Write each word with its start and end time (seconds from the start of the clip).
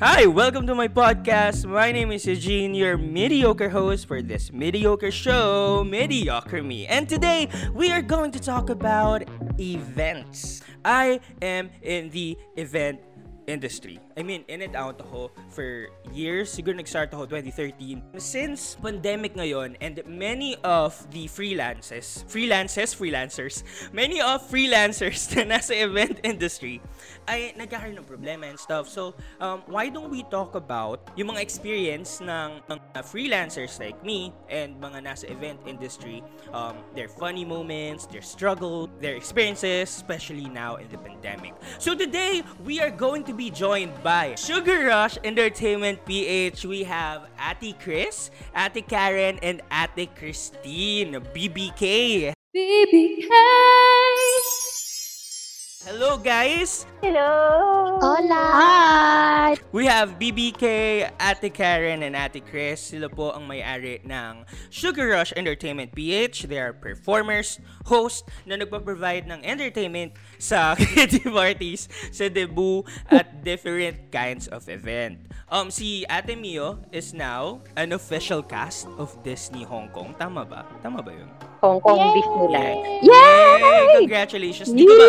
Hi, 0.00 0.26
welcome 0.26 0.66
to 0.66 0.74
my 0.74 0.88
podcast. 0.88 1.64
My 1.64 1.92
name 1.92 2.10
is 2.10 2.26
Eugene, 2.26 2.74
your 2.74 2.98
mediocre 2.98 3.68
host 3.68 4.08
for 4.08 4.20
this 4.20 4.50
mediocre 4.50 5.12
show, 5.12 5.84
Mediocre 5.84 6.60
Me. 6.60 6.88
And 6.88 7.08
today, 7.08 7.48
we 7.72 7.92
are 7.92 8.02
going 8.02 8.32
to 8.32 8.40
talk 8.40 8.68
about 8.68 9.22
events. 9.60 10.62
I 10.84 11.20
am 11.40 11.70
in 11.80 12.10
the 12.10 12.36
event 12.56 12.98
industry. 13.46 14.00
I 14.20 14.22
mean, 14.22 14.44
in 14.52 14.60
and 14.60 14.76
out 14.76 15.00
ako 15.00 15.32
for 15.48 15.88
years. 16.12 16.52
Siguro 16.52 16.76
nag-start 16.76 17.08
ako 17.16 17.24
2013. 17.40 18.20
Since 18.20 18.76
pandemic 18.76 19.32
ngayon 19.32 19.80
and 19.80 19.96
many 20.04 20.60
of 20.60 20.92
the 21.08 21.24
freelancers, 21.24 22.28
freelancers, 22.28 22.92
freelancers, 22.92 23.64
many 23.96 24.20
of 24.20 24.44
freelancers 24.44 25.24
na 25.32 25.56
nasa 25.56 25.72
event 25.72 26.20
industry 26.20 26.84
ay 27.32 27.56
nagkakaroon 27.56 27.96
ng 27.96 28.04
problema 28.04 28.44
and 28.44 28.60
stuff. 28.60 28.92
So, 28.92 29.16
um, 29.40 29.64
why 29.64 29.88
don't 29.88 30.12
we 30.12 30.20
talk 30.28 30.52
about 30.52 31.00
yung 31.16 31.32
mga 31.32 31.40
experience 31.40 32.20
ng 32.20 32.60
mga 32.68 33.00
freelancers 33.08 33.80
like 33.80 33.96
me 34.04 34.36
and 34.52 34.76
mga 34.76 35.00
nasa 35.00 35.32
event 35.32 35.64
industry, 35.64 36.20
um, 36.52 36.76
their 36.92 37.08
funny 37.08 37.48
moments, 37.48 38.04
their 38.04 38.20
struggle, 38.20 38.92
their 39.00 39.16
experiences, 39.16 39.88
especially 39.88 40.52
now 40.52 40.76
in 40.76 40.92
the 40.92 41.00
pandemic. 41.00 41.56
So 41.80 41.96
today, 41.96 42.44
we 42.68 42.84
are 42.84 42.92
going 42.92 43.24
to 43.24 43.32
be 43.32 43.48
joined 43.48 43.96
by 44.04 44.09
Sugar 44.10 44.90
Rush 44.90 45.18
Entertainment 45.22 46.04
PH. 46.04 46.66
We 46.66 46.82
have 46.82 47.30
Ate 47.38 47.78
Chris, 47.78 48.34
Ate 48.56 48.82
Karen, 48.82 49.38
and 49.38 49.62
Ate 49.70 50.10
Christine, 50.18 51.22
BBK. 51.30 52.34
BBK. 52.50 53.30
Hello 55.86 56.18
guys! 56.18 56.84
Hello! 57.00 57.96
Hola! 58.02 58.44
Hi! 58.52 59.56
We 59.72 59.86
have 59.86 60.18
BBK, 60.18 61.08
Ate 61.16 61.48
Karen, 61.54 62.02
and 62.02 62.12
Ate 62.12 62.44
Chris. 62.44 62.92
Sila 62.92 63.08
po 63.08 63.32
ang 63.32 63.48
may-ari 63.48 64.04
ng 64.04 64.44
Sugar 64.68 65.08
Rush 65.08 65.32
Entertainment 65.38 65.94
PH. 65.96 66.52
They 66.52 66.60
are 66.60 66.76
performers, 66.76 67.62
host 67.88 68.28
na 68.44 68.60
nagpa-provide 68.60 69.24
ng 69.30 69.40
entertainment 69.40 70.18
sa 70.40 70.72
creative 70.80 71.36
artists 71.36 71.92
sa 72.10 72.32
debut 72.32 72.82
at 73.12 73.44
different 73.44 74.08
kinds 74.08 74.48
of 74.48 74.66
event. 74.72 75.20
Um, 75.50 75.68
si 75.70 76.06
Ate 76.08 76.38
Mio 76.38 76.80
is 76.90 77.12
now 77.12 77.60
an 77.76 77.92
official 77.92 78.40
cast 78.42 78.86
of 78.96 79.12
Disney 79.22 79.66
Hong 79.66 79.90
Kong. 79.90 80.14
Tama 80.16 80.46
ba? 80.46 80.64
Tama 80.80 81.02
ba 81.02 81.12
yun? 81.12 81.30
Hong 81.60 81.82
Kong 81.82 82.16
Disneyland. 82.16 83.02
Yay! 83.02 83.98
Congratulations! 84.00 84.72
Di 84.72 84.86
ko 84.86 84.94
ba, 84.94 85.08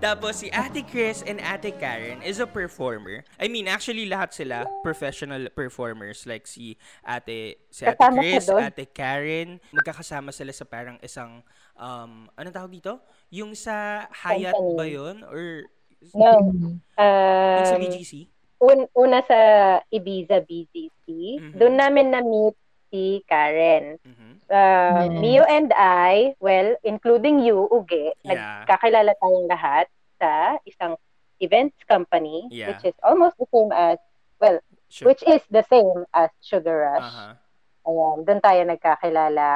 Tapos 0.00 0.42
si 0.42 0.48
Ate 0.54 0.82
Chris 0.86 1.26
and 1.26 1.40
Ate 1.42 1.74
Karen 1.76 2.22
is 2.22 2.38
a 2.38 2.46
performer. 2.46 3.24
I 3.40 3.48
mean, 3.48 3.68
actually 3.68 4.06
lahat 4.08 4.32
sila 4.32 4.66
professional 4.86 5.48
performers 5.52 6.24
like 6.24 6.46
si 6.46 6.76
Ate 7.02 7.58
si 7.74 7.82
Ate 7.82 7.98
Kasama 7.98 8.22
ka 8.22 8.22
Chris? 8.22 8.46
Ate 8.46 8.84
Karen, 8.86 9.50
magkakasama 9.74 10.30
sila 10.30 10.52
sa 10.54 10.62
parang 10.62 10.94
isang 11.02 11.42
um 11.74 12.30
anong 12.38 12.54
tawag 12.54 12.70
dito? 12.70 13.02
Yung 13.34 13.58
sa 13.58 14.06
Hyatt 14.14 14.54
Company. 14.54 14.78
ba 14.78 14.84
'yon 14.86 15.16
or 15.26 15.66
No. 16.14 16.30
yung 16.38 16.78
sa 17.66 17.74
Um, 17.74 17.82
BGC? 17.82 18.30
un- 18.62 18.90
una 18.94 19.18
sa 19.26 19.38
Ibiza 19.90 20.38
BGC, 20.46 21.04
Mhm. 21.42 21.58
doon 21.58 21.74
namin 21.74 22.14
na-meet 22.14 22.54
si 22.88 23.24
Karen. 23.26 23.98
Mhm. 24.06 24.30
Uh, 24.46 25.10
Yes. 25.10 25.18
Mio 25.18 25.42
and 25.44 25.72
I, 25.74 26.36
well, 26.38 26.78
including 26.86 27.42
you, 27.42 27.66
Uge, 27.68 28.14
Yeah. 28.22 28.62
nagkakilala 28.62 29.18
tayong 29.18 29.50
lahat 29.50 29.90
sa 30.16 30.60
isang 30.62 30.94
events 31.42 31.74
company, 31.90 32.46
Yeah. 32.54 32.70
which 32.70 32.86
is 32.86 32.96
almost 33.02 33.34
the 33.36 33.48
same 33.50 33.72
as, 33.74 33.98
well, 34.38 34.62
Sure. 34.86 35.10
which 35.10 35.24
is 35.26 35.42
the 35.50 35.66
same 35.66 36.06
as 36.14 36.30
Sugar 36.38 36.86
Rush. 36.86 37.02
Aha. 37.02 37.28
Ayan, 37.84 38.16
doon 38.24 38.40
tayo 38.40 38.60
nagkakilala 38.64 39.48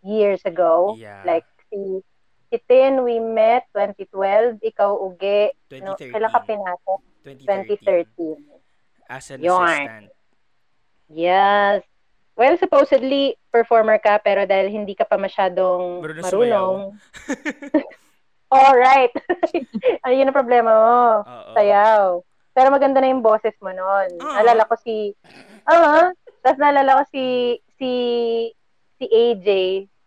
years 0.00 0.40
ago. 0.48 0.96
Yeah. 0.96 1.20
Like, 1.24 1.44
si, 1.68 2.00
si 2.48 2.56
Tin, 2.64 3.04
we 3.04 3.20
met 3.20 3.68
2012. 3.76 4.64
Ikaw, 4.64 4.90
Uge, 5.04 5.52
no, 5.84 5.92
2013. 6.00 6.12
kailan 6.16 6.30
ka 6.32 6.40
pinasok? 6.48 7.00
2013. 7.24 8.40
2013. 9.04 9.08
As 9.08 9.24
an 9.32 9.40
Yarn. 9.44 9.68
assistant. 9.68 10.06
Yes. 11.08 11.80
Well, 12.38 12.54
supposedly, 12.60 13.34
performer 13.50 13.98
ka, 13.98 14.22
pero 14.22 14.46
dahil 14.46 14.70
hindi 14.70 14.94
ka 14.94 15.02
pa 15.02 15.18
masyadong 15.18 16.04
Marunong 16.04 16.24
marunong. 16.24 16.76
Alright. 18.54 19.12
Ayun 20.08 20.30
ang 20.30 20.38
problema 20.38 20.70
mo. 20.72 20.98
Oo. 21.26 21.52
Sayaw. 21.52 22.04
Pero 22.56 22.68
maganda 22.72 23.02
na 23.02 23.10
yung 23.10 23.20
boses 23.22 23.52
mo 23.60 23.74
noon. 23.74 24.22
Ah. 24.22 24.40
Nalala 24.40 24.64
ko 24.64 24.74
si... 24.80 25.12
Oo. 25.68 25.98
Tapos 26.42 26.58
nalala 26.58 27.02
ko 27.02 27.04
si... 27.12 27.24
Si... 27.78 27.90
Si 28.98 29.04
AJ. 29.06 29.48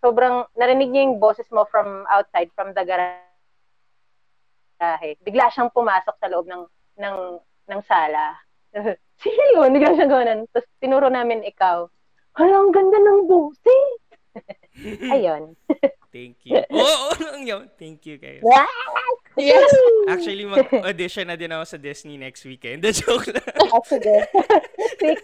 Sobrang... 0.03 0.45
Narinig 0.59 0.91
niya 0.91 1.05
yung 1.07 1.19
boses 1.21 1.47
mo 1.51 1.65
from 1.69 2.03
outside, 2.11 2.51
from 2.53 2.73
the 2.75 2.83
garahe. 2.83 3.21
Bigla 5.23 5.47
siyang 5.53 5.71
pumasok 5.71 6.15
sa 6.19 6.27
loob 6.31 6.47
ng... 6.47 6.63
ng 6.99 7.39
ng 7.71 7.81
sala. 7.87 8.35
Sino? 9.23 9.63
Bigla 9.71 9.95
siyang 9.95 10.11
gano'n. 10.11 10.41
Tapos 10.51 10.67
tinuro 10.83 11.07
namin 11.07 11.47
ikaw. 11.47 11.87
Hala, 12.35 12.55
ang 12.63 12.71
ganda 12.75 12.99
ng 12.99 13.27
boses. 13.27 13.99
Ayun. 15.13 15.55
Thank 16.11 16.47
you. 16.47 16.59
Oo, 16.71 17.11
oh, 17.11 17.39
yun. 17.39 17.67
Thank 17.75 18.07
you 18.07 18.19
guys. 18.19 18.43
Yes! 19.39 19.71
Actually, 20.11 20.43
mag-audition 20.43 21.27
na 21.27 21.39
din 21.39 21.51
ako 21.51 21.63
sa 21.63 21.77
Disney 21.79 22.19
next 22.19 22.43
weekend. 22.43 22.83
The 22.83 22.91
joke 22.99 23.31
lang. 23.31 23.47
Ah, 23.71 23.83
sige. 23.87 24.15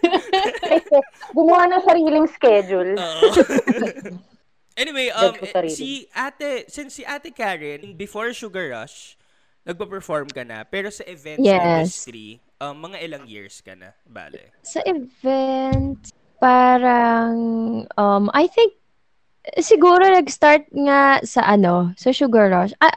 Gumawa 1.36 1.68
ng 1.68 1.82
sariling 1.84 2.28
schedule. 2.32 2.96
Oo. 2.96 3.28
anyway, 4.80 5.12
um, 5.12 5.36
si 5.68 6.08
ate, 6.16 6.64
since 6.72 6.96
si 6.96 7.02
ate 7.04 7.34
Karen, 7.36 7.92
before 8.00 8.32
Sugar 8.32 8.72
Rush, 8.72 9.20
nagpa-perform 9.68 10.32
ka 10.32 10.40
na. 10.46 10.64
Pero 10.64 10.88
sa 10.88 11.04
events 11.04 11.44
Yes. 11.44 11.60
industry, 11.60 12.40
um, 12.64 12.80
mga 12.80 13.04
ilang 13.04 13.24
years 13.28 13.60
ka 13.60 13.76
na, 13.76 13.92
bale. 14.08 14.56
Sa 14.64 14.80
event, 14.88 16.00
parang, 16.40 17.36
um, 18.00 18.24
I 18.32 18.48
think, 18.48 18.72
siguro 19.60 20.00
nag-start 20.00 20.64
nga 20.72 21.20
sa 21.24 21.44
ano, 21.44 21.92
sa 22.00 22.08
Sugar 22.08 22.48
Rush. 22.48 22.72
Ah, 22.80 22.96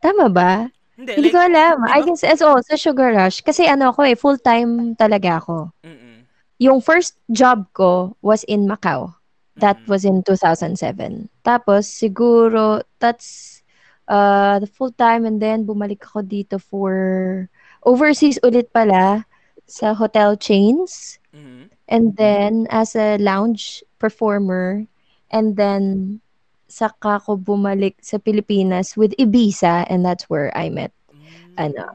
tama 0.00 0.26
ba? 0.28 0.68
Hindi, 0.96 1.16
Hindi 1.16 1.28
like, 1.32 1.36
ko 1.36 1.40
alam. 1.40 1.76
di 1.80 1.90
I 1.96 2.00
guess, 2.04 2.22
as 2.24 2.40
oh, 2.44 2.60
sa 2.60 2.76
Sugar 2.76 3.16
Rush. 3.16 3.40
Kasi 3.40 3.64
ano 3.64 3.88
ako 3.88 4.04
eh, 4.04 4.16
full-time 4.16 4.96
talaga 5.00 5.40
ako. 5.40 5.72
mm-mm. 5.80 6.28
Yung 6.60 6.84
first 6.84 7.16
job 7.32 7.64
ko 7.72 8.16
was 8.20 8.44
in 8.44 8.68
Macau. 8.68 9.16
That 9.56 9.80
Mhm. 9.80 9.88
was 9.88 10.02
in 10.04 10.20
2007. 10.24 11.28
Tapos, 11.40 11.88
siguro, 11.88 12.84
that's 13.00 13.60
uh, 14.10 14.58
the 14.58 14.66
full 14.66 14.90
time 14.90 15.22
and 15.24 15.38
then 15.40 15.64
bumalik 15.64 16.02
ako 16.02 16.26
dito 16.26 16.58
for 16.58 17.46
overseas 17.86 18.42
ulit 18.42 18.68
pala 18.74 19.24
sa 19.70 19.94
hotel 19.94 20.34
chains. 20.36 21.16
Mhm. 21.32 21.70
And 21.88 22.04
then, 22.18 22.66
as 22.68 22.92
a 22.98 23.16
lounge 23.22 23.80
performer. 23.98 24.84
And 25.30 25.54
then, 25.56 26.18
saka 26.70 27.18
ko 27.20 27.34
bumalik 27.34 27.98
sa 28.00 28.16
Pilipinas 28.22 28.94
with 28.94 29.10
Ibiza 29.18 29.84
and 29.90 30.06
that's 30.06 30.30
where 30.30 30.54
I 30.54 30.70
met. 30.70 30.94
Ano? 31.58 31.90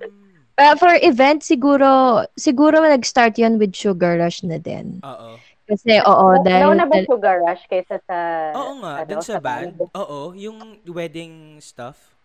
Uh, 0.56 0.75
for 0.75 0.91
event, 1.03 1.44
siguro, 1.44 2.24
siguro 2.40 2.80
nag-start 2.80 3.36
yon 3.40 3.59
with 3.59 3.75
Sugar 3.75 4.19
Rush 4.19 4.44
na 4.44 4.59
din. 4.59 5.03
Oo. 5.03 5.36
Kasi, 5.66 6.00
oo, 6.00 6.28
dahil... 6.46 6.62
Nauna 6.63 6.86
ba 6.86 7.02
Sugar 7.03 7.41
Rush 7.44 7.66
kaysa 7.68 8.00
sa... 8.08 8.18
Oo 8.56 8.80
nga, 8.80 9.04
ano, 9.04 9.07
dun 9.10 9.24
sa 9.25 9.42
band. 9.42 9.75
band? 9.75 9.92
Oo, 9.98 10.31
yung 10.38 10.80
wedding 10.88 11.60
stuff. 11.60 12.16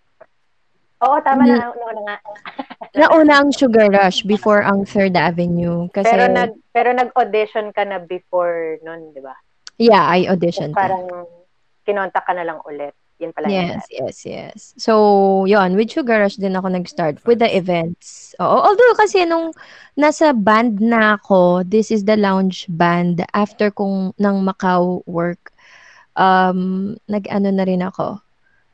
Oo, 1.01 1.17
tama 1.25 1.49
Hindi. 1.49 1.59
na. 1.59 1.73
Nauna 1.73 2.01
nga. 2.05 2.17
Nauna 3.01 3.33
ang 3.41 3.51
Sugar 3.51 3.89
Rush 3.89 4.23
before 4.29 4.61
ang 4.61 4.85
Third 4.85 5.17
Avenue. 5.17 5.89
Kasi, 5.91 6.13
Pero 6.13 6.29
nag 6.29 6.53
pero 6.71 6.93
nag-audition 6.93 7.73
ka 7.73 7.83
na 7.89 7.99
before 7.99 8.77
nun, 8.85 9.11
di 9.17 9.25
ba? 9.25 9.35
yeah, 9.81 10.05
I 10.05 10.29
auditioned. 10.29 10.77
Parang 10.77 11.09
kinontak 11.87 12.25
ka 12.27 12.33
na 12.33 12.45
lang 12.45 12.61
ulit. 12.67 12.95
Yun 13.21 13.37
pala 13.37 13.53
Yes, 13.53 13.85
yes, 13.93 14.17
yes. 14.25 14.59
So, 14.81 15.45
yon 15.45 15.77
with 15.77 15.93
Sugar 15.93 16.25
Rush 16.25 16.41
din 16.41 16.57
ako 16.57 16.73
nag-start 16.73 17.21
with 17.29 17.45
the 17.45 17.53
events. 17.53 18.33
Oo, 18.41 18.65
although 18.65 18.97
kasi 18.97 19.29
nung 19.29 19.53
nasa 19.93 20.33
band 20.33 20.81
na 20.81 21.21
ako, 21.21 21.61
this 21.69 21.93
is 21.93 22.09
the 22.09 22.17
lounge 22.17 22.65
band 22.73 23.21
after 23.37 23.69
kong 23.69 24.17
ng 24.17 24.37
Macau 24.41 25.05
work, 25.05 25.53
um, 26.17 26.97
nag-ano 27.13 27.53
na 27.53 27.65
rin 27.69 27.85
ako. 27.85 28.25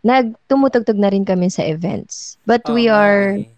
Nagtumutugtog 0.07 0.95
na 0.95 1.11
rin 1.11 1.27
kami 1.27 1.51
sa 1.51 1.67
events. 1.67 2.39
But 2.47 2.63
we 2.71 2.87
Oo, 2.87 2.95
are, 2.95 3.43
eh. 3.43 3.51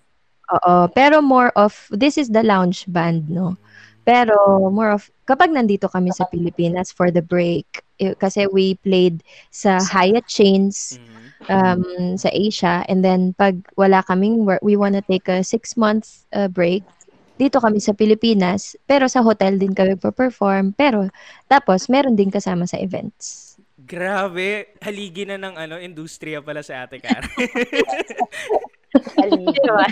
oo, 0.49 0.89
pero 0.97 1.21
more 1.21 1.53
of, 1.53 1.77
this 1.93 2.17
is 2.17 2.33
the 2.33 2.41
lounge 2.41 2.89
band, 2.89 3.29
no? 3.29 3.61
Pero 4.09 4.73
more 4.73 4.97
of, 4.97 5.13
kapag 5.29 5.53
nandito 5.53 5.85
kami 5.93 6.09
sa 6.17 6.25
Pilipinas 6.33 6.89
for 6.89 7.13
the 7.13 7.21
break, 7.21 7.69
eh, 8.01 8.17
kasi 8.17 8.49
we 8.49 8.81
played 8.81 9.21
sa 9.53 9.77
Hyatt 9.85 10.25
chains 10.25 10.97
Mhm. 10.97 11.53
um, 11.53 11.85
sa 12.17 12.33
Asia, 12.33 12.89
and 12.89 13.05
then 13.05 13.37
pag 13.37 13.61
wala 13.77 14.01
kaming 14.09 14.49
work, 14.49 14.65
we 14.65 14.81
wanna 14.81 15.05
take 15.05 15.29
a 15.29 15.45
six 15.45 15.77
month 15.77 16.25
uh, 16.33 16.49
break, 16.49 16.81
dito 17.37 17.61
kami 17.61 17.85
sa 17.85 17.93
Pilipinas, 17.93 18.75
pero 18.89 19.07
sa 19.13 19.21
hotel 19.21 19.61
din 19.61 19.77
kami 19.77 19.95
perform 19.95 20.73
pero 20.75 21.07
tapos 21.47 21.87
meron 21.87 22.17
din 22.17 22.33
kasama 22.33 22.65
sa 22.65 22.81
events. 22.81 23.55
Grabe, 23.79 24.75
haligi 24.83 25.23
na 25.29 25.39
ng 25.39 25.55
ano, 25.55 25.77
industriya 25.79 26.43
pala 26.43 26.65
sa 26.67 26.89
Ate 26.89 26.99
Karen. 26.99 27.29
Diba? 29.23 29.85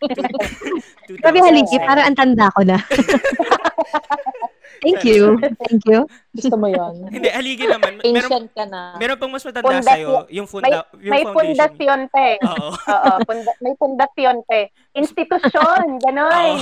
Grabe 1.23 1.39
haligi, 1.45 1.77
para 1.85 2.03
ang 2.09 2.17
tanda 2.17 2.49
ko 2.57 2.65
na. 2.65 2.81
Thank 4.81 5.03
you. 5.05 5.37
Thank 5.63 5.83
you. 5.85 6.05
Gusto 6.33 6.55
mo 6.55 6.67
yon 6.67 6.95
Hindi, 7.15 7.29
haligi 7.29 7.65
naman. 7.65 8.01
Meron, 8.01 8.29
Ancient 8.29 8.49
ka 8.53 8.65
na. 8.65 8.97
meron 8.97 9.17
pang 9.17 9.31
mas 9.31 9.43
matanda 9.43 9.67
Pundasyon- 9.67 9.89
sa'yo, 9.89 10.13
yung, 10.29 10.47
May, 10.47 10.53
funda, 10.53 10.79
yung 10.97 11.13
may 11.13 11.23
foundation. 11.23 11.47
pundasyon 11.49 12.01
pa 12.09 12.21
eh. 12.23 12.37
Oo. 12.43 12.69
Oo, 12.95 13.11
punda- 13.25 13.59
may 13.59 13.75
pundasyon 13.75 14.37
pa 14.43 14.55
eh. 14.57 14.67
Institusyon, 14.93 15.85
ganon. 16.01 16.57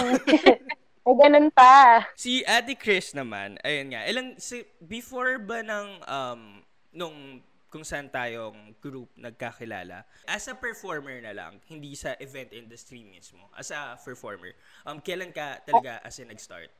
may 1.05 1.15
ganon 1.17 1.49
pa. 1.51 2.05
Si 2.15 2.41
Ate 2.43 2.75
Chris 2.75 3.13
naman, 3.13 3.59
ayun 3.61 3.93
nga, 3.93 4.03
ilang, 4.07 4.29
si, 4.37 4.63
before 4.79 5.37
ba 5.39 5.61
ng, 5.61 5.89
um, 6.05 6.41
nung 6.93 7.17
kung 7.69 7.83
saan 7.83 8.07
tayong 8.07 8.79
group 8.79 9.11
nagkakilala, 9.19 10.07
as 10.25 10.47
a 10.47 10.55
performer 10.55 11.19
na 11.19 11.35
lang, 11.35 11.59
hindi 11.67 11.99
sa 11.99 12.15
event 12.17 12.55
industry 12.55 13.03
mismo, 13.03 13.51
as 13.51 13.75
a 13.75 13.99
performer, 13.99 14.55
um, 14.87 15.03
kailan 15.03 15.35
ka 15.35 15.59
talaga 15.61 15.99
as 16.01 16.15
in 16.17 16.31
nag-start? 16.31 16.71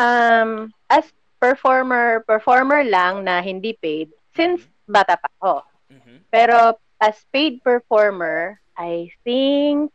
Um, 0.00 0.72
as 0.88 1.04
performer, 1.36 2.24
performer 2.24 2.80
lang 2.84 3.28
na 3.28 3.44
hindi 3.44 3.76
paid, 3.76 4.08
since 4.32 4.64
bata 4.88 5.20
pa 5.20 5.28
ako. 5.36 5.54
Mhm. 5.92 6.24
Pero 6.32 6.80
as 7.00 7.20
paid 7.28 7.60
performer, 7.60 8.56
I 8.76 9.12
think 9.28 9.92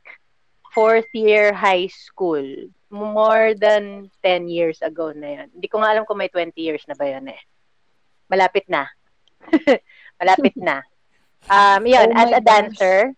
fourth 0.74 1.10
year 1.16 1.50
high 1.54 1.90
school. 1.90 2.70
More 2.94 3.58
than 3.58 4.14
10 4.24 4.48
years 4.48 4.80
ago 4.86 5.10
na 5.12 5.42
yan. 5.42 5.48
Hindi 5.58 5.68
ko 5.68 5.82
nga 5.82 5.92
alam 5.92 6.06
kung 6.06 6.22
may 6.22 6.30
20 6.30 6.54
years 6.62 6.86
na 6.88 6.94
ba 6.96 7.10
yun 7.10 7.28
eh. 7.28 7.42
Malapit 8.30 8.70
na. 8.70 8.88
Malapit 10.22 10.56
na. 10.56 10.86
Um, 11.50 11.84
yun, 11.84 12.14
Oh 12.14 12.20
as 12.22 12.30
a 12.32 12.42
dancer. 12.42 13.12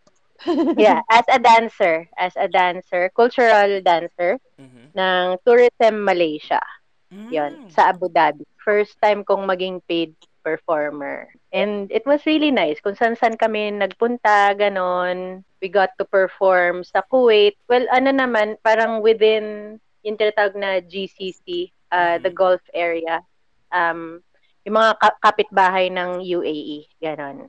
yeah, 0.77 1.01
as 1.11 1.25
a 1.29 1.37
dancer. 1.37 2.07
As 2.17 2.33
a 2.39 2.47
dancer, 2.47 3.11
cultural 3.13 3.81
dancer 3.83 4.39
Mhm. 4.57 4.95
ng 4.97 5.25
Tourism 5.45 6.01
Malaysia. 6.05 6.61
Mm. 7.07 7.31
Yun, 7.31 7.53
sa 7.71 7.91
Abu 7.91 8.11
Dhabi. 8.11 8.43
First 8.59 8.99
time 8.99 9.23
kong 9.23 9.47
maging 9.47 9.79
paid 9.87 10.11
performer. 10.43 11.31
And 11.51 11.87
it 11.91 12.03
was 12.03 12.23
really 12.27 12.51
nice. 12.51 12.79
Kung 12.83 12.95
saan-saan 12.95 13.39
kami 13.39 13.71
nagpunta, 13.71 14.55
ganon. 14.55 15.43
We 15.63 15.67
got 15.71 15.95
to 15.99 16.05
perform 16.05 16.83
sa 16.83 17.03
Kuwait. 17.03 17.55
Well, 17.67 17.87
ano 17.91 18.11
naman, 18.11 18.59
parang 18.63 18.99
within 18.99 19.79
yung 20.03 20.19
tinatawag 20.19 20.55
na 20.55 20.79
GCC, 20.83 21.71
uh, 21.91 22.19
the 22.19 22.31
Mhm. 22.31 22.37
Gulf 22.37 22.63
area. 22.71 23.23
Um, 23.71 24.23
yung 24.63 24.75
mga 24.79 24.99
ka- 24.99 25.19
kapitbahay 25.23 25.87
ng 25.91 26.23
UAE, 26.23 26.87
ganon. 26.99 27.47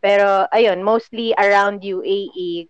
Pero, 0.00 0.46
ayun, 0.52 0.84
mostly 0.84 1.34
around 1.36 1.82
UAE, 1.82 2.68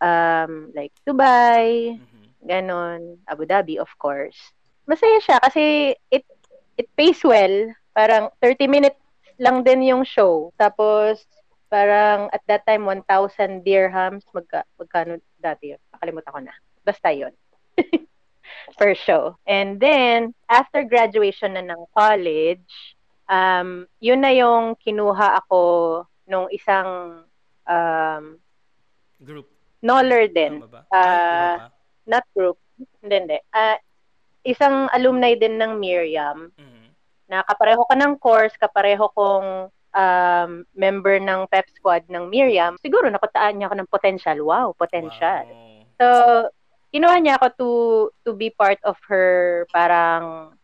um, 0.00 0.70
like 0.74 0.94
Dubai, 1.04 1.98
Mhm. 1.98 2.26
ganon, 2.46 3.00
Abu 3.28 3.44
Dhabi, 3.44 3.76
of 3.78 3.90
course. 3.98 4.38
Masaya 4.88 5.18
siya 5.22 5.38
kasi 5.42 5.94
it 6.10 6.24
it 6.76 6.88
pays 6.96 7.20
well. 7.24 7.72
Parang 7.92 8.32
30 8.40 8.70
minutes 8.70 9.00
lang 9.40 9.64
din 9.64 9.84
yung 9.88 10.04
show. 10.04 10.52
Tapos, 10.60 11.24
parang 11.72 12.28
at 12.30 12.44
that 12.46 12.64
time, 12.68 12.84
1,000 12.84 13.64
dirhams. 13.64 14.24
Magka, 14.30 14.64
magkano 14.76 15.18
dati 15.40 15.74
yun? 15.74 15.80
Nakalimutan 15.92 16.32
ko 16.32 16.40
na. 16.44 16.54
Basta 16.84 17.08
yun. 17.10 17.32
per 18.78 18.94
show. 18.94 19.36
And 19.48 19.80
then, 19.80 20.36
after 20.48 20.84
graduation 20.84 21.56
na 21.56 21.64
ng 21.64 21.82
college, 21.96 22.96
um, 23.26 23.88
yun 23.98 24.20
na 24.20 24.32
yung 24.32 24.76
kinuha 24.78 25.40
ako 25.44 25.60
nung 26.28 26.46
isang 26.52 27.22
um, 27.66 28.24
Group. 29.20 29.52
Noller 29.84 30.28
din. 30.32 30.64
Pa? 30.64 31.68
not 32.08 32.24
group. 32.32 32.56
Hindi, 33.04 33.16
hindi. 33.16 33.38
Ah, 33.52 33.76
isang 34.50 34.90
alumni 34.90 35.32
din 35.38 35.56
ng 35.56 35.78
Miriam 35.78 36.50
Mhm. 36.52 36.86
na 37.30 37.46
kapareho 37.46 37.86
ka 37.86 37.94
ng 37.94 38.18
course, 38.18 38.54
kapareho 38.58 39.06
kong 39.14 39.70
um, 39.94 40.50
member 40.74 41.18
ng 41.18 41.46
pep 41.50 41.66
squad 41.74 42.02
ng 42.10 42.26
Miriam. 42.30 42.74
Siguro 42.82 43.06
nakutaan 43.06 43.58
niya 43.58 43.70
ako 43.70 43.76
ng 43.78 43.90
potential. 43.90 44.38
Wow, 44.42 44.74
potential. 44.74 45.46
Wow. 45.46 45.86
So, 45.98 46.06
kinuha 46.90 47.16
niya 47.22 47.38
ako 47.38 47.46
to 47.54 47.70
to 48.26 48.30
be 48.34 48.50
part 48.50 48.78
of 48.82 48.98
her 49.06 49.62
parang 49.70 50.54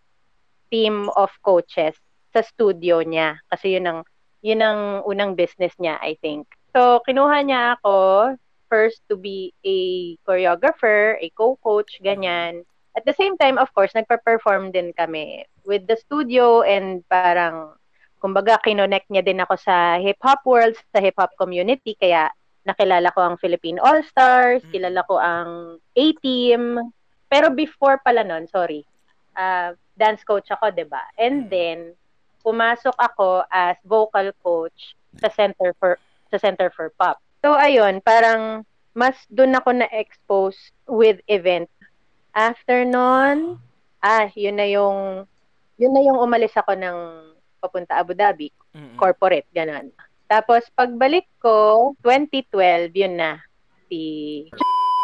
team 0.70 1.06
of 1.14 1.30
coaches 1.46 1.94
sa 2.34 2.42
studio 2.42 3.00
niya 3.00 3.38
kasi 3.46 3.78
yun 3.78 3.86
ang 3.86 4.00
yun 4.42 4.62
ang 4.62 5.02
unang 5.06 5.34
business 5.34 5.74
niya, 5.78 5.98
I 6.02 6.18
think. 6.18 6.46
So, 6.74 7.02
kinuha 7.06 7.46
niya 7.46 7.78
ako 7.78 7.94
first 8.66 9.02
to 9.06 9.14
be 9.14 9.54
a 9.62 9.78
choreographer, 10.26 11.14
a 11.22 11.30
co-coach, 11.34 11.98
ganyan. 12.02 12.66
At 12.96 13.04
the 13.04 13.12
same 13.12 13.36
time, 13.36 13.60
of 13.60 13.68
course, 13.76 13.92
nagpa-perform 13.92 14.72
din 14.72 14.96
kami 14.96 15.44
with 15.68 15.84
the 15.84 16.00
studio 16.00 16.64
and 16.64 17.04
parang 17.12 17.76
kumbaga 18.16 18.56
kinonect 18.64 19.12
niya 19.12 19.20
din 19.20 19.44
ako 19.44 19.60
sa 19.60 20.00
hip-hop 20.00 20.40
world, 20.48 20.72
sa 20.96 21.04
hip-hop 21.04 21.36
community, 21.36 21.92
kaya 22.00 22.32
nakilala 22.64 23.12
ko 23.12 23.20
ang 23.20 23.36
Philippine 23.36 23.78
All-Stars, 23.78 24.64
Mm. 24.66 24.70
kilala 24.72 25.00
ko 25.04 25.20
ang 25.20 25.78
A-Team. 25.92 26.80
Pero 27.28 27.52
before 27.52 28.00
pala 28.00 28.24
nun, 28.24 28.48
sorry, 28.48 28.82
ah, 29.36 29.76
dance 29.94 30.24
coach 30.24 30.48
ako, 30.48 30.72
ba? 30.88 31.04
And 31.20 31.46
Mm. 31.46 31.50
then, 31.52 31.78
pumasok 32.40 32.96
ako 32.96 33.44
as 33.52 33.76
vocal 33.84 34.32
coach 34.40 34.96
sa 35.20 35.28
Center 35.28 35.76
for 35.76 36.00
sa 36.32 36.38
Center 36.40 36.72
for 36.72 36.90
Pop. 36.96 37.20
So, 37.44 37.54
ayun, 37.54 38.00
parang 38.02 38.64
mas 38.96 39.14
doon 39.28 39.52
ako 39.54 39.76
na-expose 39.76 40.56
with 40.88 41.20
event. 41.28 41.68
After 42.36 42.84
nun, 42.84 43.56
ah, 44.04 44.28
yun 44.36 44.60
na 44.60 44.68
yung, 44.68 45.24
yun 45.80 45.92
na 45.96 46.04
yung 46.04 46.20
umalis 46.20 46.52
ako 46.52 46.76
ng 46.76 46.98
papunta 47.56 47.96
Abu 47.96 48.12
Dhabi 48.12 48.52
Mhm. 48.76 49.00
corporate, 49.00 49.48
ganun. 49.56 49.88
Tapos, 50.28 50.68
pagbalik 50.76 51.24
ko, 51.40 51.96
2012, 52.04 52.92
yun 52.92 53.16
na, 53.16 53.40
si 53.88 54.44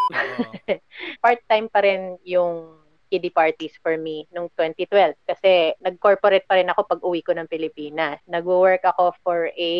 part-time 1.23 1.65
pa 1.73 1.81
rin 1.81 2.21
yung 2.21 2.77
kiddie 3.09 3.33
parties 3.33 3.73
for 3.81 3.97
me 3.97 4.25
nung 4.33 4.49
2012 4.57 5.13
kasi 5.25 5.73
nag-corporate 5.81 6.45
pa 6.49 6.57
rin 6.57 6.69
ako 6.69 6.81
pag 6.85 7.01
uwi 7.05 7.21
ko 7.21 7.33
ng 7.33 7.49
Pilipinas. 7.49 8.17
Nag-work 8.25 8.81
ako 8.85 9.13
for 9.21 9.49
a 9.53 9.73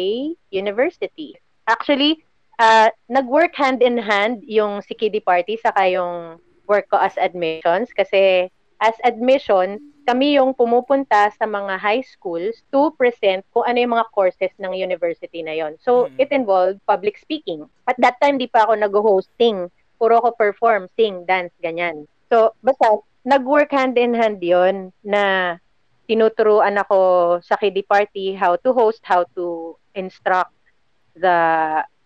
university. 0.49 1.33
Actually, 1.65 2.21
uh, 2.57 2.93
nag-work 3.09 3.53
hand 3.57 3.81
in 3.81 3.97
hand 3.97 4.45
yung 4.45 4.81
si 4.85 4.93
kiddie 4.93 5.21
party 5.21 5.57
saka 5.57 5.89
yung 5.89 6.37
work 6.67 6.89
ko 6.89 6.97
as 6.97 7.17
admissions 7.17 7.91
kasi 7.93 8.49
as 8.81 8.95
admission, 9.03 9.79
kami 10.03 10.35
yung 10.35 10.51
pumupunta 10.51 11.31
sa 11.31 11.47
mga 11.47 11.79
high 11.79 12.03
schools 12.03 12.59
to 12.71 12.91
present 12.99 13.47
kung 13.55 13.63
ano 13.63 13.79
yung 13.79 13.95
mga 13.95 14.09
courses 14.11 14.51
ng 14.59 14.75
university 14.75 15.39
na 15.39 15.55
yon. 15.55 15.79
So, 15.79 16.11
Mm. 16.11 16.19
it 16.19 16.29
involved 16.35 16.79
public 16.83 17.15
speaking. 17.15 17.63
At 17.87 17.95
that 18.03 18.19
time, 18.19 18.35
di 18.35 18.51
pa 18.51 18.67
ako 18.67 18.75
nag-hosting. 18.75 19.71
Puro 19.95 20.19
ako 20.19 20.35
perform, 20.35 20.91
sing, 20.99 21.23
dance, 21.23 21.55
ganyan. 21.63 22.03
So, 22.27 22.51
basta, 22.59 22.99
nag-work 23.23 23.71
hand 23.71 23.95
in 23.95 24.11
hand 24.11 24.43
yon 24.43 24.91
na 24.99 25.55
tinuturuan 26.11 26.75
ako 26.75 27.39
sa 27.39 27.55
kiddie 27.55 27.87
party 27.87 28.35
how 28.35 28.59
to 28.59 28.75
host, 28.75 28.99
how 29.07 29.23
to 29.39 29.79
instruct 29.95 30.51
the 31.15 31.37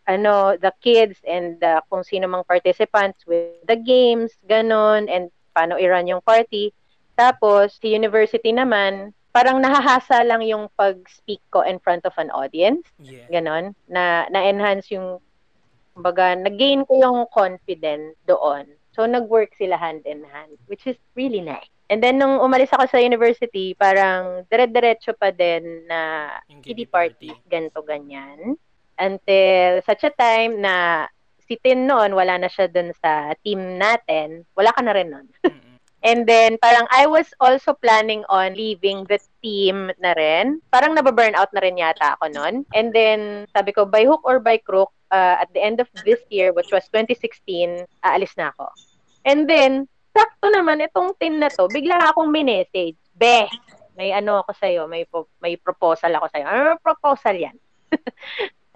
ano 0.08 0.56
the 0.56 0.72
kids 0.80 1.20
and 1.28 1.60
the, 1.60 1.84
kung 1.92 2.02
sino 2.02 2.26
mang 2.32 2.48
participants 2.48 3.28
with 3.28 3.60
the 3.68 3.76
games, 3.76 4.32
ganon, 4.48 5.12
and 5.12 5.30
paano 5.52 5.76
i-run 5.76 6.08
yung 6.08 6.24
party. 6.24 6.72
Tapos, 7.20 7.76
si 7.82 7.92
university 7.92 8.56
naman, 8.56 9.12
parang 9.36 9.60
nahahasa 9.60 10.24
lang 10.24 10.46
yung 10.46 10.72
pag-speak 10.78 11.42
ko 11.52 11.62
in 11.62 11.78
front 11.82 12.06
of 12.06 12.14
an 12.18 12.32
audience. 12.32 12.86
Yeah. 13.02 13.28
Ganon. 13.30 13.76
Na, 13.90 14.30
na-enhance 14.30 14.94
yung, 14.94 15.20
kumbaga, 15.98 16.38
nag-gain 16.38 16.86
ko 16.86 16.94
yung 16.98 17.20
confidence 17.34 18.16
doon. 18.30 18.70
So, 18.94 19.06
nag-work 19.06 19.54
sila 19.58 19.78
hand 19.78 20.06
in 20.06 20.26
hand, 20.26 20.58
which 20.70 20.86
is 20.86 20.98
really 21.18 21.42
nice. 21.42 21.70
And 21.90 22.02
then, 22.02 22.22
nung 22.22 22.38
umalis 22.38 22.70
ako 22.74 22.86
sa 22.90 23.02
university, 23.02 23.74
parang 23.74 24.46
dire-diretso 24.50 25.18
pa 25.18 25.34
din 25.34 25.90
na 25.90 26.30
kiddie 26.62 26.90
party, 26.90 27.34
ganto 27.50 27.82
ganyan. 27.82 28.58
Until 28.98 29.82
such 29.86 30.04
a 30.04 30.14
time 30.14 30.62
na 30.62 31.08
si 31.48 31.56
Tin 31.64 31.88
noon, 31.88 32.12
wala 32.12 32.36
na 32.38 32.52
siya 32.52 32.68
dun 32.68 32.92
sa 33.00 33.32
team 33.42 33.80
natin, 33.80 34.44
wala 34.58 34.76
ka 34.76 34.84
na 34.84 34.92
rin. 34.92 35.14
Mhm. 35.16 35.80
And 36.06 36.30
then, 36.30 36.62
parang 36.62 36.86
I 36.94 37.10
was 37.10 37.26
also 37.42 37.74
planning 37.74 38.22
on 38.30 38.54
leaving 38.54 39.10
the 39.10 39.18
team 39.42 39.90
na 39.98 40.14
rin. 40.14 40.62
Parang 40.70 40.94
nababurn 40.94 41.34
out 41.34 41.50
na 41.52 41.64
rin 41.64 41.82
yata 41.82 42.16
ako 42.16 42.30
nun. 42.32 42.64
And 42.78 42.94
then, 42.94 43.50
sabi 43.50 43.74
ko, 43.74 43.90
by 43.90 44.06
hook 44.06 44.22
or 44.22 44.38
by 44.38 44.62
crook, 44.62 44.94
uh, 45.10 45.42
at 45.42 45.50
the 45.58 45.62
end 45.64 45.82
of 45.82 45.90
this 46.06 46.22
year, 46.30 46.54
which 46.54 46.70
was 46.70 46.86
2016, 46.94 47.90
aalis 48.06 48.32
na 48.38 48.54
ako. 48.54 48.70
And 49.26 49.50
then, 49.50 49.90
sakto 50.14 50.54
naman, 50.54 50.86
itong 50.86 51.18
team 51.18 51.42
na 51.42 51.50
to, 51.50 51.66
bigla 51.68 52.14
akong 52.14 52.30
minessage. 52.30 52.96
Be, 53.18 53.50
may 53.98 54.14
ano 54.14 54.46
ako 54.46 54.54
sa'yo, 54.54 54.86
may, 54.86 55.04
may 55.42 55.58
proposal 55.58 56.14
ako 56.14 56.30
sa'yo. 56.30 56.46
Ano 56.46 56.78
proposal 56.78 57.36
yan? 57.36 57.58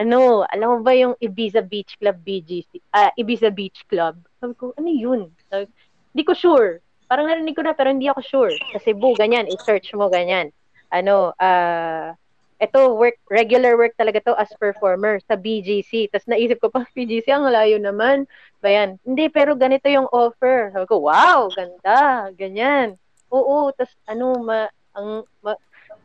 ano, 0.01 0.41
alam 0.50 0.67
mo 0.67 0.77
ba 0.81 0.98
yung 0.98 1.13
Ibiza 1.22 1.62
Beach 1.62 1.93
Club 2.01 2.17
BGC? 2.25 2.81
Ah, 2.89 3.10
uh, 3.10 3.12
Ibiza 3.13 3.53
Beach 3.53 3.86
Club. 3.86 4.17
Sabi 4.41 4.58
ko, 4.58 4.74
ano 4.74 4.89
yun? 4.89 5.29
Hindi 5.53 6.24
ko 6.25 6.34
sure. 6.34 6.81
Parang 7.05 7.29
narinig 7.29 7.53
ko 7.53 7.62
na 7.62 7.77
pero 7.77 7.93
hindi 7.93 8.10
ako 8.10 8.22
sure. 8.25 8.53
Sa 8.74 8.81
Cebu, 8.81 9.13
ganyan, 9.13 9.46
i-search 9.46 9.93
mo 9.93 10.10
ganyan. 10.10 10.50
Ano, 10.89 11.38
ah, 11.38 12.17
uh, 12.17 12.20
ito 12.62 12.93
work 12.93 13.17
regular 13.34 13.74
work 13.74 13.98
talaga 13.98 14.22
to 14.22 14.38
as 14.38 14.53
performer 14.62 15.17
sa 15.25 15.34
BGC. 15.34 16.13
Tapos 16.13 16.29
naisip 16.29 16.62
ko 16.62 16.70
pa 16.70 16.86
BGC 16.96 17.25
ang 17.34 17.50
layo 17.50 17.81
naman. 17.81 18.29
Ba 18.62 18.70
yan? 18.70 19.01
Hindi 19.01 19.34
pero 19.34 19.58
ganito 19.58 19.89
yung 19.89 20.05
offer. 20.13 20.70
Sabi 20.70 20.86
ko, 20.86 21.01
wow, 21.01 21.50
ganda, 21.50 22.29
ganyan. 22.38 23.01
Oo, 23.34 23.74
tapos 23.74 23.93
ano 24.05 24.38
ma 24.46 24.70
ang 24.93 25.25
ma, 25.41 25.58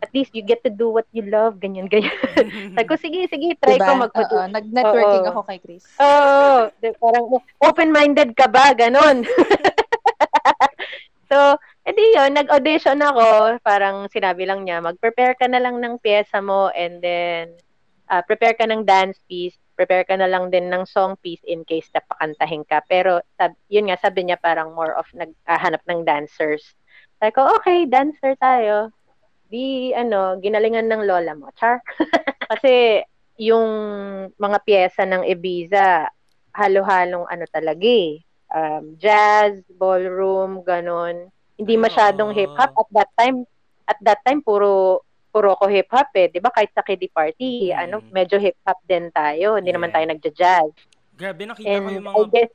at 0.03 0.11
least 0.13 0.33
you 0.37 0.45
get 0.45 0.61
to 0.65 0.73
do 0.73 0.93
what 0.93 1.09
you 1.13 1.25
love, 1.25 1.57
ganyan, 1.57 1.89
ganyan. 1.89 2.13
Sabi 2.77 2.87
ko, 2.89 2.95
sige, 3.01 3.25
sige, 3.33 3.57
try 3.57 3.81
diba? 3.81 3.89
ko 3.89 3.93
mag 3.97 4.13
uh, 4.13 4.49
Nag-networking 4.53 5.25
Oo. 5.25 5.31
ako 5.33 5.41
kay 5.49 5.59
Chris. 5.61 5.85
Oo, 5.97 6.69
oh, 6.69 6.93
parang 7.01 7.25
open-minded 7.65 8.37
ka 8.37 8.47
ba, 8.49 8.77
ganon. 8.77 9.25
so, 11.31 11.57
edi 11.89 12.05
yun, 12.13 12.37
nag-audition 12.37 13.01
ako, 13.01 13.57
parang 13.65 14.07
sinabi 14.13 14.45
lang 14.45 14.69
niya, 14.69 14.85
mag-prepare 14.85 15.33
ka 15.35 15.49
na 15.49 15.61
lang 15.61 15.81
ng 15.81 15.97
pyesa 16.05 16.45
mo 16.45 16.69
and 16.77 17.01
then 17.01 17.57
uh, 18.13 18.21
prepare 18.21 18.53
ka 18.53 18.69
ng 18.69 18.85
dance 18.85 19.17
piece, 19.25 19.57
prepare 19.81 20.05
ka 20.05 20.17
na 20.17 20.29
lang 20.29 20.53
din 20.53 20.69
ng 20.69 20.85
song 20.85 21.17
piece 21.25 21.43
in 21.49 21.65
case 21.65 21.89
na 21.97 22.05
pakantahin 22.05 22.69
ka. 22.69 22.85
Pero, 22.85 23.25
sab- 23.41 23.57
yun 23.73 23.89
nga, 23.89 23.97
sabi 23.97 24.29
niya 24.29 24.37
parang 24.37 24.77
more 24.77 24.93
of 24.93 25.09
naghahanap 25.17 25.81
ng 25.89 26.05
dancers. 26.05 26.77
Sabi 27.17 27.33
ko, 27.33 27.49
okay, 27.57 27.89
dancer 27.89 28.37
tayo 28.37 28.93
di 29.47 29.95
ano, 29.95 30.39
ginalingan 30.43 30.91
ng 30.91 31.03
lola 31.07 31.33
mo. 31.35 31.51
Char. 31.55 31.83
Kasi 32.51 33.03
yung 33.37 33.69
mga 34.35 34.59
piyesa 34.65 35.05
ng 35.05 35.27
Ibiza, 35.29 36.09
halo-halong 36.57 37.29
ano 37.29 37.45
talaga 37.53 37.85
eh. 37.85 38.25
Um, 38.47 38.97
jazz, 38.97 39.61
ballroom, 39.77 40.65
ganon. 40.65 41.29
Hindi 41.57 41.75
masyadong 41.77 42.33
hip-hop 42.33 42.73
at 42.73 42.91
that 42.93 43.11
time. 43.17 43.45
At 43.87 43.99
that 44.03 44.21
time, 44.25 44.41
puro 44.41 45.05
puro 45.37 45.53
ko 45.61 45.69
hip-hop 45.69 46.09
eh. 46.17 46.33
Di 46.33 46.41
ba? 46.41 46.49
Kahit 46.49 46.73
sa 46.73 46.81
kiddie 46.81 47.13
party, 47.13 47.69
mm. 47.69 47.77
ano, 47.77 48.01
medyo 48.09 48.41
hip-hop 48.41 48.81
din 48.89 49.13
tayo. 49.13 49.61
Hindi 49.61 49.69
yeah. 49.69 49.77
naman 49.77 49.93
tayo 49.93 50.07
nagja-jazz. 50.09 50.73
Grabe, 51.13 51.45
nakita 51.45 51.69
And 51.69 51.85
ko 51.85 51.91
yung 51.93 52.07
mga... 52.09 52.25
guess, 52.33 52.53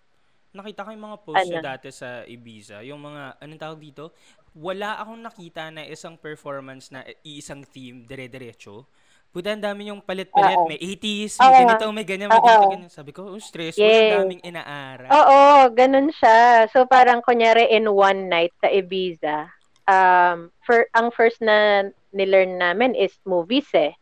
nakita 0.51 0.79
ko 0.85 0.89
yung 0.89 1.05
mga 1.05 1.17
posts 1.21 1.51
ano? 1.53 1.61
dati 1.61 1.87
sa 1.93 2.09
Ibiza. 2.25 2.81
Yung 2.81 2.97
mga, 2.97 3.37
anong 3.37 3.61
tawag 3.61 3.79
dito? 3.79 4.17
Wala 4.51 4.99
akong 4.99 5.21
nakita 5.23 5.71
na 5.71 5.87
isang 5.87 6.19
performance 6.19 6.91
na 6.91 7.07
iisang 7.23 7.63
theme 7.63 8.03
dire-diretso. 8.03 8.83
Puta, 9.31 9.55
ang 9.55 9.63
dami 9.63 9.87
yung 9.87 10.03
palit-palit. 10.03 10.59
Uh-oh. 10.59 10.67
May 10.67 10.75
80s, 10.75 11.39
may 11.39 11.47
Uh-oh. 11.47 11.59
ganito, 11.63 11.85
may 11.95 12.03
ganyan, 12.03 12.27
may 12.27 12.41
ganito, 12.43 12.67
ganyan. 12.67 12.91
Sabi 12.91 13.15
ko, 13.15 13.31
oh, 13.31 13.39
stressful. 13.39 13.79
Yes. 13.79 14.19
Ang 14.19 14.27
daming 14.27 14.43
inaaral. 14.43 15.07
Oo, 15.07 15.41
ganun 15.71 16.11
siya. 16.11 16.67
So, 16.75 16.83
parang 16.83 17.23
kunyari 17.23 17.71
in 17.71 17.87
one 17.87 18.27
night 18.27 18.51
sa 18.59 18.67
Ibiza, 18.67 19.47
um, 19.87 20.51
for, 20.67 20.83
ang 20.91 21.15
first 21.15 21.39
na 21.39 21.87
nilearn 22.11 22.59
namin 22.59 22.91
is 22.91 23.15
movies 23.23 23.71
eh. 23.71 23.95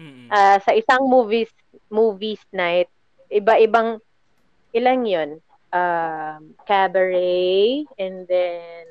Mm-hmm. 0.00 0.32
Uh, 0.32 0.58
sa 0.64 0.72
isang 0.72 1.04
movies 1.04 1.52
movies 1.92 2.40
night, 2.56 2.88
iba-ibang, 3.28 4.00
ilang 4.72 5.04
yun? 5.04 5.44
Um, 5.76 6.56
cabaret, 6.64 7.84
and 8.00 8.24
then 8.26 8.86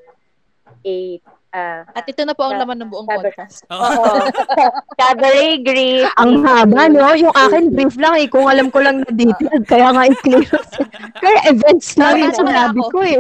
eight. 0.84 1.24
Uh, 1.50 1.82
At 1.98 2.06
ito 2.06 2.22
na 2.30 2.38
po 2.38 2.46
ang 2.46 2.62
laman 2.62 2.78
ng 2.78 2.90
buong 2.94 3.10
cabaret. 3.10 3.34
podcast. 3.34 3.66
Oo. 3.74 4.22
cabaret 4.94 5.58
grief. 5.68 6.06
Ang 6.22 6.46
haba, 6.46 6.86
no? 6.86 7.10
Yung 7.18 7.34
akin 7.34 7.74
brief 7.74 7.98
lang 7.98 8.22
eh. 8.22 8.30
Kung 8.30 8.46
alam 8.46 8.70
ko 8.70 8.78
lang 8.86 9.02
na 9.02 9.10
detailed, 9.10 9.66
kaya 9.66 9.90
nga 9.90 10.06
i-clear. 10.06 10.46
kaya 11.18 11.40
events 11.50 11.98
lang 11.98 12.22
yung 12.22 12.36
sinabi 12.38 12.82
ko 12.94 13.02
eh. 13.02 13.18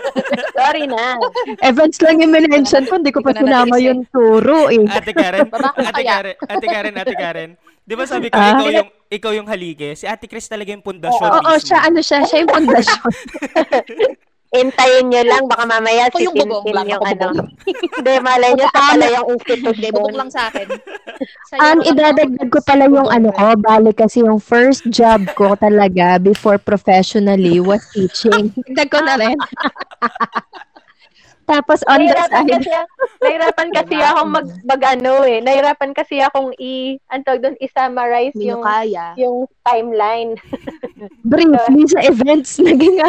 Sorry 0.60 0.84
na. 0.84 1.16
events 1.64 2.04
lang 2.04 2.20
yung 2.20 2.36
mention 2.36 2.84
ko. 2.84 3.00
Hindi 3.00 3.08
ko 3.08 3.24
pa 3.24 3.32
sinama 3.32 3.80
yung 3.80 4.04
turo 4.12 4.68
eh. 4.68 4.84
Ate 4.92 5.16
Karen, 5.16 5.48
Ate 5.48 6.02
Karen, 6.04 6.36
Ate 6.44 6.66
Karen, 6.68 6.94
Ate 7.00 7.14
Karen. 7.16 7.50
Di 7.82 7.94
ba 7.96 8.04
sabi 8.04 8.28
ko, 8.28 8.36
ah? 8.36 8.52
ikaw 8.52 8.68
yung 8.68 8.88
ikaw 9.08 9.32
yung 9.32 9.48
halige. 9.48 9.96
Si 9.96 10.04
Ate 10.04 10.28
Chris 10.28 10.44
talaga 10.44 10.76
yung 10.76 10.84
pundasyon 10.84 11.24
Oo, 11.24 11.40
oh, 11.40 11.56
oh, 11.56 11.58
siya, 11.58 11.88
ano 11.88 12.04
siya, 12.04 12.20
siya 12.28 12.44
yung 12.44 12.52
pundasyon. 12.52 13.12
Intayin 14.52 15.08
nyo 15.08 15.22
lang, 15.24 15.48
baka 15.48 15.64
mamaya 15.64 16.12
si 16.12 16.28
yung 16.28 16.36
bubong 16.36 16.76
lang, 16.76 16.84
yung 16.92 17.00
ano. 17.00 17.48
Hindi, 17.96 18.14
malay 18.20 18.52
nyo 18.52 18.68
sa 18.68 18.80
pala 18.92 19.04
yung 19.08 19.26
institution. 19.32 19.72
Hindi, 19.72 19.88
bubong 19.96 20.16
lang 20.20 20.28
sa 20.28 20.52
akin. 20.52 20.66
An, 21.56 21.80
idadagdag 21.80 22.48
ko 22.52 22.60
pala 22.60 22.84
yung 22.84 23.08
ano 23.08 23.32
ko, 23.32 23.56
bali 23.56 23.96
kasi 23.96 24.20
yung 24.20 24.44
first 24.44 24.84
job 24.92 25.24
ko 25.40 25.56
talaga 25.56 26.20
before 26.20 26.60
professionally 26.60 27.64
was 27.64 27.80
teaching. 27.96 28.52
Dagdag 28.52 28.90
ko 28.92 29.00
na 29.00 29.14
rin. 29.16 29.36
Tapos 31.42 31.82
on 31.90 32.06
the 32.06 32.14
side. 32.14 32.48
Kasi, 32.48 32.70
nahirapan 33.18 33.68
kasi 33.82 33.96
akong 33.98 34.30
mag, 34.30 34.48
mag 34.62 34.82
ano 34.82 35.26
eh. 35.26 35.42
Nahirapan 35.42 35.90
kasi 35.92 36.22
akong 36.22 36.54
i, 36.58 36.98
antog 37.10 37.42
doon, 37.42 37.58
i-summarize 37.58 38.36
yung, 38.38 38.62
kaya. 38.62 39.14
yung 39.18 39.50
timeline. 39.66 40.38
Briefly 41.28 41.84
sa 41.90 42.00
events, 42.06 42.62
naging 42.62 43.02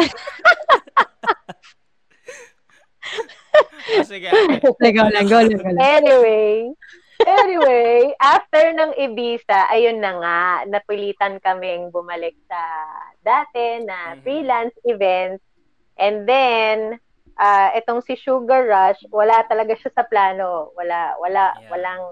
oh, 3.98 4.04
sige. 4.04 4.28
Legal 4.82 5.08
lang, 5.14 5.26
go, 5.30 5.38
go, 5.38 5.70
Anyway, 5.78 6.72
anyway, 7.22 8.10
after 8.18 8.74
ng 8.74 8.92
Ibiza, 8.98 9.70
ayun 9.70 10.02
na 10.02 10.12
nga, 10.18 10.40
napilitan 10.68 11.38
kaming 11.40 11.90
bumalik 11.94 12.34
sa 12.50 12.60
dati 13.22 13.84
na 13.84 14.14
mm-hmm. 14.14 14.22
freelance 14.26 14.76
events. 14.84 15.42
And 15.94 16.26
then, 16.26 16.98
uh, 17.38 17.68
itong 17.78 18.02
si 18.02 18.14
Sugar 18.18 18.66
Rush, 18.66 19.02
wala 19.10 19.42
talaga 19.46 19.74
siya 19.78 19.90
sa 19.94 20.04
plano. 20.06 20.70
Wala, 20.78 21.18
wala, 21.18 21.54
yeah. 21.54 21.70
walang, 21.70 22.04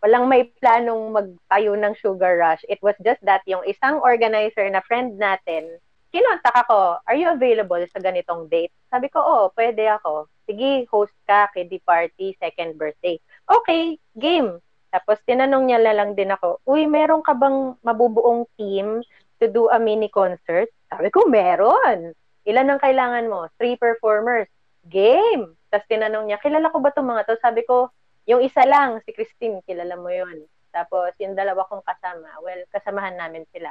walang 0.00 0.24
may 0.28 0.48
planong 0.60 1.12
magtayo 1.12 1.76
ng 1.76 1.94
Sugar 2.00 2.36
Rush. 2.40 2.62
It 2.68 2.80
was 2.84 2.96
just 3.04 3.20
that 3.24 3.44
yung 3.48 3.64
isang 3.64 4.00
organizer 4.00 4.68
na 4.68 4.84
friend 4.84 5.16
natin, 5.16 5.80
kinontak 6.14 6.54
ako, 6.54 6.96
are 7.04 7.18
you 7.18 7.28
available 7.28 7.82
sa 7.92 8.00
ganitong 8.00 8.48
date? 8.48 8.72
Sabi 8.88 9.12
ko, 9.12 9.20
oh, 9.20 9.44
pwede 9.52 9.84
ako. 9.90 10.30
Sige, 10.48 10.86
host 10.88 11.12
ka, 11.26 11.50
kiddie 11.52 11.82
party, 11.82 12.32
second 12.40 12.78
birthday. 12.78 13.18
Okay, 13.44 14.00
game. 14.16 14.62
Tapos 14.94 15.20
tinanong 15.28 15.68
niya 15.68 15.82
lang 15.82 16.16
din 16.16 16.32
ako, 16.32 16.62
uy, 16.64 16.88
meron 16.88 17.20
ka 17.20 17.36
bang 17.36 17.76
mabubuong 17.84 18.48
team 18.56 19.04
to 19.42 19.46
do 19.50 19.68
a 19.68 19.76
mini 19.76 20.08
concert? 20.08 20.72
Sabi 20.88 21.12
ko, 21.12 21.28
meron. 21.28 22.16
Ilan 22.46 22.70
ang 22.70 22.80
kailangan 22.80 23.28
mo? 23.28 23.50
Three 23.60 23.76
performers. 23.76 24.48
Game. 24.86 25.58
Tapos 25.68 25.86
tinanong 25.90 26.30
niya, 26.30 26.38
kilala 26.38 26.70
ko 26.70 26.78
ba 26.78 26.94
itong 26.94 27.10
mga 27.10 27.26
to? 27.26 27.36
Sabi 27.42 27.66
ko, 27.66 27.90
yung 28.26 28.42
isa 28.42 28.62
lang, 28.66 29.02
si 29.06 29.14
Christine, 29.14 29.62
kilala 29.66 29.94
mo 29.98 30.10
yon. 30.10 30.46
Tapos 30.74 31.14
yung 31.22 31.34
dalawa 31.38 31.66
kong 31.66 31.84
kasama, 31.86 32.28
well, 32.42 32.62
kasamahan 32.70 33.18
namin 33.18 33.46
sila. 33.54 33.70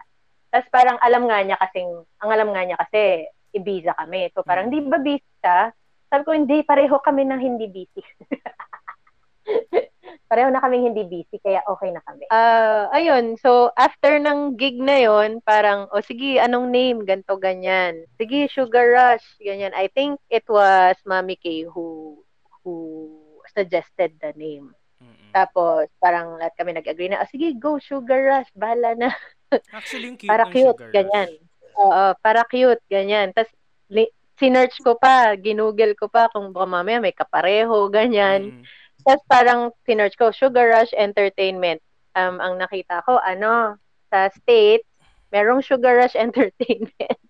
Tapos 0.51 0.67
parang 0.71 0.97
alam 1.03 1.27
nga 1.27 1.39
niya 1.43 1.57
kasing, 1.59 1.91
ang 2.23 2.29
alam 2.31 2.49
nga 2.51 2.63
niya 2.63 2.77
kasi, 2.79 3.27
Ibiza 3.55 3.95
kami. 3.95 4.27
So 4.35 4.43
parang, 4.43 4.67
di 4.67 4.83
ba 4.83 4.99
busy 4.99 5.23
ka? 5.39 5.71
Sabi 6.11 6.21
ko, 6.27 6.35
hindi, 6.35 6.59
pareho 6.67 6.99
kami 6.99 7.23
ng 7.23 7.39
hindi 7.39 7.65
busy. 7.71 8.03
pareho 10.25 10.49
na 10.49 10.61
kami 10.61 10.81
hindi 10.81 11.05
busy, 11.05 11.37
kaya 11.41 11.61
okay 11.69 11.93
na 11.93 12.01
kami. 12.03 12.25
Uh, 12.33 12.89
ayun, 12.91 13.37
so 13.37 13.69
after 13.77 14.17
ng 14.17 14.57
gig 14.57 14.77
na 14.81 14.97
yon 15.01 15.39
parang, 15.45 15.85
o 15.93 16.01
oh, 16.01 16.05
sige, 16.05 16.41
anong 16.41 16.73
name? 16.73 17.05
Ganto, 17.05 17.37
ganyan. 17.37 18.09
Sige, 18.17 18.49
Sugar 18.49 18.89
Rush, 18.89 19.25
ganyan. 19.41 19.71
I 19.77 19.87
think 19.93 20.17
it 20.33 20.45
was 20.49 20.97
Mami 21.05 21.37
K 21.37 21.69
who 21.69 22.17
who 22.65 23.13
suggested 23.53 24.17
the 24.17 24.33
name. 24.33 24.73
Mm-hmm. 24.97 25.31
Tapos, 25.31 25.85
parang 26.01 26.41
lahat 26.41 26.57
kami 26.57 26.73
nag-agree 26.73 27.13
na, 27.13 27.21
oh, 27.21 27.29
sige, 27.29 27.53
go, 27.61 27.77
Sugar 27.77 28.25
Rush, 28.25 28.49
bahala 28.57 28.97
na. 28.97 29.09
Actually, 29.77 30.09
yung 30.09 30.17
cute 30.17 30.31
para 30.33 30.49
cute, 30.49 30.73
sugar 30.73 30.89
ganyan. 30.89 31.29
Oo, 31.77 32.03
para 32.19 32.41
cute, 32.49 32.81
ganyan. 32.89 33.29
Tapos, 33.31 33.53
li- 33.93 34.13
sinearch 34.35 34.81
ko 34.83 34.99
pa, 34.99 35.37
ginugel 35.39 35.95
ko 35.95 36.11
pa 36.11 36.27
kung 36.31 36.51
baka 36.51 36.67
mamaya 36.67 36.99
may 36.99 37.15
kapareho, 37.15 37.87
ganyan. 37.87 38.51
Mm. 38.51 38.63
Tapos 39.05 39.23
parang 39.29 39.69
sinearch 39.85 40.17
ko, 40.17 40.33
Sugar 40.33 40.73
Rush 40.73 40.91
Entertainment. 40.97 41.79
Um, 42.17 42.41
ang 42.41 42.57
nakita 42.57 43.05
ko, 43.05 43.21
ano, 43.21 43.77
sa 44.09 44.33
state, 44.33 44.81
merong 45.29 45.61
Sugar 45.61 45.93
Rush 46.01 46.17
Entertainment. 46.25 47.21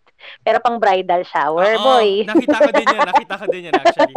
Pero 0.41 0.57
pang 0.63 0.79
bridal 0.81 1.21
shower, 1.27 1.77
Oo, 1.77 1.83
boy. 1.83 2.25
Nakita 2.25 2.57
ko 2.57 2.71
din 2.71 2.87
yan. 2.87 3.01
Nakita 3.05 3.35
ko 3.35 3.45
din 3.51 3.67
yan 3.69 3.75
actually. 3.77 4.13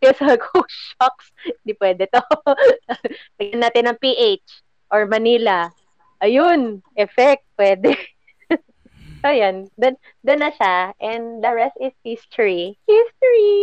Kaya 0.00 0.12
sabi 0.16 0.38
ko, 0.40 0.64
shocks. 0.64 1.26
Hindi 1.44 1.74
pwede 1.76 2.08
to. 2.08 2.22
Lagyan 3.36 3.60
natin 3.60 3.84
ng 3.92 3.98
PH 4.00 4.46
or 4.94 5.04
Manila. 5.04 5.68
Ayun, 6.22 6.80
effect, 6.96 7.44
pwede. 7.60 7.92
So, 9.26 9.34
yan. 9.34 9.56
Doon, 9.74 9.94
doon 10.22 10.38
na 10.38 10.50
siya. 10.54 10.94
And 11.02 11.42
the 11.42 11.50
rest 11.50 11.74
is 11.82 11.92
history. 12.06 12.78
History! 12.86 13.58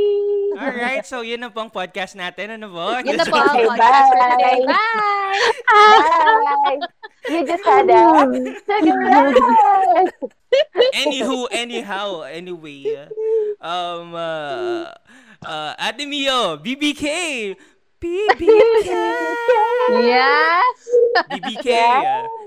Alright, 0.60 1.08
so 1.08 1.24
yun 1.24 1.40
na 1.40 1.50
po 1.50 1.64
ang 1.64 1.72
podcast 1.72 2.20
natin. 2.20 2.60
Ano 2.60 2.68
po? 2.68 3.00
Yun 3.00 3.16
na 3.16 3.24
po 3.24 3.36
ang 3.40 3.56
Okay, 3.56 3.66
podcast 3.66 4.08
for 4.12 4.20
today. 4.36 4.60
bye. 4.68 4.76
Bye! 5.72 6.44
Bye! 6.44 6.80
You 7.32 7.40
just 7.48 7.64
had 7.64 7.88
a 7.88 8.02
surprise! 8.68 10.12
Anywho, 10.94 11.48
anyhow, 11.50 12.28
anyway. 12.28 13.08
Um, 13.64 14.14
uh, 14.14 14.92
uh, 15.42 15.72
Ate 15.80 16.04
Mio, 16.06 16.60
BBK! 16.60 17.56
BBK! 18.04 18.90
Yes! 20.04 20.80
BBK! 21.32 21.70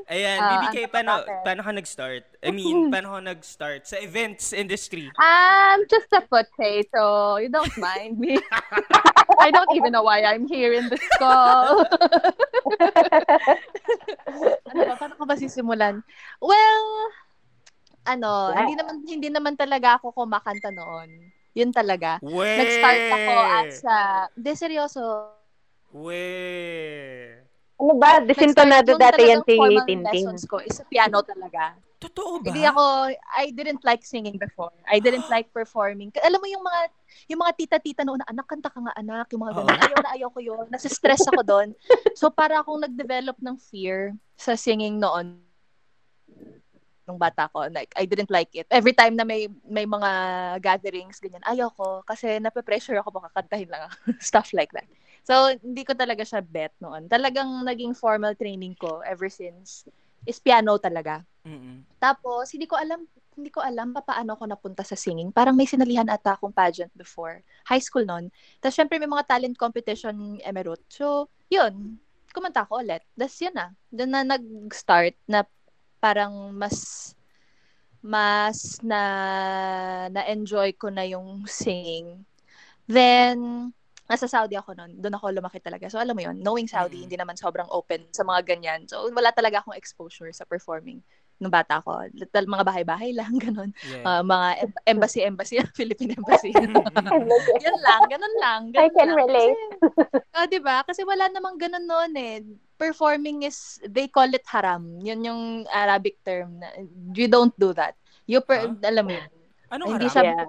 Ayan, 0.06 0.38
Ah, 0.38 0.48
BBK, 0.52 0.76
ano 0.84 0.92
paano, 0.92 1.12
paano 1.42 1.60
ka 1.64 1.72
nag-start? 1.72 2.24
I 2.44 2.52
mean, 2.52 2.92
paano 2.92 3.16
ka 3.16 3.20
nag-start 3.24 3.88
sa 3.88 3.96
events 3.98 4.52
industry? 4.52 5.08
I'm 5.16 5.88
just 5.88 6.12
a 6.12 6.20
potato. 6.20 7.40
You 7.40 7.48
don't 7.48 7.72
mind 7.80 8.20
me. 8.20 8.36
I 9.42 9.48
don't 9.48 9.72
even 9.72 9.96
know 9.96 10.04
why 10.04 10.22
I'm 10.28 10.44
here 10.44 10.76
in 10.76 10.92
this 10.92 11.02
call. 11.16 11.82
ano 14.70 14.80
ba? 14.84 14.94
Paano 15.00 15.14
ko 15.16 15.24
ba 15.24 15.40
sisimulan? 15.40 16.04
Well, 16.38 16.84
ano, 18.04 18.52
Yeah. 18.52 18.60
hindi 18.60 18.74
naman 18.76 18.96
hindi 19.08 19.28
naman 19.32 19.54
talaga 19.56 19.98
ako 19.98 20.12
kumakanta 20.14 20.68
noon. 20.70 21.32
Yun 21.56 21.72
talaga. 21.72 22.20
Weh! 22.20 22.60
Nag-start 22.60 23.00
ako 23.16 23.34
as 23.64 23.80
a... 23.88 24.28
Hindi, 24.36 24.52
seryoso. 24.52 25.35
Weh! 25.96 27.46
ano 27.76 27.92
ba? 27.96 28.20
Desintonado 28.24 28.96
Nag-start- 28.96 29.16
dati 29.16 29.22
yung 29.32 29.44
yan 29.44 29.44
si 29.44 29.54
Tintin. 29.84 30.00
lessons 30.04 30.42
ko 30.48 30.60
is 30.64 30.80
sa 30.80 30.84
piano 30.88 31.20
talaga. 31.20 31.76
Totoo 31.96 32.44
ba? 32.44 32.52
Hindi 32.52 32.64
ako, 32.68 32.84
I 33.36 33.52
didn't 33.56 33.80
like 33.84 34.04
singing 34.04 34.36
before. 34.36 34.72
I 34.84 35.00
didn't 35.00 35.28
like 35.32 35.48
performing. 35.52 36.12
Alam 36.20 36.40
mo 36.44 36.48
yung 36.48 36.60
mga, 36.60 36.80
yung 37.32 37.40
mga 37.40 37.52
tita-tita 37.56 38.02
noon 38.04 38.20
na, 38.20 38.28
anak, 38.28 38.44
kanta 38.48 38.68
ka 38.68 38.80
nga 38.80 38.92
anak, 38.96 39.32
yung 39.32 39.40
mga 39.48 39.52
ganun. 39.56 39.72
Oo. 39.72 39.80
Ayaw 39.80 39.98
na 40.04 40.10
ayaw 40.12 40.28
ko 40.28 40.40
yun. 40.44 40.64
Nasistress 40.68 41.24
ako 41.32 41.40
doon. 41.40 41.68
So, 42.20 42.32
para 42.32 42.60
akong 42.60 42.80
nag-develop 42.80 43.36
ng 43.40 43.56
fear 43.60 44.16
sa 44.40 44.56
singing 44.56 44.96
noon 44.96 45.40
nung 47.06 47.20
bata 47.20 47.46
ko. 47.52 47.68
Like, 47.70 47.92
I 47.94 48.08
didn't 48.08 48.32
like 48.32 48.50
it. 48.56 48.66
Every 48.72 48.92
time 48.96 49.14
na 49.14 49.22
may 49.22 49.46
may 49.68 49.86
mga 49.86 50.10
gatherings, 50.58 51.20
ganyan, 51.22 51.44
ayaw 51.46 51.70
ko. 51.76 52.02
Kasi 52.02 52.40
nape-pressure 52.42 52.98
ako, 52.98 53.20
baka 53.20 53.28
kantahin 53.36 53.68
lang 53.70 53.86
ako. 53.86 53.94
Stuff 54.32 54.50
like 54.56 54.72
that. 54.74 54.88
So, 55.26 55.50
hindi 55.58 55.82
ko 55.82 55.90
talaga 55.98 56.22
siya 56.22 56.38
bet 56.38 56.70
noon. 56.78 57.10
Talagang 57.10 57.50
naging 57.66 57.98
formal 57.98 58.38
training 58.38 58.78
ko 58.78 59.02
ever 59.02 59.26
since 59.26 59.82
is 60.22 60.38
piano 60.38 60.78
talaga. 60.78 61.26
Mm-mm. 61.42 61.82
Tapos, 61.98 62.54
hindi 62.54 62.70
ko 62.70 62.78
alam, 62.78 63.02
hindi 63.34 63.50
ko 63.50 63.58
alam 63.58 63.90
pa 63.90 64.06
paano 64.06 64.38
ako 64.38 64.46
napunta 64.46 64.86
sa 64.86 64.94
singing. 64.94 65.34
Parang 65.34 65.58
may 65.58 65.66
sinalihan 65.66 66.06
ata 66.06 66.38
akong 66.38 66.54
pageant 66.54 66.94
before. 66.94 67.42
High 67.66 67.82
school 67.82 68.06
noon. 68.06 68.30
Tapos, 68.62 68.78
syempre, 68.78 69.02
may 69.02 69.10
mga 69.10 69.26
talent 69.26 69.58
competition 69.58 70.38
emerald. 70.46 70.78
So, 70.86 71.26
yun. 71.50 71.98
Kumanta 72.30 72.62
ko 72.62 72.78
ulit. 72.78 73.02
Tapos, 73.18 73.34
yun 73.42 73.54
na. 73.58 73.74
Doon 73.90 74.10
na 74.14 74.22
nag-start 74.22 75.18
na 75.26 75.42
parang 75.98 76.54
mas 76.54 77.10
mas 77.98 78.78
na 78.86 79.02
na-enjoy 80.14 80.78
ko 80.78 80.86
na 80.94 81.02
yung 81.02 81.42
singing. 81.50 82.22
Then, 82.86 83.74
nasa 84.06 84.26
Saudi 84.26 84.54
ako 84.54 84.72
noon. 84.72 84.92
Doon 84.96 85.14
ako 85.14 85.24
lumaki 85.32 85.58
talaga. 85.58 85.86
So, 85.86 85.98
alam 85.98 86.14
mo 86.14 86.22
yun, 86.22 86.38
knowing 86.38 86.66
Saudi, 86.66 86.96
Mm. 86.96 87.04
hindi 87.04 87.16
naman 87.16 87.34
sobrang 87.34 87.66
open 87.68 88.06
sa 88.10 88.22
mga 88.22 88.40
ganyan. 88.46 88.80
So, 88.86 89.06
wala 89.08 89.30
talaga 89.30 89.60
akong 89.60 89.74
exposure 89.74 90.30
sa 90.30 90.42
performing 90.42 91.02
nung 91.36 91.52
bata 91.52 91.78
ko. 91.80 92.00
Tal- 92.30 92.48
Mga 92.48 92.64
bahay-bahay 92.64 93.12
lang, 93.12 93.34
ganun. 93.44 93.74
Yeah. 93.84 94.04
Ah, 94.04 94.22
mga 94.22 94.48
em- 94.62 94.82
embassy-embassy, 94.88 95.58
Philippine 95.78 96.16
embassy. 96.16 96.48
Yan 97.66 97.76
lang, 97.78 98.00
ganun 98.06 98.34
lang. 98.38 98.60
I 98.68 98.72
Ganun 98.72 98.94
can 98.94 99.08
lang. 99.08 99.18
relate. 99.18 99.58
Kasi, 99.82 100.32
oh, 100.32 100.46
di 100.46 100.60
ba? 100.60 100.80
Kasi 100.82 101.02
wala 101.02 101.28
namang 101.28 101.58
ganun 101.58 101.84
noon 101.84 102.12
eh. 102.16 102.40
Performing 102.76 103.42
is, 103.42 103.80
they 103.84 104.06
call 104.06 104.28
it 104.28 104.44
haram. 104.46 105.00
Yun 105.00 105.20
yung 105.24 105.42
Arabic 105.68 106.20
term. 106.22 106.56
Na, 106.56 106.68
you 107.10 107.26
don't 107.26 107.52
do 107.56 107.72
that. 107.72 107.96
You, 108.24 108.40
per, 108.40 108.68
Huh? 108.68 108.76
alam 108.82 109.04
mo 109.04 109.12
yun. 109.12 109.26
Anong 109.68 109.88
Hindi 109.92 110.06
harap? 110.06 110.14
siya, 110.14 110.22
Yeah. 110.24 110.46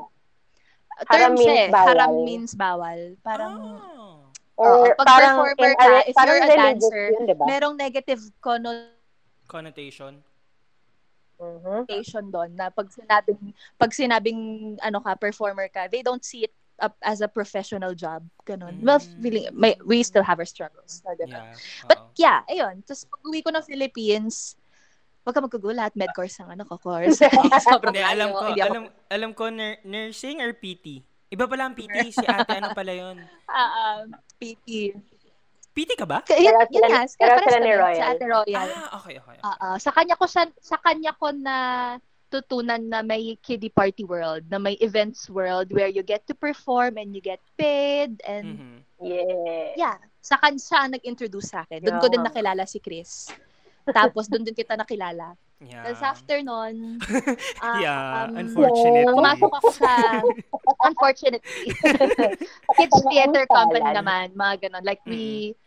Term 1.03 1.11
Haram 1.11 1.33
siya 1.35 1.45
means 1.45 1.61
eh. 1.61 1.67
bawal. 1.69 1.87
Haram 1.87 2.11
means 2.23 2.51
bawal. 2.55 2.99
Parang, 3.21 3.53
Ah. 3.77 4.17
Or 4.57 4.89
Oo, 4.89 4.97
pag 4.97 5.05
parang, 5.05 5.37
performer 5.37 5.69
in 5.69 5.77
ka, 5.77 5.85
a- 5.85 6.05
if 6.09 6.15
parang 6.17 6.33
you're 6.33 6.49
a 6.49 6.57
dancer, 6.57 7.03
yun, 7.13 7.23
di 7.29 7.35
ba? 7.37 7.45
merong 7.45 7.75
negative 7.77 8.21
connotation 8.41 8.97
Connotation. 9.45 10.13
Mhm. 11.37 12.33
doon 12.33 12.49
na 12.57 12.73
pag 12.73 12.89
sinabing 12.89 13.53
pag 13.77 13.93
sinabing 13.93 14.39
ano 14.81 14.97
ka 14.97 15.13
performer 15.13 15.69
ka 15.69 15.85
they 15.85 16.01
don't 16.01 16.25
see 16.25 16.49
it 16.49 16.53
up 16.81 16.97
as 16.97 17.21
a 17.21 17.29
professional 17.29 17.93
job 17.93 18.25
ganun 18.41 18.81
well 18.81 18.97
Mm. 18.97 19.21
feeling 19.21 19.45
may, 19.53 19.77
we 19.85 20.01
still 20.01 20.25
have 20.25 20.41
our 20.41 20.49
struggles 20.49 21.05
na 21.05 21.13
ganun. 21.13 21.45
Yeah. 21.45 21.85
but 21.85 21.99
yeah 22.17 22.39
ayun 22.49 22.81
tapos 22.81 23.05
pag 23.05 23.21
uwi 23.21 23.45
ko 23.45 23.53
ng 23.53 23.61
Philippines 23.61 24.56
wag 25.27 25.35
ka 25.35 25.43
magkagulat 25.43 25.91
med 25.91 26.07
course 26.15 26.39
ang 26.39 26.55
ano 26.55 26.63
ko 26.63 26.79
course 26.87 27.19
sobrang 27.59 27.91
Hindi, 27.91 27.99
alam 27.99 28.31
ko, 28.31 28.39
hindi 28.47 28.61
ako- 28.63 28.71
alam, 28.71 28.83
alam 29.11 29.31
ko, 29.35 29.43
nur- 29.51 29.81
nursing 29.83 30.39
or 30.39 30.55
PT? 30.55 31.03
Iba 31.27 31.43
pala 31.43 31.67
ang 31.67 31.75
PT, 31.75 32.15
si 32.15 32.23
ate, 32.23 32.55
ano 32.55 32.71
pala 32.71 32.95
yun? 32.95 33.19
Ah, 33.45 33.69
um, 33.99 34.15
PT 34.39 34.95
PT 35.75 35.93
ka 35.93 36.07
ba? 36.09 36.23
Kaya, 36.23 36.41
yun, 36.41 36.55
yun 36.73 36.89
nga, 36.89 37.03
ni 37.59 37.69
kami, 37.69 37.77
Royal. 37.77 37.99
sa 37.99 38.05
Ate 38.09 38.25
Royal. 38.25 38.67
Ah, 38.73 38.89
okay, 38.97 39.15
okay. 39.21 39.37
Oo. 39.43 39.69
sa 39.77 39.91
kanya 39.93 40.15
ko 40.17 40.25
siya, 40.25 40.49
sa 40.57 40.81
kanya 40.81 41.13
ko 41.13 41.29
na 41.29 41.55
tutunan 42.27 42.81
na 42.81 43.05
may 43.05 43.37
kiddie 43.37 43.69
party 43.69 44.01
world, 44.01 44.41
na 44.47 44.57
may 44.57 44.73
events 44.81 45.29
world 45.29 45.69
where 45.69 45.85
you 45.85 46.01
get 46.01 46.25
to 46.25 46.33
perform 46.33 46.97
and 46.97 47.13
you 47.13 47.21
get 47.21 47.37
paid 47.55 48.17
and 48.25 48.57
Mhm. 48.57 48.77
Yeah. 48.97 49.69
yeah, 49.77 49.95
sa 50.17 50.41
kanya 50.41 50.57
siya 50.57 50.89
nag-introduce 50.89 51.53
sa 51.53 51.61
akin. 51.61 51.85
Doon 51.85 52.01
ko 52.01 52.09
din 52.09 52.19
Yeah. 52.19 52.33
nakilala 52.33 52.63
si 52.65 52.81
Chris. 52.81 53.29
Tapos 53.95 54.27
doon 54.27 54.43
din 54.43 54.55
kita 54.55 54.75
nakilala. 54.75 55.33
Yeah. 55.57 55.89
Tapos 55.89 56.01
after 56.05 56.37
nun, 56.45 57.01
ah, 57.65 57.79
yeah, 57.81 58.29
um, 58.29 58.37
unfortunately. 58.37 59.09
pumasok 59.09 59.51
ako 59.57 59.69
sa, 59.73 59.91
unfortunately, 60.85 61.65
kids 62.77 62.99
theater 63.09 63.43
company 63.49 63.89
naman, 63.89 64.37
mga 64.37 64.69
ganon. 64.69 64.85
Like 64.85 65.01
we, 65.09 65.57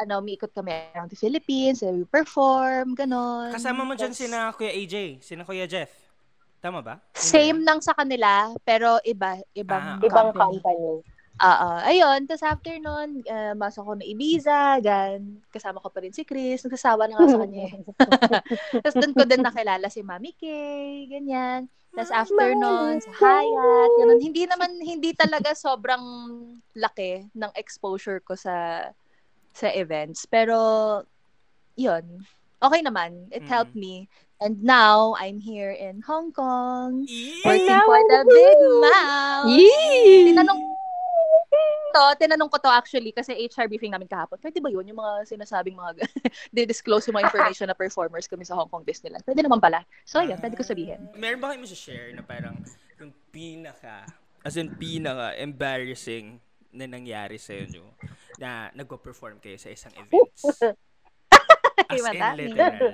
ano, 0.00 0.24
umiikot 0.24 0.56
kami 0.56 0.72
around 0.72 1.12
the 1.12 1.20
Philippines, 1.20 1.84
and 1.84 2.00
we 2.00 2.04
perform, 2.08 2.96
ganon. 2.96 3.52
Kasama 3.52 3.84
mo 3.84 3.92
dyan 3.92 4.16
sina 4.16 4.56
Kuya 4.56 4.72
AJ, 4.72 5.20
sina 5.20 5.44
Kuya 5.44 5.68
Jeff. 5.68 5.92
Tama 6.64 6.80
ba? 6.80 6.98
Same 7.12 7.60
nang 7.60 7.84
sa 7.84 7.92
kanila, 7.92 8.56
pero 8.64 8.96
iba, 9.04 9.36
ibang 9.52 10.00
Ah, 10.00 10.00
Ibang 10.00 10.32
company. 10.32 11.04
Oo. 11.36 11.68
Ayun, 11.84 12.24
tapos 12.24 12.44
after 12.48 12.72
nun, 12.80 13.20
uh, 13.28 13.52
masok 13.52 13.82
ko 13.84 13.92
na 14.00 14.08
Ibiza, 14.08 14.80
gan, 14.80 15.44
kasama 15.52 15.84
ko 15.84 15.92
pa 15.92 16.00
rin 16.00 16.08
si 16.16 16.24
Chris, 16.24 16.64
nagsasawa 16.64 17.04
na 17.04 17.20
nga 17.20 17.28
sa 17.36 17.40
kanya. 17.44 17.76
eh. 17.76 17.84
tapos 18.80 18.96
doon 18.96 19.12
ko 19.12 19.22
din 19.28 19.44
nakilala 19.44 19.86
si 19.92 20.00
Mami 20.00 20.32
Kay, 20.32 21.12
ganyan. 21.12 21.68
Tapos 21.92 22.08
after 22.12 22.56
nun, 22.56 23.00
sa 23.04 23.12
Hyatt, 23.20 23.90
ganun. 24.00 24.20
Hindi 24.20 24.48
naman, 24.48 24.80
hindi 24.80 25.12
talaga 25.12 25.52
sobrang 25.52 26.04
laki 26.72 27.28
ng 27.36 27.52
exposure 27.56 28.24
ko 28.24 28.32
sa 28.32 28.88
sa 29.52 29.68
events. 29.72 30.24
Pero, 30.28 30.56
yun. 31.76 32.24
Okay 32.60 32.80
naman. 32.80 33.28
It 33.32 33.44
Mm. 33.44 33.52
helped 33.52 33.76
me. 33.76 34.08
And 34.40 34.60
now, 34.64 35.16
I'm 35.16 35.40
here 35.40 35.72
in 35.72 36.04
Hong 36.04 36.32
Kong, 36.32 37.08
Eee! 37.08 37.44
working 37.44 37.80
for 37.88 38.00
the 38.04 38.20
big 38.28 38.58
mouth. 38.84 39.48
Yee! 39.48 40.28
Tinanong 40.28 40.75
to, 41.96 42.04
tinanong 42.20 42.52
ko 42.52 42.60
to 42.60 42.68
actually 42.68 43.08
kasi 43.16 43.32
HR 43.48 43.72
briefing 43.72 43.96
namin 43.96 44.04
kahapon. 44.04 44.36
Pwede 44.36 44.60
ba 44.60 44.68
yun? 44.68 44.84
Yung 44.84 45.00
mga 45.00 45.24
sinasabing 45.24 45.72
mga, 45.72 46.04
di-disclose 46.56 47.08
yung 47.08 47.16
mga 47.16 47.32
information 47.32 47.72
na 47.72 47.76
performers 47.76 48.28
kami 48.28 48.44
sa 48.44 48.52
Hong 48.52 48.68
Kong 48.68 48.84
Disneyland. 48.84 49.24
Pwede 49.24 49.40
naman 49.40 49.58
pala. 49.64 49.80
So, 50.04 50.20
yun, 50.20 50.36
pwede 50.36 50.54
ko 50.60 50.62
sabihin. 50.62 51.08
Ah, 51.08 51.16
Meron 51.16 51.40
ba 51.40 51.56
kayo 51.56 51.64
mo 51.64 51.68
share 51.68 52.12
na 52.12 52.20
parang 52.20 52.60
yung 53.00 53.12
pinaka, 53.32 54.04
as 54.44 54.60
in 54.60 54.76
pinaka 54.76 55.32
embarrassing 55.40 56.36
na 56.76 56.84
nangyari 56.84 57.40
sa 57.40 57.56
inyo 57.56 57.84
na 58.36 58.68
nagpo-perform 58.76 59.40
kayo 59.40 59.56
sa 59.56 59.72
isang 59.72 59.92
events? 59.96 60.44
As 61.76 62.02
in 62.02 62.18
literal. 62.40 62.88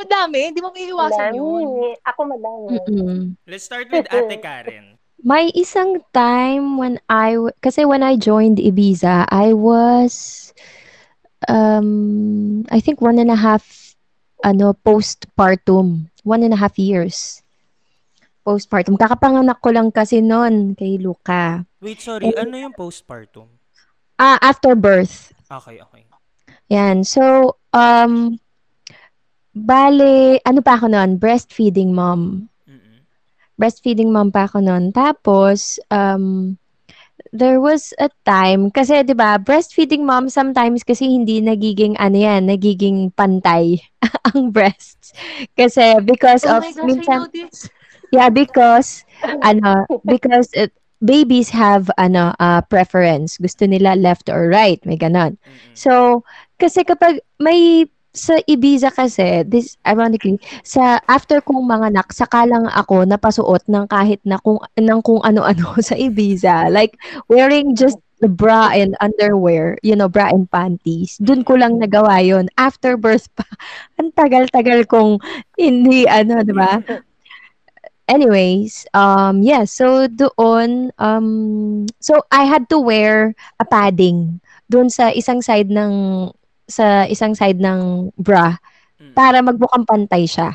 Madami, 0.00 0.40
hindi 0.50 0.60
mo 0.64 0.74
may 0.74 0.90
iwasan 0.90 1.36
Madami. 1.36 1.38
yun. 1.38 1.66
Ako 2.02 2.20
madami. 2.24 2.66
Mm-mm. 2.82 3.20
Let's 3.46 3.68
start 3.68 3.92
with 3.92 4.08
Ate 4.10 4.40
Karen. 4.42 4.98
May 5.22 5.54
isang 5.54 6.02
time 6.10 6.76
when 6.78 6.98
I, 7.06 7.38
kasi 7.62 7.86
when 7.86 8.02
I 8.02 8.18
joined 8.18 8.58
Ibiza, 8.58 9.30
I 9.30 9.54
was, 9.54 10.50
um, 11.46 12.66
I 12.70 12.82
think 12.82 12.98
one 13.00 13.22
and 13.22 13.30
a 13.30 13.38
half, 13.38 13.94
ano, 14.42 14.74
postpartum. 14.74 16.10
one 16.22 16.42
and 16.42 16.54
a 16.54 16.58
half 16.58 16.78
years. 16.78 17.42
Postpartum. 18.46 18.98
Kakapanganak 18.98 19.62
ko 19.62 19.70
lang 19.70 19.90
kasi 19.90 20.22
noon 20.22 20.74
kay 20.74 20.98
Luca. 20.98 21.62
Wait, 21.82 21.98
sorry. 22.02 22.30
Ano 22.34 22.58
yung 22.58 22.74
postpartum? 22.74 23.46
Ah, 24.18 24.38
after 24.42 24.74
birth. 24.74 25.34
Okay, 25.50 25.82
okay. 25.82 26.02
Yan. 26.70 27.02
So, 27.02 27.54
um, 27.74 28.38
bale, 29.54 30.38
ano 30.46 30.60
pa 30.62 30.78
ako 30.78 30.90
noon? 30.90 31.18
Breastfeeding 31.18 31.94
mom. 31.94 32.50
Breastfeeding 33.62 34.10
mom 34.10 34.34
pa 34.34 34.50
ako 34.50 34.58
noon. 34.58 34.90
Tapos, 34.90 35.78
um, 35.94 36.58
there 37.30 37.62
was 37.62 37.94
a 38.02 38.10
time, 38.26 38.74
kasi 38.74 39.06
'di 39.06 39.14
ba 39.14 39.38
breastfeeding 39.38 40.02
mom 40.02 40.26
sometimes 40.26 40.82
kasi 40.82 41.06
hindi 41.06 41.38
nagiging, 41.38 41.94
ano 42.02 42.18
yan, 42.18 42.50
nagiging 42.50 43.14
pantay 43.14 43.78
ang 44.34 44.50
breasts. 44.50 45.14
Kasi 45.54 46.02
because 46.02 46.42
Oh 46.42 46.58
of, 46.58 46.66
gosh, 46.66 46.82
minsan, 46.82 47.30
yeah, 48.10 48.28
because, 48.28 49.06
ano, 49.46 49.86
because 50.02 50.50
it, 50.52 50.74
babies 51.02 51.50
have, 51.50 51.90
ano, 51.98 52.34
uh, 52.38 52.62
preference. 52.66 53.38
Gusto 53.38 53.66
nila 53.66 53.94
left 53.98 54.30
or 54.30 54.50
right, 54.50 54.82
may 54.86 54.98
ganon. 54.98 55.38
Mm-mm. 55.42 55.74
So, 55.74 56.22
kasi 56.58 56.82
kapag 56.86 57.18
may 57.38 57.86
sa 58.12 58.36
Ibiza 58.44 58.92
kasi, 58.92 59.44
this 59.48 59.76
ironically, 59.88 60.36
sa 60.64 61.00
after 61.08 61.40
kong 61.40 61.64
manganak, 61.64 62.12
saka 62.12 62.44
lang 62.44 62.68
ako 62.68 63.08
napasuot 63.08 63.64
ng 63.68 63.88
kahit 63.88 64.20
na 64.28 64.36
kung 64.40 64.60
ng 64.76 65.00
kung 65.00 65.20
ano-ano 65.24 65.76
sa 65.84 65.96
Ibiza. 65.96 66.68
Like 66.68 66.96
wearing 67.32 67.74
just 67.74 67.96
the 68.22 68.28
bra 68.30 68.70
and 68.70 68.94
underwear, 69.02 69.76
you 69.82 69.96
know, 69.96 70.06
bra 70.08 70.30
and 70.30 70.46
panties. 70.52 71.18
Doon 71.24 71.42
ko 71.42 71.58
lang 71.58 71.80
nagawa 71.80 72.22
'yon 72.22 72.46
after 72.60 72.94
birth 73.00 73.26
pa. 73.34 73.48
Ang 73.98 74.12
tagal-tagal 74.14 74.86
kong 74.86 75.18
hindi 75.58 76.06
ano, 76.06 76.44
'di 76.44 76.54
ba? 76.54 76.78
Anyways, 78.10 78.84
um 78.92 79.40
yeah, 79.46 79.64
so 79.64 80.06
doon 80.10 80.90
um 80.98 81.86
so 82.02 82.20
I 82.34 82.44
had 82.44 82.68
to 82.74 82.78
wear 82.82 83.32
a 83.62 83.64
padding 83.64 84.42
doon 84.68 84.90
sa 84.90 85.14
isang 85.14 85.40
side 85.40 85.70
ng 85.70 85.92
sa 86.68 87.06
isang 87.08 87.34
side 87.34 87.60
ng 87.60 88.10
bra 88.18 88.58
Mm. 89.02 89.14
para 89.18 89.42
magbukang 89.42 89.82
pantay 89.82 90.30
siya. 90.30 90.54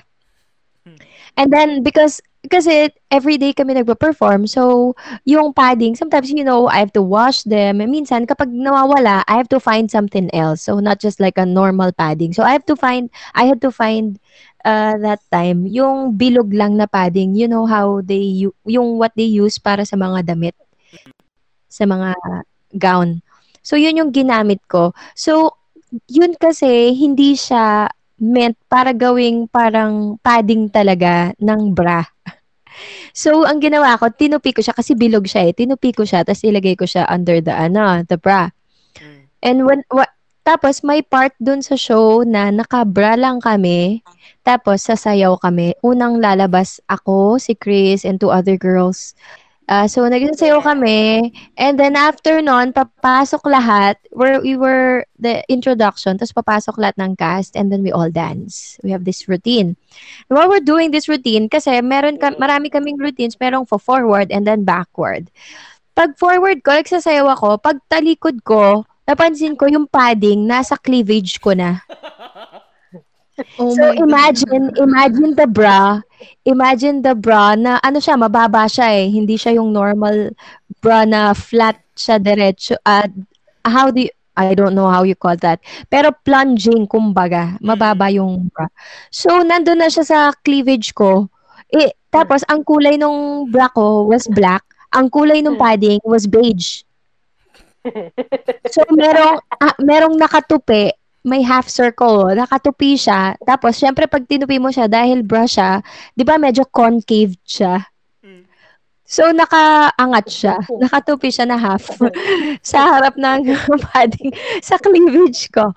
Hmm. 0.87 0.95
And 1.35 1.49
then 1.51 1.83
because 1.83 2.23
kasi 2.47 2.95
every 3.11 3.35
day 3.35 3.51
kami 3.51 3.75
nagpo-perform, 3.75 4.47
so 4.47 4.95
yung 5.27 5.51
padding, 5.51 5.99
sometimes 5.99 6.31
you 6.31 6.47
know, 6.47 6.71
I 6.71 6.79
have 6.79 6.95
to 6.95 7.03
wash 7.03 7.43
them. 7.43 7.83
Minsan 7.83 8.23
kapag 8.23 8.47
nawawala, 8.55 9.27
I 9.27 9.35
have 9.35 9.51
to 9.51 9.59
find 9.59 9.91
something 9.91 10.31
else. 10.31 10.63
So 10.63 10.79
not 10.79 11.03
just 11.03 11.19
like 11.19 11.35
a 11.35 11.43
normal 11.43 11.91
padding. 11.91 12.31
So 12.31 12.47
I 12.47 12.55
have 12.55 12.63
to 12.71 12.79
find 12.79 13.11
I 13.35 13.51
had 13.51 13.59
to 13.67 13.71
find 13.71 14.15
uh, 14.63 14.95
that 15.03 15.19
time 15.27 15.67
yung 15.67 16.15
bilog 16.15 16.55
lang 16.55 16.79
na 16.79 16.87
padding. 16.87 17.35
You 17.35 17.51
know 17.51 17.67
how 17.67 17.99
they 17.99 18.47
yung 18.63 18.95
what 18.95 19.11
they 19.19 19.27
use 19.27 19.59
para 19.59 19.83
sa 19.83 19.99
mga 19.99 20.31
damit 20.31 20.55
sa 21.67 21.83
mga 21.83 22.15
gown. 22.79 23.19
So 23.59 23.75
yun 23.75 23.99
yung 23.99 24.15
ginamit 24.15 24.63
ko. 24.71 24.95
So 25.11 25.56
yun 26.07 26.35
kasi 26.35 26.91
hindi 26.93 27.37
siya 27.37 27.87
meant 28.17 28.57
para 28.67 28.91
gawing 28.91 29.47
parang 29.47 30.17
padding 30.19 30.67
talaga 30.69 31.31
ng 31.37 31.73
bra. 31.73 32.03
So, 33.09 33.49
ang 33.49 33.57
ginawa 33.57 33.97
ko, 33.97 34.13
tinupi 34.13 34.53
ko 34.53 34.61
siya 34.61 34.77
kasi 34.77 34.93
bilog 34.93 35.25
siya 35.25 35.49
eh. 35.49 35.53
Tinupi 35.57 35.89
ko 35.97 36.05
siya, 36.05 36.21
tapos 36.21 36.45
ilagay 36.45 36.77
ko 36.77 36.85
siya 36.85 37.09
under 37.09 37.41
the, 37.41 37.49
ano, 37.49 38.05
the 38.05 38.21
bra. 38.21 38.53
And 39.41 39.65
when, 39.65 39.81
wa, 39.89 40.05
tapos 40.45 40.85
may 40.85 41.01
part 41.01 41.33
dun 41.41 41.65
sa 41.65 41.73
show 41.73 42.21
na 42.21 42.53
nakabra 42.53 43.17
lang 43.17 43.41
kami, 43.41 44.05
tapos 44.45 44.85
sasayaw 44.85 45.41
kami. 45.41 45.73
Unang 45.81 46.21
lalabas 46.21 46.77
ako, 46.85 47.41
si 47.41 47.57
Chris, 47.57 48.05
and 48.05 48.21
two 48.21 48.29
other 48.29 48.55
girls. 48.55 49.17
Ah, 49.67 49.83
so, 49.83 50.07
nagsasayaw 50.07 50.63
kami. 50.63 51.35
And 51.59 51.75
then 51.75 51.99
after 51.99 52.39
nun, 52.39 52.71
papasok 52.71 53.43
lahat. 53.51 53.99
Where 54.15 54.39
we 54.39 54.55
were, 54.55 55.03
the 55.19 55.43
introduction, 55.51 56.15
tapos 56.15 56.31
papasok 56.31 56.79
lahat 56.79 56.95
ng 56.95 57.19
cast, 57.19 57.59
and 57.59 57.67
then 57.67 57.83
we 57.83 57.91
all 57.91 58.07
dance. 58.07 58.79
We 58.79 58.95
have 58.95 59.03
this 59.03 59.27
routine. 59.27 59.75
And 60.31 60.33
while 60.39 60.47
we're 60.47 60.63
doing 60.63 60.95
this 60.95 61.11
routine, 61.11 61.51
kasi 61.51 61.83
meron 61.83 62.15
ka, 62.15 62.31
marami 62.39 62.71
kaming 62.71 62.95
routines, 62.95 63.35
merong 63.35 63.67
for 63.67 63.75
forward 63.75 64.31
and 64.31 64.47
then 64.47 64.63
backward. 64.63 65.27
Pag 65.99 66.15
forward 66.15 66.63
ko, 66.63 66.71
nagsasayaw 66.71 67.27
ako, 67.35 67.59
pag 67.59 67.83
talikod 67.91 68.47
ko, 68.47 68.87
napansin 69.03 69.59
ko 69.59 69.67
yung 69.67 69.83
padding, 69.91 70.47
nasa 70.47 70.79
cleavage 70.79 71.43
ko 71.43 71.51
na. 71.51 71.83
Oh 73.61 73.69
So 73.69 73.93
imagine, 73.93 74.73
imagine 74.81 75.37
the 75.37 75.45
bra, 75.45 76.01
imagine 76.45 77.05
the 77.05 77.13
bra 77.13 77.53
na 77.53 77.77
ano 77.85 78.01
siya, 78.01 78.17
mababa 78.17 78.65
siya 78.65 78.89
eh. 78.97 79.13
Hindi 79.13 79.37
siya 79.37 79.61
yung 79.61 79.73
normal 79.73 80.33
bra 80.81 81.05
na 81.05 81.37
flat 81.37 81.77
siya 81.93 82.17
diretso. 82.17 82.77
Uh, 82.81 83.05
how 83.61 83.93
do 83.93 84.09
you, 84.09 84.13
I 84.37 84.53
don't 84.53 84.77
know 84.77 84.89
how 84.89 85.01
you 85.01 85.17
call 85.17 85.37
that. 85.41 85.61
Pero 85.89 86.13
plunging, 86.25 86.85
kumbaga. 86.85 87.57
Mababa 87.61 88.09
yung 88.13 88.49
bra. 88.53 88.69
So, 89.09 89.41
nandun 89.41 89.81
na 89.81 89.89
siya 89.89 90.05
sa 90.05 90.19
cleavage 90.45 90.93
ko. 90.93 91.29
Eh, 91.73 91.93
tapos, 92.13 92.45
ang 92.45 92.61
kulay 92.61 93.01
nung 93.01 93.49
bra 93.49 93.69
ko 93.73 94.05
was 94.05 94.29
black. 94.29 94.61
Ang 94.93 95.09
kulay 95.09 95.41
nung 95.41 95.57
padding 95.57 96.01
was 96.05 96.29
beige. 96.29 96.81
So, 98.67 98.83
merong, 98.91 99.39
ah, 99.63 99.75
merong 99.79 100.19
nakatupi, 100.19 100.91
may 101.27 101.43
half 101.43 101.67
circle, 101.67 102.31
nakatupi 102.31 102.95
siya. 102.95 103.35
Tapos, 103.43 103.75
syempre, 103.75 104.07
pag 104.07 104.23
tinupi 104.23 104.55
mo 104.57 104.71
siya, 104.71 104.87
dahil 104.87 105.27
bra 105.27 105.43
siya, 105.43 105.83
di 106.15 106.23
ba 106.23 106.39
medyo 106.39 106.63
concave 106.63 107.35
siya? 107.43 107.83
Mm. 108.23 108.47
So, 109.03 109.35
nakaangat 109.35 110.25
siya. 110.31 110.55
Nakatupi 110.71 111.27
siya 111.27 111.43
na 111.43 111.59
half 111.59 111.91
sa 112.71 112.95
harap 112.95 113.19
ng 113.19 113.51
padding, 113.91 114.31
sa 114.67 114.79
cleavage 114.79 115.51
ko. 115.51 115.75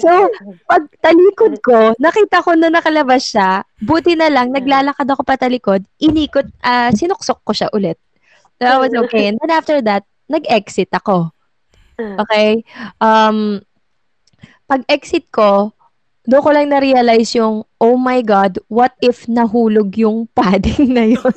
So, 0.00 0.32
pag 0.64 0.88
talikod 1.04 1.60
ko, 1.60 1.92
nakita 2.00 2.40
ko 2.40 2.56
na 2.56 2.72
nakalabas 2.72 3.28
siya. 3.28 3.68
Buti 3.84 4.16
na 4.16 4.32
lang, 4.32 4.56
naglalakad 4.56 5.04
ako 5.04 5.20
patalikod, 5.20 5.84
inikot, 6.00 6.48
ah, 6.64 6.88
sinuksok 6.88 7.44
ko 7.44 7.52
siya 7.52 7.68
ulit. 7.76 8.00
That 8.62 8.78
was 8.78 8.94
okay. 8.94 9.26
And 9.26 9.36
then 9.42 9.50
after 9.52 9.82
that, 9.84 10.06
nag-exit 10.30 10.88
ako. 10.94 11.34
Okay? 11.98 12.62
Um, 13.02 13.60
pag-exit 14.72 15.28
ko, 15.28 15.76
doon 16.24 16.40
ko 16.40 16.50
lang 16.54 16.72
na-realize 16.72 17.36
yung, 17.36 17.60
oh 17.76 17.96
my 18.00 18.24
God, 18.24 18.56
what 18.72 18.96
if 19.04 19.28
nahulog 19.28 19.92
yung 20.00 20.24
padding 20.36 20.96
na 20.96 21.04
yun? 21.12 21.36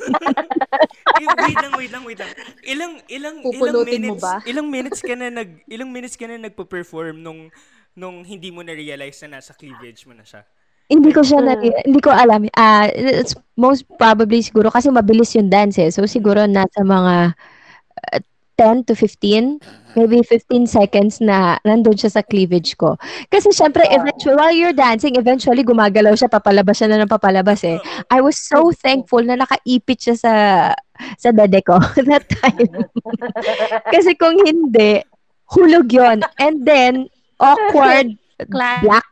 Eh, 1.16 1.24
wait 1.24 1.56
lang, 1.56 1.72
wait 1.80 1.88
lang, 1.88 2.04
wait 2.04 2.18
lang. 2.20 2.28
Ilang 2.60 2.92
ilang 3.08 3.36
ilang 3.40 3.40
Pupulutin 3.40 4.04
mo 4.04 4.20
minutes, 4.20 4.20
ba? 4.20 4.36
ilang 4.44 4.68
minutes 4.68 5.00
ka 5.00 5.16
na 5.16 5.32
nag 5.32 5.64
ilang 5.64 5.88
minutes 5.88 6.12
ka 6.12 6.28
na 6.28 6.36
nagpo-perform 6.36 7.24
nung 7.24 7.48
nung 7.96 8.20
hindi 8.20 8.52
mo 8.52 8.60
na 8.60 8.76
realize 8.76 9.16
na 9.24 9.40
nasa 9.40 9.56
cleavage 9.56 10.04
mo 10.04 10.12
na 10.12 10.28
siya. 10.28 10.44
hindi 10.92 11.10
ko 11.16 11.24
siya 11.24 11.40
na, 11.40 11.56
hindi 11.56 11.98
ko 12.04 12.12
alam. 12.12 12.46
Ah, 12.52 12.84
it's 12.92 13.32
most 13.56 13.88
probably 13.96 14.44
siguro 14.44 14.68
kasi 14.68 14.92
mabilis 14.92 15.32
yung 15.32 15.48
dance 15.48 15.80
eh. 15.80 15.88
So 15.88 16.04
siguro 16.04 16.44
nasa 16.44 16.84
mga 16.84 17.32
uh, 18.12 18.20
10 18.56 18.88
to 18.88 18.96
15, 18.96 19.60
maybe 19.96 20.24
15 20.24 20.64
seconds 20.68 21.20
na 21.20 21.60
nandun 21.64 21.96
siya 21.96 22.20
sa 22.20 22.22
cleavage 22.24 22.76
ko. 22.76 22.96
Kasi 23.28 23.52
syempre, 23.52 23.84
eventually, 23.88 24.36
while 24.36 24.56
you're 24.56 24.76
dancing, 24.76 25.16
eventually 25.16 25.64
gumagalaw 25.64 26.16
siya, 26.16 26.32
papalabas 26.32 26.80
siya 26.80 26.88
na 26.92 27.04
ng 27.04 27.12
papalabas 27.12 27.64
eh. 27.64 27.76
I 28.08 28.24
was 28.24 28.40
so 28.40 28.72
thankful 28.72 29.24
na 29.24 29.40
nakaipit 29.40 30.00
siya 30.00 30.16
sa 30.16 30.32
sa 31.20 31.28
dede 31.32 31.60
ko 31.64 31.76
that 32.08 32.24
time. 32.28 32.88
Kasi 33.94 34.16
kung 34.16 34.40
hindi, 34.44 35.04
hulog 35.52 35.92
yon 35.92 36.24
And 36.40 36.64
then, 36.64 37.12
awkward, 37.40 38.16
black, 38.52 39.04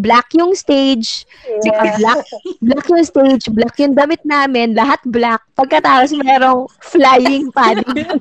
black 0.00 0.32
yung 0.34 0.56
stage, 0.56 1.28
black, 1.62 2.24
black 2.64 2.86
yung 2.88 3.04
stage, 3.04 3.44
black 3.52 3.76
yung 3.78 3.94
damit 3.94 4.24
namin, 4.24 4.72
lahat 4.74 4.98
black. 5.06 5.44
Pagkatapos 5.54 6.16
merong 6.16 6.66
flying 6.80 7.52
padding. 7.52 7.84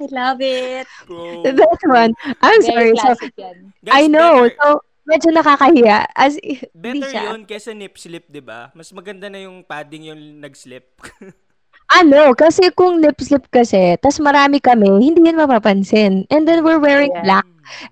I 0.00 0.04
love 0.10 0.40
it. 0.40 0.86
Bro. 1.06 1.42
That 1.44 1.82
one. 1.84 2.12
I'm 2.40 2.62
sorry. 2.62 2.94
Very 2.94 2.98
So, 2.98 3.14
yan. 3.36 3.56
Guys, 3.84 3.94
I 3.94 4.02
know. 4.06 4.46
Better, 4.48 4.56
So, 4.58 4.68
medyo 5.08 5.28
nakakahiya. 5.32 5.98
As, 6.12 6.36
better 6.76 7.08
siya. 7.08 7.22
yun 7.32 7.48
kesa 7.48 7.72
nip 7.72 7.96
slip, 7.96 8.28
'di 8.28 8.44
ba? 8.44 8.68
Mas 8.76 8.92
maganda 8.92 9.32
na 9.32 9.40
yung 9.40 9.64
padding 9.64 10.12
yung 10.12 10.20
nag-slip. 10.44 10.86
Ano, 11.88 12.36
kasi 12.36 12.68
kung 12.76 13.00
lip 13.00 13.16
slip 13.16 13.48
kasi, 13.48 13.96
tas 14.04 14.20
marami 14.20 14.60
kami, 14.60 14.92
hindi 15.00 15.24
yan 15.24 15.40
mapapansin. 15.40 16.28
And 16.28 16.44
then 16.44 16.60
we're 16.60 16.80
wearing 16.80 17.12
Yeah. 17.16 17.24
black. 17.24 17.46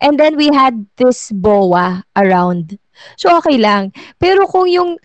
And 0.04 0.20
then 0.20 0.36
we 0.36 0.52
had 0.52 0.84
this 1.00 1.32
boa 1.32 2.04
around. 2.12 2.76
So, 3.16 3.32
okay 3.40 3.56
lang. 3.56 3.92
Pero 4.20 4.44
kung 4.48 4.68
yung, 4.68 5.00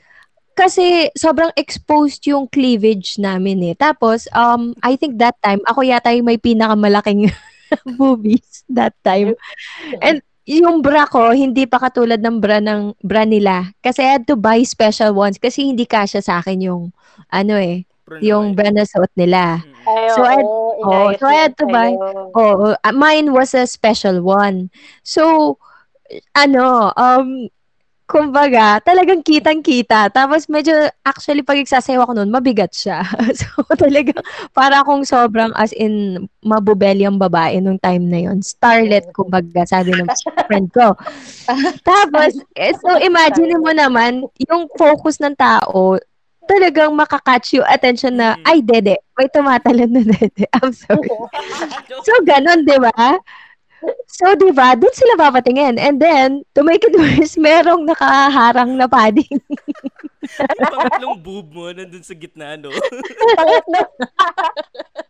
kasi 0.56 1.08
sobrang 1.16 1.56
exposed 1.56 2.24
yung 2.28 2.52
cleavage 2.52 3.16
namin 3.16 3.64
eh. 3.72 3.76
Tapos, 3.80 4.28
um, 4.36 4.76
I 4.84 5.00
think 5.00 5.20
that 5.24 5.40
time, 5.40 5.64
ako 5.68 5.88
yata 5.88 6.12
yung 6.12 6.28
may 6.28 6.40
pinakamalaking 6.40 7.32
boobies 8.00 8.68
that 8.68 8.96
time. 9.04 9.36
And 10.04 10.20
yung 10.44 10.84
bra 10.84 11.08
ko, 11.08 11.32
hindi 11.32 11.64
pa 11.64 11.80
katulad 11.80 12.20
ng 12.20 12.44
bra 12.44 12.60
ng 12.60 12.96
bra 13.04 13.24
nila. 13.24 13.72
Kasi 13.80 14.04
I 14.04 14.20
had 14.20 14.26
to 14.28 14.36
buy 14.36 14.60
special 14.68 15.16
ones 15.16 15.40
kasi 15.40 15.64
hindi 15.68 15.88
kasya 15.88 16.20
sa 16.20 16.44
akin 16.44 16.60
yung, 16.60 16.84
ano 17.32 17.56
eh, 17.56 17.88
yung 18.22 18.58
bra 18.58 18.70
na 18.74 18.84
suot 18.84 19.12
nila. 19.16 19.62
Ay, 19.88 20.10
So, 20.14 20.22
I 20.22 20.38
oh, 20.44 21.10
so 21.18 21.26
I 21.26 21.38
had 21.48 21.58
to 21.58 21.66
buy-. 21.66 21.98
Oh, 22.38 22.76
uh, 22.78 22.94
mine 22.94 23.34
was 23.34 23.54
a 23.54 23.66
special 23.66 24.22
one. 24.22 24.70
So, 25.02 25.58
ano, 26.36 26.92
um, 26.98 27.50
kumbaga, 28.12 28.84
talagang 28.84 29.24
kitang-kita. 29.24 30.12
Tapos 30.12 30.52
medyo, 30.52 30.76
actually, 31.08 31.40
pag 31.48 31.64
nagsasayaw 31.64 32.04
ako 32.04 32.12
noon, 32.20 32.28
mabigat 32.28 32.76
siya. 32.76 33.00
so, 33.40 33.64
talagang, 33.80 34.20
para 34.52 34.84
akong 34.84 35.08
sobrang, 35.08 35.56
as 35.56 35.72
in, 35.72 36.28
mabubelyang 36.44 37.16
babae 37.16 37.64
nung 37.64 37.80
time 37.80 38.12
na 38.12 38.20
yon 38.28 38.44
Starlet, 38.44 39.08
kumbaga, 39.16 39.64
sabi 39.64 39.96
ng 39.96 40.12
friend 40.52 40.68
ko. 40.76 40.92
Tapos, 41.88 42.36
eh, 42.60 42.76
so, 42.76 43.00
imagine 43.00 43.56
mo 43.56 43.72
naman, 43.72 44.28
yung 44.44 44.68
focus 44.76 45.24
ng 45.24 45.40
tao, 45.40 45.96
talagang 46.52 46.92
makakatch 46.92 47.56
yung 47.56 47.68
attention 47.72 48.20
na, 48.20 48.36
Mm. 48.36 48.44
ay, 48.44 48.58
dede, 48.60 48.96
may 49.16 49.32
tumatalon 49.32 49.88
na 49.88 50.04
dede. 50.04 50.44
I'm 50.60 50.76
sorry. 50.76 51.08
So, 52.04 52.12
ganun, 52.28 52.68
di 52.68 52.76
ba? 52.76 52.92
So, 54.06 54.38
di 54.38 54.54
ba, 54.54 54.78
doon 54.78 54.94
sila 54.94 55.18
papatingin. 55.18 55.80
And 55.80 55.98
then, 55.98 56.44
to 56.54 56.62
make 56.62 56.84
it 56.84 56.94
worse, 57.00 57.40
merong 57.40 57.88
nakaharang 57.88 58.76
na 58.76 58.86
padding. 58.86 59.40
Pangatlong 60.62 61.18
boob 61.18 61.50
mo 61.50 61.74
nandun 61.74 62.06
sa 62.06 62.14
gitna, 62.14 62.54
no? 62.60 62.70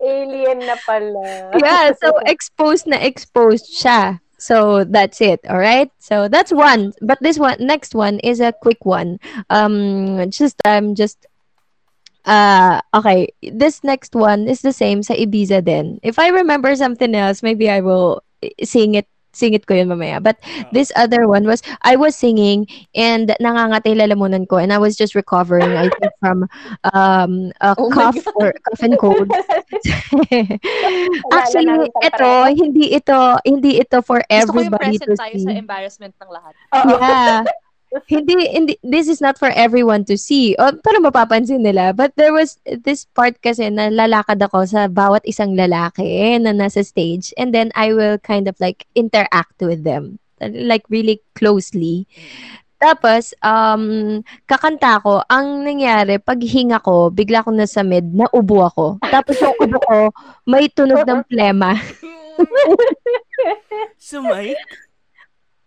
Alien 0.01 0.59
na 0.65 0.75
pala. 0.87 1.51
yeah, 1.59 1.91
so 1.99 2.15
exposed 2.25 2.87
na 2.87 2.97
exposed 2.97 3.69
siya. 3.69 4.19
So, 4.41 4.81
that's 4.89 5.21
it, 5.21 5.37
all 5.45 5.61
right? 5.61 5.93
So, 6.01 6.25
that's 6.25 6.49
one. 6.49 6.97
But 6.97 7.21
this 7.21 7.37
one, 7.37 7.61
next 7.61 7.93
one 7.93 8.17
is 8.25 8.41
a 8.41 8.49
quick 8.49 8.81
one. 8.89 9.21
Um, 9.53 10.17
just, 10.33 10.57
um, 10.65 10.97
just, 10.97 11.29
uh, 12.25 12.81
okay, 12.93 13.29
this 13.41 13.83
next 13.83 14.15
one 14.15 14.47
is 14.47 14.61
the 14.61 14.73
same 14.73 15.03
sa 15.03 15.13
Ibiza 15.13 15.63
din. 15.63 15.99
If 16.03 16.19
I 16.19 16.29
remember 16.29 16.75
something 16.75 17.15
else, 17.15 17.43
maybe 17.43 17.69
I 17.69 17.81
will 17.81 18.23
sing 18.63 18.95
it 18.95 19.07
sing 19.31 19.53
it 19.55 19.65
ko 19.65 19.73
yun 19.73 19.87
mamaya. 19.87 20.21
But 20.21 20.39
this 20.71 20.91
other 20.95 21.27
one 21.27 21.47
was, 21.47 21.63
I 21.81 21.95
was 21.95 22.15
singing 22.15 22.67
and 22.95 23.31
nangangatay 23.39 23.95
lalamunan 23.95 24.47
ko 24.47 24.57
and 24.57 24.71
I 24.73 24.77
was 24.77 24.95
just 24.95 25.15
recovering, 25.15 25.71
I 25.71 25.87
think, 25.87 26.11
from 26.19 26.47
um, 26.93 27.51
a 27.61 27.75
Oh 27.77 27.89
cough 27.89 28.19
or 28.35 28.53
cough 28.53 28.83
and 28.83 28.99
cold. 28.99 29.31
Actually, 31.31 31.87
ito, 32.03 32.31
hindi 32.59 32.85
ito, 32.93 33.19
hindi 33.47 33.79
ito 33.79 34.01
for 34.03 34.19
Gusto 34.27 34.51
ko 34.51 34.59
yung 34.59 34.75
everybody 34.75 34.99
to 34.99 35.15
present 35.15 35.19
tayo 35.19 35.35
sa 35.39 35.51
embarrassment 35.55 36.13
ng 36.19 36.29
lahat. 36.29 36.53
Oo. 36.75 36.99
Yeah. 36.99 37.43
Hindi, 38.07 38.47
hindi, 38.47 38.73
this 38.83 39.07
is 39.07 39.19
not 39.19 39.35
for 39.37 39.51
everyone 39.51 40.05
to 40.05 40.17
see. 40.17 40.55
O, 40.59 40.71
pero 40.79 41.03
mapapansin 41.03 41.63
nila. 41.63 41.91
But 41.91 42.15
there 42.15 42.31
was 42.31 42.59
this 42.65 43.05
part 43.11 43.41
kasi 43.43 43.67
na 43.67 43.91
lalakad 43.91 44.39
ako 44.39 44.63
sa 44.63 44.87
bawat 44.87 45.27
isang 45.27 45.55
lalaki 45.55 46.39
na 46.39 46.55
nasa 46.55 46.85
stage. 46.85 47.35
And 47.35 47.51
then 47.51 47.71
I 47.75 47.91
will 47.91 48.17
kind 48.19 48.47
of 48.47 48.55
like 48.59 48.87
interact 48.95 49.59
with 49.59 49.83
them. 49.83 50.19
Like 50.39 50.87
really 50.89 51.21
closely. 51.35 52.07
Tapos, 52.81 53.37
um, 53.45 54.25
kakanta 54.49 54.97
ko, 55.05 55.21
ang 55.29 55.61
nangyari, 55.61 56.17
pag 56.17 56.41
hinga 56.41 56.81
ko, 56.81 57.13
bigla 57.13 57.45
akong 57.45 57.53
nasa 57.53 57.85
mid, 57.85 58.09
naubo 58.09 58.65
ako. 58.65 58.97
Tapos 59.05 59.37
yung 59.37 59.53
ubo 59.61 59.77
ko, 59.85 60.09
may 60.49 60.65
tunog 60.65 61.05
ng 61.05 61.21
plema. 61.29 61.77
Sa 64.01 64.17
mic? 64.25 64.57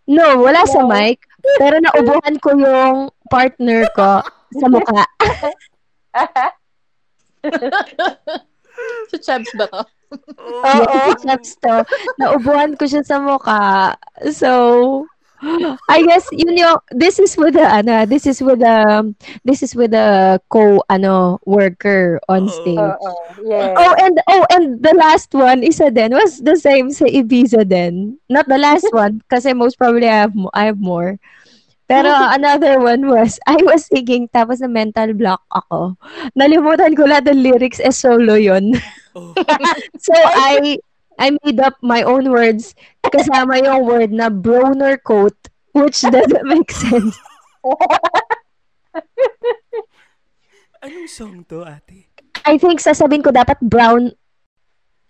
No, 0.05 0.43
wala 0.45 0.67
sa 0.69 0.85
mic. 0.85 1.25
Pero 1.61 1.75
naubuhan 1.81 2.35
ko 2.41 2.49
yung 2.57 2.95
partner 3.29 3.85
ko 3.93 4.21
sa 4.55 4.67
mukha. 4.69 5.03
Sa 9.13 9.17
Chebs 9.21 9.53
ba 9.55 9.69
to? 9.69 9.81
Oo. 10.39 10.99
Chaps 11.21 11.57
to. 11.59 11.83
Naubuhan 12.21 12.77
ko 12.77 12.83
siya 12.87 13.03
sa 13.03 13.17
mukha. 13.19 13.95
So, 14.31 14.51
I 15.89 16.03
guess 16.07 16.25
yun 16.31 16.57
yung 16.57 16.79
this 16.91 17.19
is 17.19 17.35
with 17.35 17.53
the 17.55 17.67
ano, 17.67 18.05
this 18.05 18.25
is 18.25 18.41
with 18.41 18.59
the 18.59 19.11
this 19.43 19.61
is 19.61 19.75
with 19.75 19.91
the 19.91 20.39
co 20.49 20.81
ano 20.89 21.39
worker 21.45 22.19
on 22.29 22.47
stage. 22.47 22.79
Oo. 22.79 23.11
Yeah. 23.43 23.75
Oh, 23.75 23.93
and 23.99 24.15
oh, 24.31 24.45
and 24.55 24.79
the 24.81 24.95
last 24.95 25.33
one, 25.35 25.61
isa 25.63 25.91
din, 25.91 26.15
was 26.15 26.39
the 26.39 26.55
same 26.55 26.89
sa 26.91 27.05
Ibiza 27.05 27.67
din. 27.67 28.17
Not 28.29 28.47
the 28.47 28.57
last 28.57 28.87
one, 28.95 29.21
kasi 29.29 29.53
most 29.53 29.77
probably 29.77 30.07
I 30.07 30.27
have, 30.27 30.35
I 30.53 30.71
have 30.71 30.79
more. 30.79 31.19
Pero 31.85 32.09
another 32.37 32.81
one 32.81 33.07
was, 33.07 33.37
I 33.45 33.57
was 33.61 33.85
singing, 33.85 34.29
tapos 34.33 34.61
na 34.61 34.69
mental 34.69 35.13
block 35.13 35.41
ako. 35.53 35.97
Nalimutan 36.33 36.97
ko 36.97 37.05
lahat 37.05 37.29
ng 37.29 37.45
lyrics, 37.45 37.77
eh 37.81 37.93
solo 37.93 38.35
yun. 38.35 38.73
Oh. 39.13 39.33
so, 40.05 40.13
I, 40.15 40.81
I 41.19 41.31
made 41.43 41.59
up 41.59 41.75
my 41.81 42.03
own 42.03 42.29
words, 42.31 42.75
kasama 43.03 43.63
yung 43.63 43.85
word 43.87 44.11
na 44.11 44.29
broner 44.29 44.99
coat, 44.99 45.35
which 45.71 46.01
doesn't 46.03 46.43
make 46.43 46.71
sense. 46.71 47.15
Anong 50.85 51.09
song 51.09 51.41
to, 51.49 51.65
ate? 51.65 52.05
I 52.45 52.61
think 52.61 52.77
sasabihin 52.77 53.25
ko 53.25 53.33
dapat 53.33 53.57
brown 53.63 54.13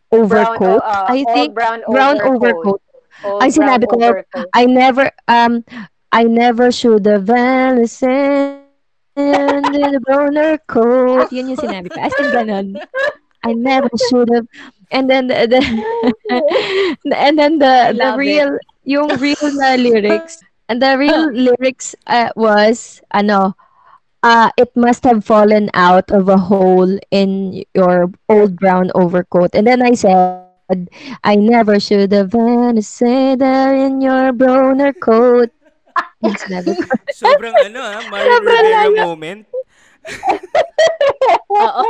overcoat. 0.08 0.80
Brown, 0.80 1.04
oo, 1.04 1.12
I 1.12 1.20
think 1.36 1.52
brown 1.52 1.84
brown 1.92 2.18
overcoat. 2.24 2.80
All 3.28 3.44
Ay, 3.44 3.52
brown 3.52 3.58
sinabi 3.60 3.84
ko, 3.90 4.00
overcoat. 4.00 4.48
I 4.56 4.64
never, 4.72 5.12
um, 5.28 5.68
I 6.16 6.24
never 6.24 6.72
should 6.72 7.04
have 7.12 7.28
listened 7.28 8.64
to 9.20 9.68
the 9.68 10.00
boner 10.00 10.64
coat. 10.64 11.28
Yun 11.36 11.52
yung 11.52 11.60
sinabi 11.60 11.92
ko. 11.92 12.00
As 12.00 12.16
in, 12.24 12.28
ganun. 12.32 12.68
I 13.46 13.54
never 13.54 13.90
should 14.10 14.30
have. 14.34 14.48
And 14.92 15.10
then, 15.10 15.28
the, 15.28 15.46
the 15.46 15.62
and 17.16 17.38
then 17.38 17.60
the, 17.60 17.94
the 17.94 17.98
love 17.98 18.20
it. 18.20 18.26
real, 18.26 18.58
yung 18.84 19.10
real 19.18 19.48
na 19.54 19.76
lyrics, 19.76 20.42
and 20.70 20.82
the 20.82 20.98
real 20.98 21.32
lyrics 21.32 21.96
uh, 22.08 22.30
was, 22.36 23.02
ano, 23.14 23.56
uh, 24.26 24.50
it 24.58 24.74
must 24.76 25.04
have 25.06 25.24
fallen 25.24 25.70
out 25.74 26.10
of 26.10 26.30
a 26.30 26.38
hole 26.38 26.98
in 27.12 27.64
your 27.74 28.10
old 28.30 28.58
brown 28.58 28.92
overcoat. 28.96 29.54
And 29.54 29.68
then 29.68 29.82
I 29.82 29.94
said, 29.94 30.46
I 31.24 31.36
never 31.36 31.80
should 31.80 32.12
have 32.12 32.34
say 32.82 33.36
that 33.36 33.72
in 33.74 34.02
your 34.02 34.34
browner 34.34 34.94
coat. 34.94 35.54
Yun 36.26 36.36
sinabi 36.42 36.74
ko. 36.74 36.90
Sobrang 37.14 37.54
ano 37.54 37.80
ha, 37.86 38.02
Mario 38.10 38.26
Sobrang 38.26 38.46
Rivera 38.50 39.06
moment. 39.06 39.42
Oo. 41.52 41.84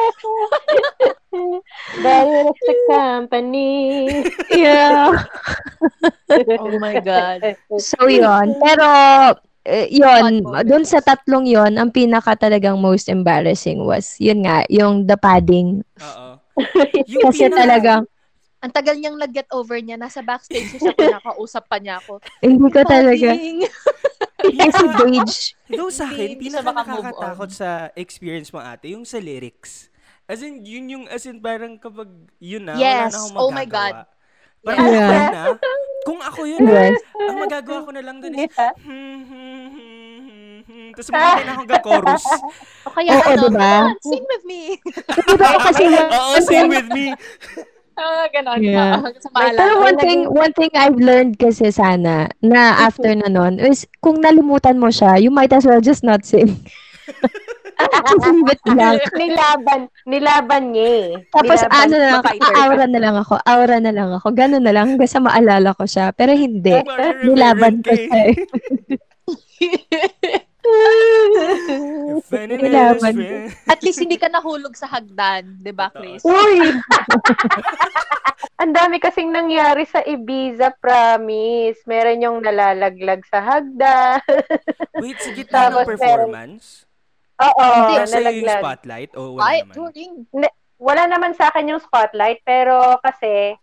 Dahil 2.05 2.45
sa 2.47 2.73
company. 2.87 3.69
Yeah. 4.51 5.19
Oh 6.59 6.75
my 6.81 6.97
God. 6.99 7.55
So, 7.77 8.09
yun. 8.09 8.57
Pero, 8.59 8.85
eh, 9.63 9.85
moments. 9.93 10.65
dun 10.65 10.83
sa 10.83 10.99
tatlong 10.99 11.45
yun, 11.45 11.77
ang 11.77 11.89
pinaka 11.89 12.33
talagang 12.35 12.77
most 12.77 13.07
embarrassing 13.07 13.85
was, 13.85 14.17
yun 14.17 14.43
nga, 14.43 14.65
yung 14.67 15.05
the 15.05 15.15
padding. 15.15 15.85
Oo. 16.01 16.41
Yung 17.11 17.23
Kasi 17.27 17.45
pinaka- 17.45 17.59
talagang, 17.61 18.03
Ang 18.63 18.73
tagal 18.73 18.95
niyang 18.97 19.19
nag-get 19.19 19.45
over 19.53 19.77
niya. 19.77 19.93
Nasa 19.93 20.25
backstage 20.25 20.73
siya 20.73 20.95
ko, 20.95 21.03
nakausap 21.05 21.69
pa 21.69 21.77
niya 21.77 22.01
ako. 22.01 22.17
hindi 22.41 22.67
ko 22.71 22.81
talaga, 22.81 23.29
Padding. 24.47 24.71
kasi 24.71 24.85
Gage, 24.87 25.37
Though 25.69 25.89
sa 25.89 26.05
akin, 26.05 26.29
pinaka 26.35 26.69
nakakatakot 26.69 27.49
sa 27.49 27.69
experience 27.93 28.49
mo 28.49 28.59
ate, 28.59 28.89
yung 28.89 29.03
sa 29.03 29.17
lyrics. 29.17 29.89
As 30.25 30.41
in, 30.41 30.61
yun 30.61 30.85
yung, 30.89 31.05
as 31.05 31.23
in, 31.23 31.37
parang 31.37 31.75
kapag 31.75 32.09
yun 32.37 32.63
na, 32.63 32.73
Yes. 32.73 33.13
wala 33.13 33.13
na 33.13 33.17
akong 33.19 33.35
Oh 33.35 33.49
my 33.49 33.61
magagawa. 33.61 33.85
God. 33.85 33.97
Parang 34.65 34.85
Yeah. 34.87 34.97
ako 34.97 35.13
yun 35.13 35.29
na, 35.29 35.43
kung 36.01 36.21
ako 36.21 36.41
yun 36.43 36.61
na, 36.61 36.73
yes. 36.83 37.01
ang 37.15 37.37
magagawa 37.37 37.79
ko 37.81 37.91
na 37.91 38.01
lang 38.01 38.17
dun 38.17 38.33
is, 38.33 38.49
Yeah. 38.49 38.73
hmm, 38.75 38.89
hmm, 39.21 39.65
hmm, 39.67 40.17
hmm, 40.25 40.57
hmm. 40.65 40.89
Tapos 40.91 41.07
kumakain 41.07 41.45
na 41.45 41.51
ako 41.51 41.61
hanggang 41.61 41.83
chorus. 41.83 42.25
O 42.81 42.89
kaya 42.89 43.11
Oo, 43.11 43.21
ano, 43.21 43.43
diba? 43.43 43.69
"Come 43.69 43.85
on, 43.85 43.97
sing 44.01 44.23
with 44.25 44.43
me. 44.43 44.61
Di 45.05 45.33
ba 45.35 45.45
ako 45.47 45.59
kasi, 45.63 45.83
Oo, 45.91 46.33
sing 46.41 46.65
with 46.67 46.89
me. 46.89 47.05
Ah, 47.95 48.27
ganon. 48.27 48.59
Yeah. 48.59 48.99
Maalala. 49.31 49.55
Pero 49.55 49.73
one 49.79 49.97
thing, 49.97 50.19
one 50.27 50.53
thing 50.53 50.71
I've 50.75 50.99
learned 50.99 51.39
kasi 51.39 51.71
sana, 51.71 52.27
na 52.43 52.83
after 52.83 53.15
na 53.15 53.31
nun, 53.31 53.59
is 53.59 53.87
kung 54.03 54.19
nalimutan 54.19 54.79
mo 54.79 54.91
siya, 54.91 55.19
you 55.19 55.31
might 55.31 55.55
as 55.55 55.63
well 55.63 55.79
just 55.79 56.03
not 56.03 56.27
sing. 56.27 56.51
Just 57.75 58.23
leave 58.23 58.47
it 58.47 58.61
blank. 58.63 59.03
nilaban, 59.19 59.91
nilaban 60.07 60.71
niya 60.71 60.87
eh. 60.87 61.09
Tapos 61.27 61.59
Nilaban, 61.59 61.75
ano 61.75 61.95
na 61.99 62.07
lang, 62.07 62.23
aura 62.55 62.85
na 62.87 62.99
lang 63.03 63.15
ako, 63.19 63.33
aura 63.43 63.77
na 63.83 63.91
lang 63.91 64.09
ako, 64.15 64.27
gano'n 64.31 64.63
na 64.63 64.71
lang, 64.71 64.95
hanggang 64.95 65.11
sa 65.11 65.19
maalala 65.19 65.75
ko 65.75 65.83
siya. 65.83 66.15
Pero 66.15 66.31
hindi, 66.31 66.71
Rivera 66.71 67.19
nilaban 67.19 67.83
ko 67.83 67.91
siya 67.91 68.31
eh. 68.31 68.35
Kailangan 72.31 73.13
At 73.69 73.79
least 73.85 74.01
hindi 74.01 74.17
ka 74.17 74.29
nahulog 74.29 74.73
sa 74.73 74.89
hagdan, 74.89 75.61
'di 75.61 75.73
ba, 75.75 75.91
Chris? 75.93 76.21
Uy! 76.25 76.59
Ang 78.61 78.71
dami 78.71 79.03
kasing 79.03 79.35
nangyari 79.35 79.83
sa 79.83 79.99
Ibiza, 79.99 80.71
promise. 80.79 81.83
Meron 81.83 82.23
yung 82.23 82.37
nalalaglag 82.39 83.23
sa 83.27 83.43
hagda. 83.43 84.23
Wait, 85.03 85.19
sa 85.19 85.31
gitna 85.35 85.71
ng 85.71 85.83
performance? 85.83 86.87
Oo, 87.35 87.67
Nasa 87.99 88.15
nalaglag. 88.15 88.63
spotlight? 88.63 89.11
O 89.19 89.35
wala 89.35 89.43
Ay, 89.43 89.57
naman? 89.63 89.75
during 89.75 90.13
Wala 90.75 91.07
naman 91.07 91.31
sa 91.35 91.51
akin 91.51 91.71
yung 91.71 91.83
spotlight, 91.83 92.43
pero 92.43 92.99
kasi 92.99 93.55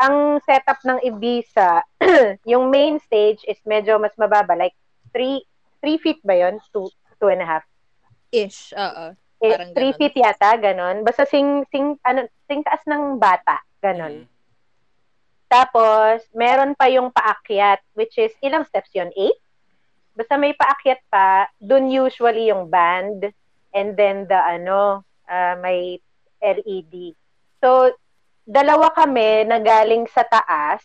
ang 0.00 0.40
setup 0.44 0.80
ng 0.84 1.04
Ibiza, 1.04 1.84
yung 2.52 2.72
main 2.72 2.96
stage 3.00 3.44
is 3.48 3.60
medyo 3.64 3.96
mas 4.00 4.12
mababa. 4.16 4.56
Like, 4.56 4.76
three, 5.12 5.44
three 5.80 5.98
feet 5.98 6.20
ba 6.24 6.34
yun? 6.36 6.60
Two, 6.72 6.88
two 7.20 7.28
and 7.28 7.42
a 7.42 7.48
half. 7.48 7.64
ish, 8.32 8.74
oo. 8.76 9.14
Eh, 9.36 9.52
Parang 9.52 9.72
three 9.76 9.92
ganon. 9.92 10.00
feet 10.00 10.14
yata, 10.16 10.50
ganon. 10.56 10.96
Basta 11.04 11.28
sing, 11.28 11.64
sing, 11.68 11.96
ano, 12.04 12.24
sing 12.48 12.64
taas 12.64 12.82
ng 12.88 13.20
bata, 13.20 13.60
ganon. 13.84 14.24
Mm. 14.24 14.26
Tapos, 15.46 16.26
meron 16.34 16.74
pa 16.74 16.90
yung 16.90 17.12
paakyat, 17.14 17.78
which 17.94 18.18
is, 18.18 18.34
ilang 18.42 18.66
steps 18.66 18.90
yun? 18.96 19.12
Eight? 19.14 19.38
Basta 20.16 20.34
may 20.40 20.56
paakyat 20.56 21.00
pa, 21.06 21.46
dun 21.60 21.92
usually 21.92 22.50
yung 22.50 22.66
band, 22.66 23.30
and 23.76 23.94
then 23.94 24.26
the, 24.26 24.36
ano, 24.36 25.04
ah, 25.28 25.54
may 25.60 26.00
LED. 26.42 27.14
So, 27.62 27.94
dalawa 28.42 28.90
kami 28.96 29.46
na 29.46 29.60
galing 29.62 30.08
sa 30.10 30.26
taas, 30.26 30.82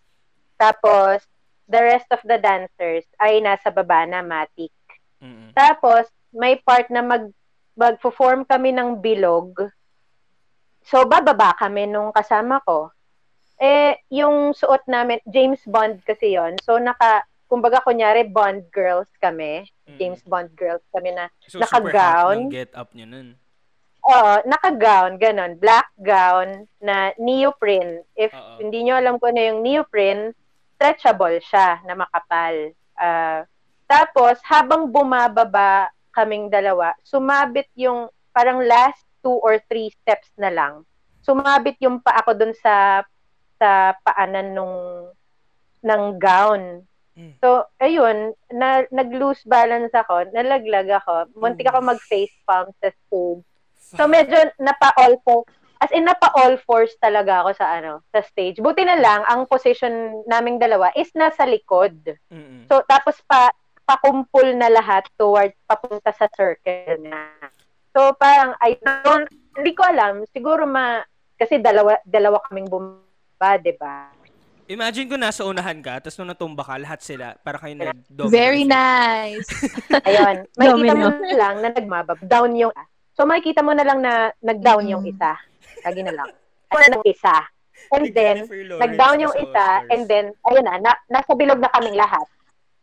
tapos, 0.59 1.25
the 1.71 1.79
rest 1.79 2.11
of 2.11 2.19
the 2.27 2.35
dancers 2.35 3.07
ay 3.17 3.39
nasa 3.39 3.71
baba 3.71 4.03
na 4.03 4.19
matic. 4.19 4.75
Mm-mm. 5.21 5.53
Tapos, 5.53 6.09
may 6.29 6.57
part 6.57 6.89
na 6.89 6.99
mag, 6.99 7.29
mag-perform 7.73 8.43
kami 8.43 8.73
ng 8.73 8.97
bilog. 8.97 9.53
So, 10.83 11.05
bababa 11.05 11.53
kami 11.53 11.85
nung 11.85 12.09
kasama 12.09 12.59
ko. 12.65 12.89
Eh, 13.55 14.01
yung 14.09 14.51
suot 14.51 14.89
namin, 14.89 15.21
James 15.23 15.61
Bond 15.63 16.01
kasi 16.01 16.33
yon 16.33 16.57
So, 16.59 16.81
naka, 16.81 17.21
kumbaga 17.45 17.85
kunyari, 17.85 18.25
Bond 18.25 18.65
girls 18.69 19.11
kami. 19.21 19.69
Mm-mm. 19.85 19.97
James 20.01 20.25
Bond 20.25 20.49
girls 20.57 20.81
kami 20.89 21.13
na, 21.13 21.29
So, 21.45 21.61
naka-gown. 21.61 22.49
get 22.49 22.73
up 22.73 22.89
nyo 22.91 23.05
nun. 23.05 23.37
oo, 24.01 24.33
naka-gown, 24.49 25.21
ganon. 25.21 25.61
Black 25.61 25.93
gown 26.01 26.65
na 26.81 27.13
neoprene. 27.21 28.01
If 28.17 28.33
Oo. 28.33 28.57
hindi 28.57 28.81
nyo 28.81 28.97
alam 28.97 29.21
kung 29.21 29.37
ano 29.37 29.41
yung 29.45 29.61
neoprene, 29.61 30.33
stretchable 30.73 31.37
siya 31.45 31.85
na 31.85 31.93
makapal. 31.93 32.73
Ah, 32.97 33.45
tapos, 33.91 34.39
habang 34.47 34.87
bumababa 34.87 35.91
kaming 36.15 36.47
dalawa, 36.47 36.95
sumabit 37.03 37.67
yung 37.75 38.07
parang 38.31 38.63
last 38.63 39.03
two 39.19 39.35
or 39.43 39.59
three 39.67 39.91
steps 39.91 40.31
na 40.39 40.47
lang. 40.47 40.87
Sumabit 41.21 41.75
yung 41.83 41.99
pa 41.99 42.23
ako 42.23 42.31
dun 42.39 42.55
sa 42.55 43.03
sa 43.59 43.93
paanan 44.01 44.55
nung 44.55 44.75
ng 45.83 46.03
gown. 46.17 46.87
Mm. 47.13 47.35
So, 47.43 47.67
ayun, 47.83 48.33
na, 48.49 48.87
nag-lose 48.89 49.43
balance 49.43 49.91
ako, 49.91 50.31
nalaglag 50.31 50.89
ako, 50.89 51.29
muntik 51.35 51.67
ako 51.67 51.83
mag-face 51.83 52.33
palm 52.47 52.71
sa 52.79 52.89
tube. 53.11 53.43
So, 53.77 54.07
medyo 54.07 54.39
napa-all 54.57 55.19
four, 55.21 55.43
as 55.83 55.91
in 55.91 56.07
napa-all 56.07 56.55
fours 56.63 56.95
talaga 57.03 57.43
ako 57.43 57.51
sa 57.57 57.81
ano, 57.81 57.99
sa 58.15 58.23
stage. 58.23 58.63
Buti 58.63 58.87
na 58.87 58.95
lang, 58.95 59.27
ang 59.27 59.49
position 59.49 60.23
naming 60.29 60.57
dalawa 60.57 60.93
is 60.95 61.11
nasa 61.11 61.43
likod. 61.43 61.97
Mm-mm. 62.31 62.69
So, 62.71 62.81
tapos 62.87 63.19
pa, 63.27 63.51
pakumpul 63.83 64.45
na 64.55 64.71
lahat 64.71 65.03
towards 65.15 65.55
papunta 65.65 66.11
sa 66.15 66.27
circle 66.31 67.01
na. 67.01 67.31
So, 67.91 68.15
parang, 68.15 68.55
I 68.63 68.79
don't, 68.79 69.27
hindi 69.57 69.75
ko 69.75 69.83
alam, 69.83 70.23
siguro 70.31 70.63
ma, 70.63 71.03
kasi 71.35 71.59
dalawa, 71.59 71.99
dalawa 72.07 72.39
kaming 72.47 72.71
bumaba, 72.71 73.59
di 73.59 73.75
ba? 73.75 74.07
Imagine 74.71 75.11
ko 75.11 75.15
nasa 75.19 75.43
unahan 75.43 75.83
ka, 75.83 75.99
tapos 75.99 76.15
nung 76.15 76.31
natumba 76.31 76.63
ka, 76.63 76.79
lahat 76.79 77.03
sila, 77.03 77.35
para 77.43 77.59
kayo 77.59 77.75
nag-domino. 77.75 78.31
Very 78.31 78.63
effect. 78.63 78.71
nice. 78.71 79.49
Ayun, 80.07 80.35
makikita 80.55 80.93
mo 80.95 81.07
Domino. 81.11 81.19
na 81.19 81.33
lang 81.35 81.55
na 81.59 81.69
nagmabab, 81.75 82.19
down 82.23 82.55
yung, 82.55 82.71
so 83.11 83.27
makikita 83.27 83.59
mo 83.59 83.75
na 83.75 83.83
lang 83.83 83.99
na 83.99 84.31
nag-down 84.39 84.87
yung 84.87 85.03
Mm. 85.03 85.11
isa. 85.11 85.31
Lagi 85.83 86.01
na 86.07 86.15
lang. 86.15 86.29
Or 86.71 86.79
ng 86.87 87.03
isa. 87.03 87.35
And 87.91 88.07
then, 88.15 88.47
nag-down 88.79 89.19
yung 89.19 89.35
sa 89.35 89.41
isa, 89.43 89.67
and 89.91 90.07
then, 90.07 90.31
ayun 90.47 90.63
na, 90.63 90.79
na, 90.79 90.95
nasa 91.11 91.35
bilog 91.35 91.59
na 91.59 91.67
kaming 91.75 91.99
lahat. 91.99 92.23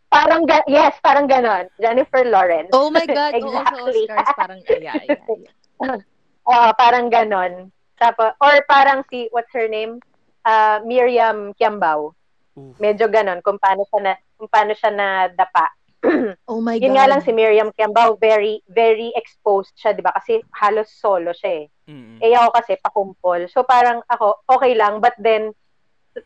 Parang, 0.09 0.49
ga- 0.49 0.65
yes, 0.69 0.97
parang 1.05 1.29
ganon. 1.29 1.69
Jennifer 1.77 2.25
Lawrence. 2.25 2.73
Oh 2.73 2.89
my 2.89 3.05
God, 3.05 3.37
oo, 3.37 3.53
sa 3.53 3.77
Exactly. 3.77 4.05
Oscars, 4.09 4.31
parang, 4.33 4.59
yeah, 4.81 5.01
yeah, 5.05 5.25
yeah. 5.29 6.01
Oo, 6.49 6.69
parang 6.81 7.13
ganon. 7.13 7.69
Tapos, 8.01 8.33
or 8.41 8.57
parang 8.65 9.05
si, 9.13 9.29
what's 9.37 9.53
her 9.53 9.69
name? 9.69 10.01
Ah, 10.49 10.81
Miriam 10.81 11.53
Kiambao. 11.61 12.17
Ooh. 12.57 12.73
Medyo 12.81 13.13
ganon, 13.13 13.45
kung 13.45 13.61
paano 13.61 13.85
siya 13.85 14.01
na, 14.01 14.13
kung 14.41 14.49
paano 14.49 14.73
siya 14.73 14.91
nadapa. 14.91 15.69
Oh 16.49 16.63
my 16.65 16.81
Yun 16.81 16.95
God. 16.95 16.97
nga 16.97 17.09
lang 17.11 17.21
si 17.21 17.31
Miriam 17.37 17.69
Kiambao, 17.77 18.17
very, 18.17 18.65
very 18.65 19.13
exposed 19.13 19.77
siya, 19.77 19.93
di 19.93 20.01
ba? 20.01 20.17
Kasi 20.17 20.41
halos 20.57 20.89
solo 20.89 21.37
siya 21.37 21.63
eh. 21.63 21.67
Mm-mm. 21.85 22.17
Eh 22.25 22.33
ako 22.33 22.49
kasi 22.57 22.81
pakumpol. 22.81 23.45
So 23.53 23.67
parang 23.69 24.01
ako, 24.09 24.41
okay 24.49 24.73
lang, 24.73 25.05
but 25.05 25.13
then, 25.21 25.53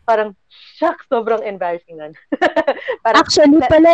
parang, 0.04 0.34
shucks, 0.78 1.04
sobrang 1.10 1.42
embarrassing 1.44 1.96
nun. 1.96 2.12
parang, 3.04 3.20
Actually 3.20 3.60
sa- 3.60 3.70
pala, 3.70 3.92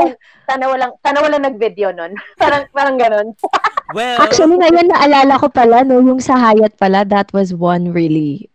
sana 0.49 0.65
walang, 0.69 0.93
sana 1.03 1.19
walang 1.21 1.43
nag-video 1.45 1.91
nun. 1.91 2.15
parang, 2.41 2.65
parang 2.73 2.97
ganon. 2.97 3.29
Well, 3.97 4.21
actually 4.21 4.61
ngayon 4.61 4.93
naalala 4.93 5.41
ko 5.41 5.49
pala, 5.49 5.81
no, 5.81 6.05
yung 6.05 6.21
sa 6.21 6.37
Hyatt 6.37 6.77
pala, 6.77 7.09
that 7.09 7.33
was 7.33 7.57
one 7.57 7.89
really, 7.89 8.53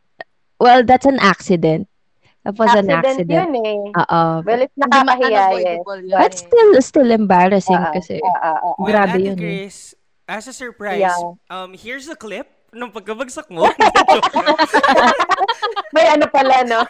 well, 0.62 0.86
that's 0.86 1.10
an 1.10 1.18
accident. 1.18 1.90
That 2.46 2.54
was 2.60 2.70
an 2.76 2.92
Accident 2.94 3.34
accident. 3.34 3.56
yun 3.56 3.66
eh. 3.66 3.82
Oo. 3.98 4.22
Well, 4.46 4.62
it's 4.62 4.78
nakakahiya, 4.78 5.32
yes. 5.32 5.48
unavoidable 5.50 6.02
yun 6.06 6.20
But 6.22 6.34
eh. 6.34 6.38
still, 6.38 6.72
still 6.86 7.10
embarrassing 7.10 7.82
Oo, 7.82 7.94
kasi. 7.98 8.22
oo, 8.22 8.38
oo. 8.46 8.70
well, 8.78 8.94
grabe 8.94 9.16
Ate 9.18 9.26
yun 9.26 9.38
eh. 9.38 9.42
Chris, 9.42 9.96
as 10.30 10.46
a 10.46 10.54
surprise, 10.54 11.02
Yeah. 11.02 11.18
um, 11.50 11.74
here's 11.74 12.06
a 12.06 12.16
clip 12.20 12.46
nung 12.74 12.92
pagkabagsak 12.92 13.48
mo. 13.54 13.70
May 15.96 16.10
ano 16.10 16.26
pala, 16.28 16.66
no? 16.66 16.82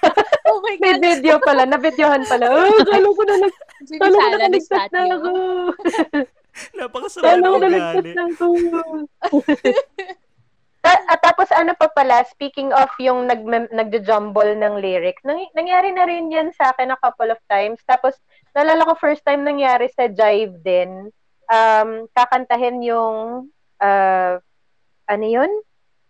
Oh 0.47 0.63
my 0.63 0.79
May 0.79 0.95
God. 0.95 1.03
video 1.03 1.35
pala, 1.43 1.67
na-videohan 1.67 2.23
pala. 2.23 2.47
Oh, 2.55 2.71
kala 2.87 3.07
ko 3.11 3.21
na 3.27 3.35
nag 3.43 3.53
kala 3.99 4.15
ko 4.15 4.23
Sala, 4.23 4.35
na 4.39 4.47
nagtat 4.47 4.53
nag-stat 4.55 4.89
na 4.95 5.01
ako. 5.11 5.31
Napakasama 6.79 7.23
Kala 7.23 7.35
ng 7.35 7.43
ko 7.43 7.47
na 7.47 7.55
ugali. 7.59 7.75
nagtat 7.75 8.07
na 8.15 8.23
ako. 8.31 8.45
At 10.83 11.23
tapos 11.23 11.47
ano 11.55 11.71
pa 11.79 11.87
pala, 11.87 12.27
speaking 12.27 12.75
of 12.75 12.91
yung 12.99 13.23
nag 13.27 13.43
nagja-jumble 13.71 14.51
ng 14.59 14.83
lyrics, 14.83 15.23
nang, 15.23 15.39
nangyari 15.55 15.95
na 15.95 16.03
rin 16.03 16.27
yan 16.27 16.51
sa 16.51 16.75
akin 16.75 16.91
a 16.91 16.99
couple 16.99 17.31
of 17.31 17.39
times. 17.47 17.79
Tapos, 17.87 18.19
nalala 18.51 18.83
ko 18.87 18.93
first 18.99 19.23
time 19.23 19.47
nangyari 19.47 19.87
sa 19.95 20.11
Jive 20.11 20.59
din, 20.59 21.07
um, 21.47 21.89
kakantahin 22.11 22.83
yung, 22.83 23.47
uh, 23.79 24.35
ano 25.07 25.25
yun? 25.27 25.51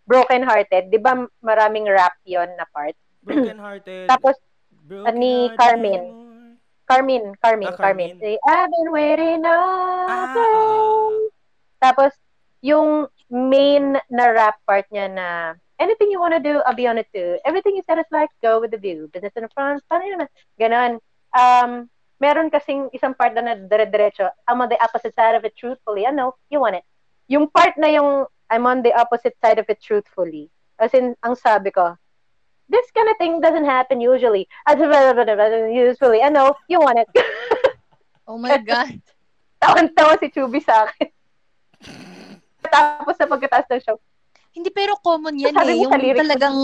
Broken 0.04 0.42
Hearted. 0.44 0.92
Di 0.92 0.98
ba 1.00 1.16
maraming 1.40 1.88
rap 1.88 2.14
yon 2.24 2.48
na 2.56 2.64
part? 2.70 2.94
Broken 3.24 3.56
hearted. 3.56 4.06
Tapos, 4.08 4.36
broken 4.84 5.16
ni 5.16 5.48
hearted 5.48 5.56
Carmen. 5.56 6.02
Carmen, 6.84 7.24
Carmen, 7.40 7.72
Ah, 7.72 7.76
Carmen. 7.80 8.12
Carmen. 8.12 8.20
Say, 8.20 8.36
I've 8.44 8.68
been 8.68 8.92
waiting 8.92 9.40
Ah, 9.48 10.28
up. 10.28 10.36
oo. 10.36 11.32
Tapos, 11.80 12.12
yung 12.60 13.08
main 13.32 13.96
na 14.12 14.24
rap 14.28 14.60
part 14.68 14.84
niya 14.92 15.08
na, 15.08 15.28
anything 15.80 16.12
you 16.12 16.20
wanna 16.20 16.40
do, 16.40 16.60
I'll 16.68 16.76
be 16.76 16.84
on 16.84 17.00
it 17.00 17.08
too. 17.08 17.40
Everything 17.48 17.72
you 17.72 17.82
said 17.88 17.96
is 17.96 18.08
like, 18.12 18.28
go 18.44 18.60
with 18.60 18.70
the 18.70 18.80
view. 18.80 19.08
Business 19.08 19.32
in 19.40 19.48
front, 19.56 19.80
paano 19.88 20.04
naman? 20.04 20.28
Ganon. 20.60 20.92
Um, 21.32 21.88
meron 22.20 22.52
kasing 22.52 22.92
isang 22.92 23.16
part 23.16 23.32
na 23.32 23.40
na 23.42 23.54
dire-diretso, 23.56 24.28
I'm 24.44 24.60
on 24.60 24.68
the 24.68 24.76
opposite 24.84 25.16
side 25.16 25.34
of 25.34 25.44
it 25.48 25.56
truthfully. 25.56 26.04
I 26.04 26.12
know, 26.12 26.36
you 26.52 26.60
want 26.60 26.76
it. 26.76 26.84
Yung 27.32 27.48
part 27.48 27.74
na 27.80 27.88
yung, 27.88 28.28
I'm 28.50 28.66
on 28.66 28.82
the 28.82 28.92
opposite 28.92 29.36
side 29.40 29.58
of 29.58 29.66
it 29.68 29.80
truthfully. 29.80 30.50
As 30.78 30.92
in, 30.92 31.14
ang 31.22 31.36
sabi 31.36 31.70
ko, 31.70 31.96
this 32.68 32.90
kind 32.92 33.08
of 33.08 33.16
thing 33.16 33.40
doesn't 33.40 33.64
happen 33.64 34.00
usually. 34.00 34.48
Usually, 34.68 36.20
I 36.22 36.28
know, 36.28 36.54
you 36.68 36.80
want 36.80 36.98
it. 36.98 37.08
Oh 38.24 38.40
my 38.40 38.56
God. 38.56 39.00
Tawan-tawa 39.60 40.16
si 40.16 40.32
Chubby 40.32 40.60
sa 40.64 40.88
akin. 40.88 41.08
Tapos 42.72 43.14
sa 43.20 43.28
pagkataas 43.28 43.68
ng 43.68 43.84
show, 43.84 44.00
Hindi, 44.54 44.70
pero 44.70 44.96
common 45.02 45.34
yan 45.36 45.52
Sabi 45.52 45.76
eh. 45.76 45.82
Yung 45.82 45.92
talagang 46.14 46.58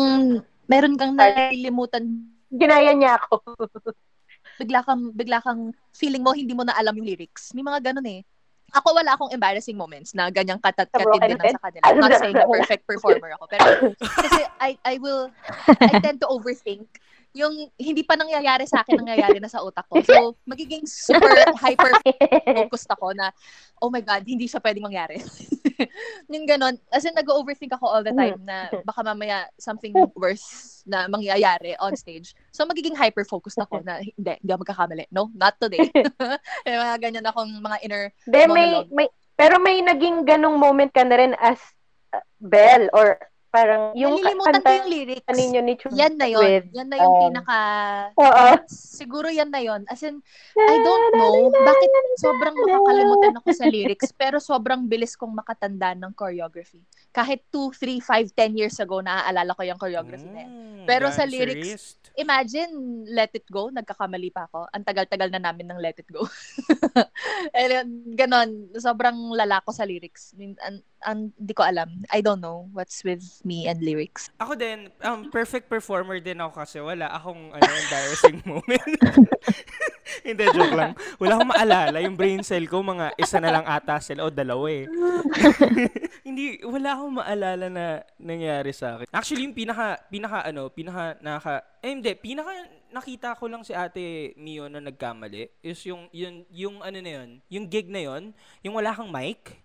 meron 0.70 0.94
kang 0.94 1.18
nalilimutan. 1.18 2.06
ginaya 2.48 2.94
niya 2.94 3.18
ako. 3.18 3.42
Bigla 4.62 4.80
kang, 4.86 5.10
bigla 5.12 5.42
kang 5.42 5.74
feeling 5.90 6.22
mo, 6.22 6.30
hindi 6.32 6.54
mo 6.54 6.62
na 6.62 6.78
alam 6.78 6.94
yung 6.96 7.08
lyrics. 7.08 7.50
May 7.52 7.66
mga 7.66 7.92
ganun 7.92 8.06
eh. 8.06 8.22
Ako 8.74 8.94
wala 8.94 9.10
akong 9.14 9.32
embarrassing 9.34 9.74
moments 9.74 10.14
na 10.14 10.30
ganyang 10.30 10.62
katat 10.62 10.88
Sa 10.90 11.02
katindi 11.02 11.34
Broken 11.34 11.38
na 11.38 11.54
sa 11.56 11.62
kanila. 11.66 11.82
I'm 11.86 11.98
not 11.98 12.12
saying 12.18 12.36
na 12.38 12.46
perfect 12.46 12.84
performer 12.86 13.30
ako. 13.34 13.44
Pero 13.50 13.64
kasi 14.24 14.40
I, 14.62 14.78
I 14.86 14.94
will, 15.02 15.30
I 15.80 15.98
tend 15.98 16.22
to 16.22 16.28
overthink 16.30 16.86
yung 17.30 17.70
hindi 17.78 18.02
pa 18.02 18.18
nangyayari 18.18 18.66
sa 18.66 18.82
akin, 18.82 19.06
nangyayari 19.06 19.38
na 19.38 19.46
sa 19.46 19.62
utak 19.62 19.86
ko. 19.86 20.02
So, 20.02 20.34
magiging 20.42 20.82
super 20.82 21.30
hyper 21.62 21.94
focused 22.66 22.90
ako 22.90 23.14
na, 23.14 23.30
oh 23.78 23.86
my 23.86 24.02
God, 24.02 24.26
hindi 24.26 24.50
siya 24.50 24.58
pwedeng 24.58 24.90
mangyari. 24.90 25.22
yung 26.32 26.46
ganon. 26.46 26.74
As 26.90 27.06
in, 27.06 27.14
nag-overthink 27.14 27.70
ako 27.70 27.86
all 27.86 28.02
the 28.02 28.10
time 28.10 28.42
na 28.42 28.66
baka 28.82 29.06
mamaya 29.06 29.46
something 29.62 29.94
worse 30.18 30.82
na 30.90 31.06
mangyayari 31.06 31.78
on 31.78 31.94
stage. 31.94 32.34
So, 32.50 32.66
magiging 32.66 32.98
hyper 32.98 33.22
focused 33.22 33.62
ako 33.62 33.78
na, 33.86 34.02
hindi, 34.02 34.32
hindi 34.42 34.50
ako 34.50 34.66
magkakamali. 34.66 35.04
No, 35.14 35.30
not 35.38 35.54
today. 35.62 35.86
yung 36.66 36.82
mga 36.82 36.98
ganyan 36.98 37.26
akong 37.30 37.52
mga 37.62 37.78
inner 37.86 38.04
De, 38.26 38.50
may, 38.50 38.74
monologue. 38.74 38.90
may, 38.90 39.06
pero 39.38 39.62
may 39.62 39.78
naging 39.86 40.26
ganong 40.26 40.58
moment 40.58 40.90
ka 40.90 41.06
na 41.06 41.16
rin 41.16 41.32
as 41.38 41.62
uh, 42.10 42.24
Belle 42.42 42.90
or 42.90 43.29
parang 43.50 43.90
yung 43.98 44.14
Nalilimutan 44.14 44.62
ko 44.62 44.70
yung 44.70 44.90
lyrics. 44.90 45.26
ninyo 45.26 45.60
ni 45.66 45.74
Chu 45.74 45.90
Yan 45.90 46.14
na 46.14 46.26
yun. 46.30 46.42
with, 46.42 46.66
Yan 46.70 46.88
na 46.88 46.96
yung 47.02 47.14
um, 47.14 47.22
pinaka... 47.26 47.58
Oo. 48.14 48.46
Siguro 48.70 49.26
yan 49.26 49.50
na 49.50 49.58
yun. 49.58 49.82
As 49.90 50.00
in, 50.06 50.22
I 50.54 50.76
don't 50.80 51.06
know 51.18 51.50
bakit 51.50 51.90
sobrang 52.22 52.54
makakalimutan 52.54 53.34
ako 53.42 53.48
sa 53.50 53.66
lyrics 53.66 54.14
pero 54.14 54.38
sobrang 54.38 54.86
bilis 54.86 55.18
kong 55.18 55.34
makatanda 55.34 55.98
ng 55.98 56.14
choreography. 56.14 56.80
Kahit 57.10 57.42
2, 57.50 57.74
3, 57.74 57.98
5, 57.98 58.30
10 58.32 58.54
years 58.54 58.78
ago, 58.78 59.02
naaalala 59.02 59.50
ko 59.58 59.66
yung 59.66 59.78
choreography 59.82 60.30
na 60.30 60.46
yan. 60.46 60.50
Mm, 60.50 60.86
Pero 60.86 61.10
sa 61.10 61.26
dancerist. 61.26 61.98
Imagine, 62.14 62.70
Let 63.10 63.34
It 63.34 63.46
Go, 63.50 63.70
nagkakamali 63.70 64.30
pa 64.30 64.46
ako. 64.46 64.70
Ang 64.70 64.86
tagal-tagal 64.86 65.26
na 65.30 65.42
namin 65.42 65.66
ng 65.70 65.78
Let 65.78 65.98
It 65.98 66.10
Go. 66.10 66.22
Eh, 67.56 67.82
ganon, 68.14 68.68
sobrang 68.76 69.16
lala 69.32 69.64
ko 69.64 69.72
sa 69.72 69.88
lyrics. 69.88 70.36
Min- 70.36 70.60
Ang, 70.60 70.76
ang, 71.00 71.18
di 71.34 71.56
ko 71.56 71.64
alam. 71.64 71.88
I 72.12 72.20
don't 72.20 72.38
know 72.38 72.68
what's 72.76 73.00
with 73.00 73.24
me 73.42 73.64
and 73.64 73.80
lyrics. 73.80 74.28
Ako 74.36 74.54
din, 74.54 74.92
um, 75.00 75.32
perfect 75.32 75.66
performer 75.66 76.20
din 76.20 76.36
ako 76.38 76.60
kasi 76.60 76.78
wala 76.84 77.08
akong 77.08 77.50
ano, 77.56 77.64
embarrassing 77.88 78.38
moment. 78.44 79.00
Hindi, 80.26 80.44
joke 80.52 80.76
lang. 80.76 80.92
Wala 81.16 81.32
akong 81.40 81.50
maalala. 81.56 81.96
Yung 82.04 82.18
brain 82.18 82.44
cell 82.44 82.68
ko, 82.68 82.84
mga 82.84 83.16
isa 83.16 83.40
na 83.40 83.50
lang 83.56 83.64
ata 83.64 83.96
sila 84.04 84.28
o 84.28 84.28
dalawa 84.28 84.68
eh. 84.68 84.84
Hindi, 86.26 86.60
wala 86.66 86.99
akong 87.00 87.16
maalala 87.24 87.66
na 87.72 87.86
nangyari 88.20 88.70
sa 88.76 89.00
akin. 89.00 89.08
Actually, 89.10 89.48
yung 89.48 89.56
pinaka, 89.56 89.96
pinaka 90.12 90.44
ano, 90.44 90.68
pinaka 90.68 91.16
naka, 91.24 91.64
eh 91.80 91.90
hindi, 91.90 92.12
pinaka 92.14 92.52
nakita 92.92 93.34
ko 93.34 93.48
lang 93.48 93.64
si 93.64 93.72
ate 93.72 94.36
Mio 94.36 94.68
na 94.68 94.84
nagkamali 94.84 95.48
is 95.64 95.80
yung, 95.88 96.06
yung, 96.12 96.44
yung 96.52 96.76
ano 96.84 96.98
na 97.00 97.10
yun, 97.16 97.30
yung 97.48 97.66
gig 97.66 97.88
na 97.88 98.04
yun, 98.04 98.36
yung 98.60 98.74
wala 98.76 98.92
kang 98.92 99.08
mic, 99.08 99.56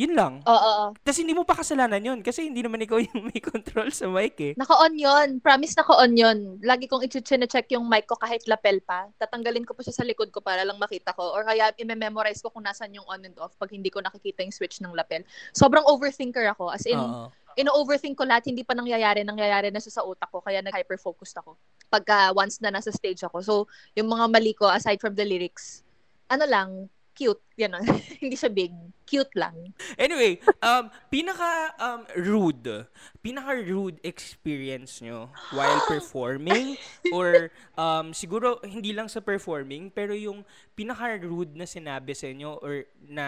yun 0.00 0.16
lang. 0.16 0.40
Oo, 0.48 0.56
oo. 0.56 0.84
Tapos 1.04 1.20
hindi 1.20 1.36
mo 1.36 1.44
pa 1.44 1.60
kasalanan 1.60 2.00
yun 2.00 2.24
kasi 2.24 2.48
hindi 2.48 2.64
naman 2.64 2.80
ikaw 2.80 2.96
yung 3.04 3.28
may 3.28 3.36
control 3.36 3.92
sa 3.92 4.08
mic 4.08 4.40
eh. 4.40 4.52
Naka-on 4.56 4.96
yun. 4.96 5.28
Promise 5.44 5.76
naka-on 5.76 6.16
yun. 6.16 6.38
Lagi 6.64 6.88
kong 6.88 7.04
i-check 7.04 7.68
yung 7.76 7.84
mic 7.84 8.08
ko 8.08 8.16
kahit 8.16 8.48
lapel 8.48 8.80
pa. 8.80 9.12
Tatanggalin 9.20 9.68
ko 9.68 9.76
pa 9.76 9.84
siya 9.84 9.92
sa 9.92 10.08
likod 10.08 10.32
ko 10.32 10.40
para 10.40 10.64
lang 10.64 10.80
makita 10.80 11.12
ko. 11.12 11.36
Or 11.36 11.44
kaya 11.44 11.76
i-memorize 11.76 12.40
ko 12.40 12.48
kung 12.48 12.64
nasan 12.64 12.96
yung 12.96 13.04
on 13.04 13.20
and 13.28 13.36
off 13.36 13.52
pag 13.60 13.68
hindi 13.68 13.92
ko 13.92 14.00
nakikita 14.00 14.40
yung 14.40 14.56
switch 14.56 14.80
ng 14.80 14.96
lapel. 14.96 15.20
Sobrang 15.52 15.84
overthinker 15.84 16.48
ako. 16.56 16.72
As 16.72 16.88
in, 16.88 16.96
Oo. 16.96 17.28
ino-overthink 17.60 18.16
ko 18.16 18.24
lahat, 18.24 18.48
hindi 18.48 18.64
pa 18.64 18.72
nangyayari, 18.72 19.20
nangyayari 19.20 19.68
na 19.68 19.84
siya 19.84 20.00
sa 20.00 20.02
utak 20.08 20.32
ko, 20.32 20.40
kaya 20.40 20.64
nag-hyper-focused 20.64 21.36
ako. 21.44 21.60
Pagka 21.92 22.32
once 22.32 22.56
na 22.64 22.72
nasa 22.72 22.88
stage 22.88 23.20
ako. 23.26 23.36
So, 23.44 23.54
yung 23.98 24.08
mga 24.08 24.32
mali 24.32 24.56
ko, 24.56 24.70
aside 24.70 24.96
from 24.96 25.12
the 25.12 25.26
lyrics, 25.26 25.84
ano 26.30 26.46
lang, 26.46 26.88
cute. 27.20 27.44
Yan 27.60 27.76
lang. 27.76 27.84
hindi 28.24 28.32
siya 28.32 28.48
big. 28.48 28.72
Cute 29.04 29.36
lang. 29.36 29.52
Anyway, 30.00 30.40
um, 30.64 30.88
pinaka 31.12 31.76
um, 31.76 32.00
rude, 32.16 32.88
pinaka 33.20 33.52
rude 33.60 34.00
experience 34.00 35.04
nyo 35.04 35.28
while 35.52 35.82
performing 35.84 36.80
or 37.16 37.52
um, 37.76 38.16
siguro 38.16 38.56
hindi 38.64 38.96
lang 38.96 39.12
sa 39.12 39.20
performing 39.20 39.92
pero 39.92 40.16
yung 40.16 40.46
pinaka 40.72 41.20
rude 41.20 41.52
na 41.52 41.68
sinabi 41.68 42.16
sa 42.16 42.32
inyo 42.32 42.56
or 42.64 42.88
na 43.04 43.26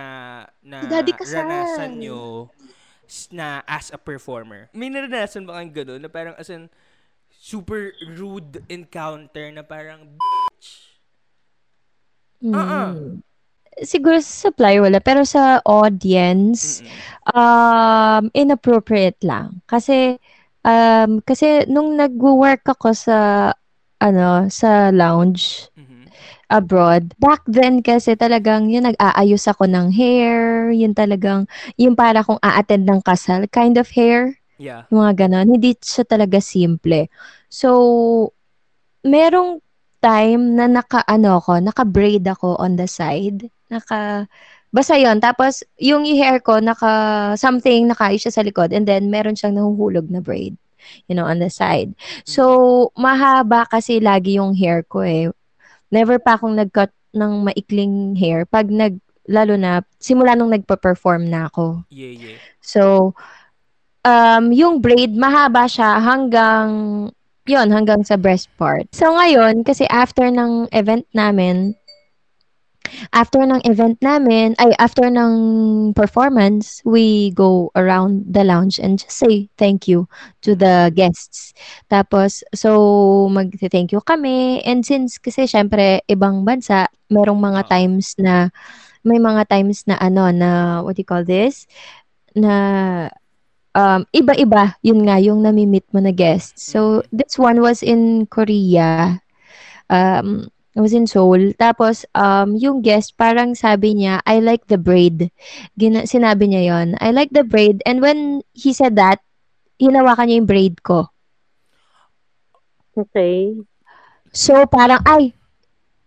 na 0.64 0.86
ranasan 0.88 2.00
nyo 2.00 2.48
na 3.28 3.60
as 3.68 3.92
a 3.92 4.00
performer. 4.00 4.72
May 4.72 4.88
naranasan 4.88 5.44
ba 5.44 5.60
kang 5.60 5.74
gano'n 5.74 6.00
na 6.00 6.08
parang 6.08 6.38
as 6.40 6.48
in 6.48 6.72
super 7.28 7.92
rude 8.14 8.62
encounter 8.70 9.50
na 9.50 9.66
parang 9.66 10.16
bitch. 10.16 10.96
Uh-uh. 12.42 13.20
Siguro 13.80 14.20
sa 14.20 14.52
supply 14.52 14.76
wala, 14.84 15.00
pero 15.00 15.24
sa 15.24 15.64
audience, 15.64 16.84
um, 17.32 18.28
inappropriate 18.36 19.16
lang. 19.24 19.64
Kasi, 19.64 20.20
um, 20.60 21.24
kasi 21.24 21.64
nung 21.72 21.96
nag-work 21.96 22.68
ako 22.68 22.92
sa, 22.92 23.18
ano, 23.96 24.44
sa 24.52 24.92
lounge 24.92 25.72
Mhm. 25.72 26.04
abroad, 26.52 27.16
back 27.16 27.40
then 27.48 27.80
kasi 27.80 28.12
talagang 28.12 28.68
yun, 28.68 28.84
nag-aayos 28.84 29.48
ako 29.48 29.64
ng 29.64 29.88
hair, 29.88 30.68
yun 30.68 30.92
talagang, 30.92 31.48
yung 31.80 31.96
para 31.96 32.20
kung 32.20 32.36
a-attend 32.44 32.84
ng 32.84 33.00
kasal, 33.00 33.48
kind 33.48 33.80
of 33.80 33.88
hair. 33.96 34.36
Yeah. 34.60 34.84
Yung 34.92 35.00
mga 35.00 35.26
ganon. 35.26 35.48
Hindi 35.58 35.74
siya 35.80 36.04
talaga 36.04 36.38
simple. 36.44 37.08
So, 37.48 38.30
merong 39.02 39.58
time 40.02 40.54
na 40.58 40.66
naka, 40.70 41.02
ano 41.06 41.38
ako, 41.40 41.62
naka-braid 41.62 42.26
ako 42.26 42.58
on 42.58 42.76
the 42.76 42.86
side. 42.86 43.48
Naka, 43.72 44.28
basta 44.68 45.00
yon 45.00 45.16
Tapos, 45.24 45.64
yung 45.80 46.04
hair 46.04 46.44
ko, 46.44 46.60
naka, 46.60 47.32
something, 47.40 47.88
nakaayos 47.88 48.28
siya 48.28 48.36
sa 48.36 48.44
likod. 48.44 48.76
And 48.76 48.84
then, 48.84 49.08
meron 49.08 49.32
siyang 49.32 49.56
nahuhulog 49.56 50.12
na 50.12 50.20
braid. 50.20 50.60
You 51.06 51.14
know, 51.14 51.24
on 51.24 51.38
the 51.38 51.48
side. 51.48 51.94
So, 52.26 52.90
mahaba 52.98 53.70
kasi 53.70 54.02
lagi 54.02 54.36
yung 54.36 54.58
hair 54.58 54.82
ko 54.82 55.06
eh. 55.06 55.30
Never 55.94 56.18
pa 56.18 56.34
akong 56.34 56.58
nag-cut 56.58 56.90
ng 57.14 57.48
maikling 57.48 58.18
hair. 58.18 58.44
Pag 58.44 58.68
nag, 58.68 58.98
lalo 59.30 59.54
na, 59.54 59.86
simula 60.02 60.34
nung 60.34 60.50
nagpa-perform 60.50 61.30
na 61.30 61.46
ako. 61.46 61.86
Yeah, 61.88 62.18
yeah. 62.18 62.38
So, 62.58 63.14
um, 64.02 64.50
yung 64.50 64.82
braid, 64.82 65.14
mahaba 65.14 65.70
siya 65.70 66.02
hanggang, 66.02 66.70
yon 67.46 67.68
hanggang 67.70 68.02
sa 68.02 68.18
breast 68.18 68.50
part. 68.58 68.90
So, 68.90 69.14
ngayon, 69.14 69.62
kasi 69.62 69.86
after 69.86 70.26
ng 70.26 70.66
event 70.74 71.06
namin, 71.14 71.78
after 73.12 73.42
ng 73.42 73.60
event 73.64 73.98
namin, 74.02 74.54
ay, 74.58 74.72
after 74.78 75.08
ng 75.08 75.32
performance, 75.94 76.80
we 76.84 77.32
go 77.32 77.70
around 77.76 78.24
the 78.28 78.44
lounge 78.44 78.78
and 78.78 78.98
just 78.98 79.16
say 79.16 79.48
thank 79.56 79.88
you 79.88 80.08
to 80.42 80.54
the 80.54 80.90
guests. 80.94 81.52
Tapos, 81.90 82.42
so, 82.54 83.28
mag-thank 83.32 83.92
you 83.92 84.00
kami. 84.02 84.60
And 84.64 84.84
since, 84.84 85.18
kasi 85.18 85.48
syempre, 85.48 86.00
ibang 86.08 86.44
bansa, 86.44 86.88
merong 87.10 87.40
mga 87.40 87.60
Oo. 87.66 87.70
times 87.70 88.16
na, 88.18 88.48
may 89.02 89.18
mga 89.18 89.48
times 89.50 89.84
na 89.86 89.98
ano, 89.98 90.30
na, 90.30 90.80
what 90.80 90.96
do 90.96 91.02
you 91.02 91.08
call 91.08 91.24
this? 91.26 91.66
Na, 92.36 93.10
um, 93.74 94.04
iba-iba, 94.12 94.76
yun 94.80 95.04
nga, 95.04 95.18
yung 95.20 95.42
nami-meet 95.42 95.88
mo 95.92 96.00
na 96.00 96.12
guests. 96.12 96.70
So, 96.70 97.02
this 97.12 97.36
one 97.36 97.60
was 97.60 97.82
in 97.82 98.26
Korea. 98.28 99.20
Um, 99.90 100.48
it 100.72 100.80
was 100.80 100.92
in 100.96 101.06
Seoul. 101.06 101.52
Tapos, 101.60 102.08
um, 102.16 102.56
yung 102.56 102.80
guest, 102.80 103.16
parang 103.20 103.52
sabi 103.52 103.92
niya, 103.96 104.24
I 104.24 104.40
like 104.40 104.66
the 104.68 104.80
braid. 104.80 105.28
Gina- 105.76 106.08
sinabi 106.08 106.48
niya 106.48 106.62
yon 106.72 106.88
I 107.00 107.12
like 107.12 107.30
the 107.32 107.44
braid. 107.44 107.84
And 107.84 108.00
when 108.00 108.40
he 108.56 108.72
said 108.72 108.96
that, 108.96 109.20
hinawakan 109.76 110.28
niya 110.28 110.38
yung 110.40 110.50
braid 110.50 110.80
ko. 110.80 111.12
Okay. 112.96 113.56
So, 114.32 114.64
parang, 114.64 115.04
ay, 115.04 115.36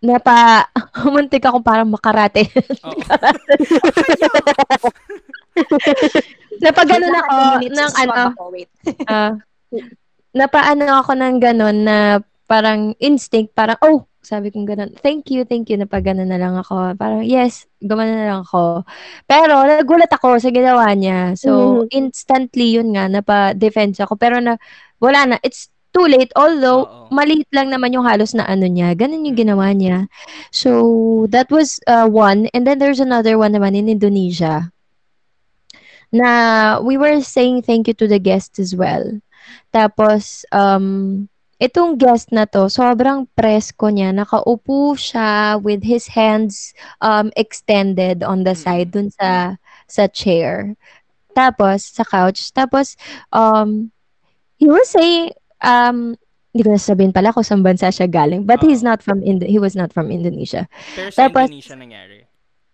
napa, 0.02 0.66
muntik 1.14 1.46
akong 1.46 1.62
parang 1.66 1.90
makarate. 1.90 2.50
Oo. 2.86 2.94
Napagano 6.62 7.06
Wait 7.06 7.12
lang, 7.12 7.24
ako 7.28 7.68
ng 7.68 7.92
ano, 7.96 8.12
ako, 8.32 8.42
wait. 8.52 8.70
ah, 9.08 9.32
napaano 10.32 10.84
ako 11.04 11.12
ng 11.16 11.36
ganon 11.40 11.84
na 11.84 12.20
parang 12.48 12.96
instinct, 13.00 13.52
parang, 13.52 13.76
oh, 13.84 14.08
sabi 14.26 14.50
kong 14.50 14.66
ganon, 14.66 14.90
thank 14.98 15.30
you, 15.30 15.46
thank 15.46 15.70
you, 15.70 15.78
napagano 15.78 16.26
na 16.26 16.34
lang 16.34 16.58
ako. 16.58 16.98
Parang, 16.98 17.22
yes, 17.22 17.70
gumana 17.78 18.10
na 18.18 18.26
lang 18.26 18.40
ako. 18.42 18.82
Pero, 19.30 19.62
nagulat 19.62 20.10
ako 20.10 20.42
sa 20.42 20.50
ginawa 20.50 20.90
niya. 20.98 21.38
So, 21.38 21.86
Mhm. 21.86 21.94
instantly, 21.94 22.74
yun 22.74 22.90
nga, 22.98 23.06
napa-defense 23.06 24.02
ako. 24.02 24.18
Pero 24.18 24.42
na, 24.42 24.58
wala 24.98 25.30
na, 25.30 25.36
it's 25.46 25.70
too 25.94 26.10
late. 26.10 26.34
Although, 26.34 26.90
Oo. 26.90 27.14
maliit 27.14 27.46
lang 27.54 27.70
naman 27.70 27.94
yung 27.94 28.02
halos 28.02 28.34
na 28.34 28.42
ano 28.44 28.66
niya. 28.66 28.98
Ganun 28.98 29.30
yung 29.30 29.38
ginawa 29.38 29.70
niya. 29.70 30.10
So, 30.50 31.30
that 31.30 31.46
was 31.54 31.78
uh, 31.86 32.10
one. 32.10 32.50
And 32.50 32.66
then, 32.66 32.82
there's 32.82 33.00
another 33.00 33.38
one 33.38 33.54
naman 33.54 33.78
in 33.78 33.86
Indonesia 33.86 34.74
na 36.10 36.28
we 36.82 36.98
were 36.98 37.18
saying 37.22 37.62
thank 37.62 37.86
you 37.86 37.94
to 37.94 38.06
the 38.06 38.18
guests 38.18 38.58
as 38.58 38.74
well. 38.74 39.22
Tapos, 39.74 40.46
um, 40.50 41.26
itong 41.56 41.96
guest 41.96 42.32
na 42.32 42.44
to, 42.44 42.68
sobrang 42.68 43.24
presko 43.32 43.88
niya. 43.88 44.12
Nakaupo 44.12 44.92
siya 44.94 45.56
with 45.60 45.80
his 45.82 46.08
hands 46.08 46.76
um, 47.00 47.32
extended 47.36 48.20
on 48.22 48.44
the 48.44 48.54
side 48.54 48.92
dun 48.92 49.08
sa 49.12 49.56
sa 49.86 50.04
chair. 50.10 50.76
Tapos, 51.32 51.84
sa 51.84 52.04
couch. 52.04 52.52
Tapos, 52.52 52.96
um, 53.32 53.92
he 54.56 54.68
was 54.68 54.88
saying, 54.88 55.32
um, 55.60 56.16
hindi 56.52 56.64
ko 56.64 56.72
na 56.72 56.80
sabihin 56.80 57.12
pala 57.12 57.32
kung 57.36 57.44
saan 57.44 57.60
bansa 57.60 57.92
siya 57.92 58.08
galing. 58.08 58.48
But 58.48 58.64
Oo. 58.64 58.72
he's 58.72 58.80
not 58.80 59.04
from, 59.04 59.20
Indo- 59.20 59.44
he 59.44 59.60
was 59.60 59.76
not 59.76 59.92
from 59.92 60.08
Indonesia. 60.08 60.64
Pero 60.96 61.12
sa 61.12 61.28
Tapos- 61.28 61.52
Indonesia 61.52 61.76
nangyari. 61.76 62.18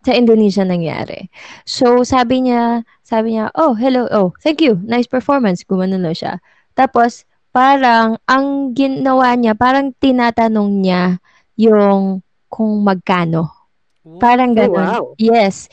sa 0.03 0.19
Indonesia 0.19 0.63
nangyari. 0.67 1.31
So, 1.63 2.03
sabi 2.03 2.47
niya, 2.51 2.83
sabi 3.07 3.39
niya, 3.39 3.55
oh, 3.55 3.75
hello, 3.79 4.11
oh, 4.11 4.35
thank 4.43 4.59
you, 4.59 4.79
nice 4.83 5.07
performance, 5.07 5.63
gumano 5.63 5.95
na 5.95 6.11
siya. 6.11 6.43
Tapos, 6.75 7.23
parang, 7.53 8.17
ang 8.25 8.73
ginawa 8.73 9.37
niya, 9.37 9.53
parang 9.53 9.93
tinatanong 9.95 10.71
niya 10.81 11.03
yung 11.55 12.25
kung 12.49 12.83
magkano. 12.83 13.53
Parang 14.19 14.51
Oh, 14.53 14.59
ganun. 14.59 14.83
wow. 14.83 15.05
Yes. 15.17 15.71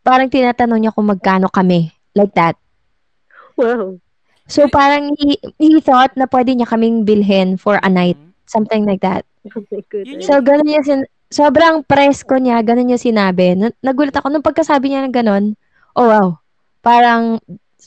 Parang 0.00 0.30
tinatanong 0.30 0.78
niya 0.78 0.94
kung 0.94 1.10
magkano 1.10 1.50
kami. 1.50 1.90
Like 2.14 2.36
that. 2.38 2.54
Wow. 3.58 3.98
So, 4.46 4.68
parang 4.68 5.16
he, 5.16 5.40
he 5.56 5.80
thought 5.80 6.12
na 6.14 6.28
pwede 6.28 6.52
niya 6.52 6.68
kaming 6.68 7.02
bilhin 7.02 7.56
for 7.56 7.80
a 7.80 7.88
night. 7.88 8.20
Mhm. 8.20 8.30
Something 8.44 8.84
like 8.84 9.00
that. 9.00 9.24
Oh. 9.48 9.64
So, 10.20 10.38
ganun 10.38 10.68
niya, 10.68 10.84
sin- 10.84 11.10
sobrang 11.32 11.82
presko 11.82 12.36
niya, 12.36 12.60
ganun 12.60 12.92
niya 12.92 13.00
sinabi. 13.00 13.56
Na- 13.56 13.74
nagulat 13.80 14.12
ako 14.14 14.28
nung 14.28 14.44
pagkasabi 14.44 14.92
niya 14.92 15.02
ng 15.02 15.16
ganun. 15.16 15.44
Oh, 15.96 16.06
wow. 16.06 16.28
Parang, 16.78 17.40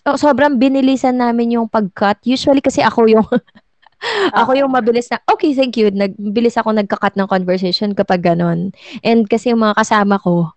so- 0.03 0.19
sobrang 0.19 0.59
binilisan 0.61 1.17
namin 1.17 1.57
yung 1.59 1.67
pag-cut. 1.69 2.21
Usually 2.27 2.61
kasi 2.61 2.83
ako 2.83 3.07
yung, 3.09 3.25
ako 4.39 4.51
yung 4.53 4.71
mabilis 4.73 5.09
na, 5.09 5.21
okay, 5.29 5.53
thank 5.57 5.77
you. 5.77 5.89
Nagbilis 5.89 6.57
ako 6.57 6.75
nagka-cut 6.75 7.17
ng 7.17 7.29
conversation 7.29 7.93
kapag 7.97 8.25
ganun. 8.25 8.73
And 9.01 9.25
kasi 9.25 9.53
yung 9.53 9.63
mga 9.63 9.77
kasama 9.79 10.21
ko, 10.21 10.53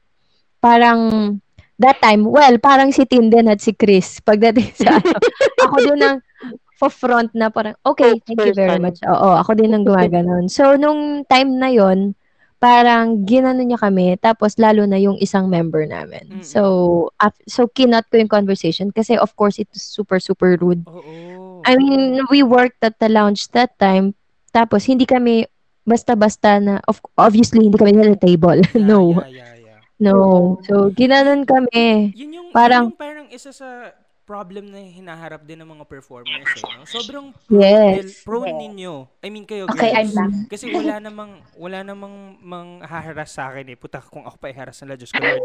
parang, 0.61 1.01
that 1.81 1.97
time, 2.05 2.29
well, 2.29 2.55
parang 2.61 2.93
si 2.93 3.09
Tinden 3.09 3.49
at 3.49 3.65
si 3.65 3.73
Chris. 3.73 4.21
Pagdating 4.21 4.69
sa, 4.77 4.95
ano, 5.01 5.17
ako 5.65 5.77
din 5.81 6.01
ang, 6.05 6.19
front 6.89 7.29
na 7.37 7.53
parang, 7.53 7.77
okay, 7.85 8.17
thank 8.25 8.41
you 8.41 8.57
very 8.57 8.81
much. 8.81 8.97
Oo, 9.05 9.37
ako 9.37 9.53
din 9.53 9.77
ang 9.77 9.85
gumaganon. 9.85 10.49
So, 10.49 10.81
nung 10.81 11.29
time 11.29 11.61
na 11.61 11.69
yon 11.69 12.17
parang 12.61 13.25
ginano 13.25 13.65
niya 13.65 13.81
kami, 13.81 14.15
tapos 14.15 14.55
lalo 14.55 14.85
na 14.85 14.95
yung 14.95 15.17
isang 15.17 15.49
member 15.49 15.83
namin. 15.83 16.29
Mm-mm. 16.29 16.45
So, 16.45 16.61
af- 17.17 17.41
so 17.49 17.65
kinot 17.65 18.05
ko 18.07 18.21
yung 18.21 18.29
conversation 18.29 18.93
kasi 18.93 19.17
of 19.17 19.33
course 19.33 19.57
it 19.57 19.67
was 19.73 19.81
super, 19.81 20.21
super 20.21 20.61
rude. 20.61 20.85
Oo. 20.85 21.65
I 21.65 21.75
mean, 21.75 22.21
we 22.29 22.41
worked 22.41 22.81
at 22.81 23.01
the 23.01 23.09
lounge 23.09 23.49
that 23.53 23.73
time, 23.77 24.13
tapos 24.51 24.85
hindi 24.85 25.05
kami 25.05 25.49
basta-basta 25.83 26.61
na, 26.61 26.75
of, 26.85 27.01
obviously, 27.17 27.65
hindi 27.65 27.75
kami 27.75 27.97
na 27.97 28.13
table. 28.15 28.61
Yeah, 28.71 28.85
no, 28.87 29.01
Yeah, 29.25 29.27
yeah, 29.27 29.53
yeah. 29.57 29.79
no. 29.99 30.15
So, 30.69 30.93
ginanon 30.93 31.49
kami. 31.49 32.13
Yun 32.13 32.31
yung, 32.31 32.49
Parang- 32.53 32.89
yun 32.89 32.95
yung 32.95 33.01
parang 33.01 33.27
isa 33.33 33.51
sa 33.51 33.89
problem 34.31 34.65
na 34.65 34.79
hinaharap 34.79 35.43
din 35.43 35.59
ng 35.59 35.67
mga 35.69 35.85
performers 35.85 36.47
eh, 36.47 36.63
no? 36.63 36.87
Sobrang 36.87 37.35
prone, 37.35 37.99
Yes. 37.99 38.23
prone 38.23 38.55
ninyo. 38.55 39.11
I 39.19 39.29
mean 39.29 39.43
kayo 39.43 39.67
Okay, 39.67 39.91
I'm 39.91 40.07
girls. 40.07 40.15
back. 40.15 40.31
Kasi 40.49 40.71
wala 40.71 41.03
namang 41.03 41.43
wala 41.59 41.83
namang 41.83 42.15
mang 42.39 42.79
haharas 42.81 43.35
sa 43.35 43.51
akin 43.51 43.67
eh. 43.67 43.77
Puta 43.77 43.99
kung 43.99 44.23
ako 44.23 44.39
pa 44.39 44.47
iharas 44.47 44.79
na 44.81 44.95
Diyos 44.95 45.11
ko 45.11 45.19
Lord. 45.19 45.43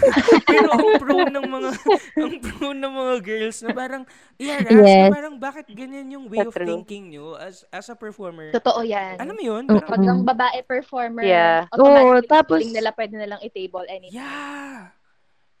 Pero 0.48 0.72
ang 0.72 0.96
prone 0.96 1.28
ng 1.30 1.44
mga 1.46 1.70
ang 2.16 2.32
prone 2.40 2.80
ng 2.80 2.94
mga 2.94 3.14
girls 3.20 3.58
na 3.60 3.70
parang 3.70 4.02
iharas 4.36 4.72
Yes. 4.72 4.96
na 5.02 5.12
parang 5.12 5.34
bakit 5.36 5.68
ganyan 5.68 6.08
yung 6.08 6.24
way 6.26 6.40
of 6.40 6.50
True. 6.50 6.64
thinking 6.64 7.12
nyo 7.12 7.36
as 7.36 7.68
as 7.68 7.84
a 7.86 7.94
performer. 7.94 8.48
Totoo 8.50 8.80
yan. 8.80 9.20
Alam 9.20 9.36
mo 9.36 9.42
yun? 9.44 9.64
Parang, 9.68 9.84
Pag 9.84 10.02
ang 10.02 10.20
babae 10.24 10.58
performer, 10.64 11.20
Yeah. 11.22 11.68
automatically 11.68 12.16
Oo, 12.16 12.24
tapos- 12.24 12.64
nila 12.64 12.96
pwede 12.96 13.12
nilang 13.14 13.42
i-table 13.42 13.84
anything. 13.86 14.16
yeah. 14.16 14.88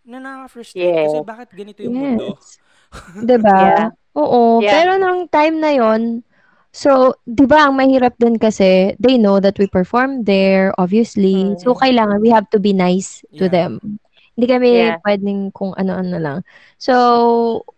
Na 0.02 0.18
nakaka-frustrate 0.18 0.90
Yes. 0.90 1.06
kasi 1.06 1.22
bakit 1.22 1.48
ganito 1.54 1.78
yung 1.86 1.94
mundo? 1.94 2.34
Yes. 2.34 2.58
'Di 3.22 3.36
ba? 3.38 3.54
Yeah. 3.54 3.86
Oo, 4.18 4.60
Yeah. 4.60 4.72
pero 4.74 4.90
nung 4.98 5.30
time 5.30 5.56
na 5.62 5.70
'yon, 5.72 6.02
so 6.74 7.14
'di 7.24 7.46
ba 7.46 7.70
ang 7.70 7.78
mahirap 7.78 8.18
din 8.18 8.36
kasi 8.36 8.92
they 8.98 9.16
know 9.16 9.38
that 9.38 9.56
we 9.62 9.66
perform 9.70 10.26
there 10.26 10.74
obviously. 10.76 11.54
Mm. 11.54 11.58
So 11.62 11.78
kailangan 11.78 12.18
we 12.20 12.28
have 12.34 12.50
to 12.50 12.58
be 12.58 12.74
nice 12.74 13.22
to 13.38 13.46
Yeah. 13.46 13.54
them. 13.54 13.72
Hindi 14.34 14.46
kami 14.48 14.70
Yeah. 14.72 14.96
pwedeng 15.04 15.52
kung 15.52 15.76
ano-ano 15.76 16.16
lang. 16.16 16.38
So, 16.80 16.96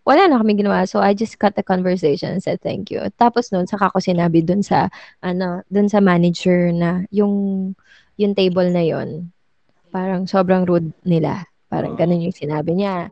wala 0.06 0.30
na 0.30 0.38
kami 0.38 0.54
ginawa. 0.54 0.86
So, 0.86 1.02
I 1.02 1.10
just 1.10 1.42
cut 1.42 1.58
the 1.58 1.66
conversation 1.66 2.30
and 2.30 2.38
said 2.46 2.62
thank 2.62 2.94
you. 2.94 3.02
Tapos 3.18 3.50
noon, 3.50 3.66
saka 3.66 3.90
ko 3.90 3.98
sinabi 3.98 4.38
dun 4.38 4.62
sa, 4.62 4.86
ano, 5.18 5.66
dun 5.66 5.90
sa 5.90 5.98
manager 5.98 6.70
na 6.70 7.10
yung, 7.10 7.74
yung 8.14 8.38
table 8.38 8.70
na 8.70 8.86
yon 8.86 9.34
parang 9.90 10.30
sobrang 10.30 10.62
rude 10.62 10.94
nila. 11.02 11.42
Parang 11.74 11.98
ganun 11.98 12.22
yung 12.22 12.30
sinabi 12.30 12.78
niya. 12.78 13.10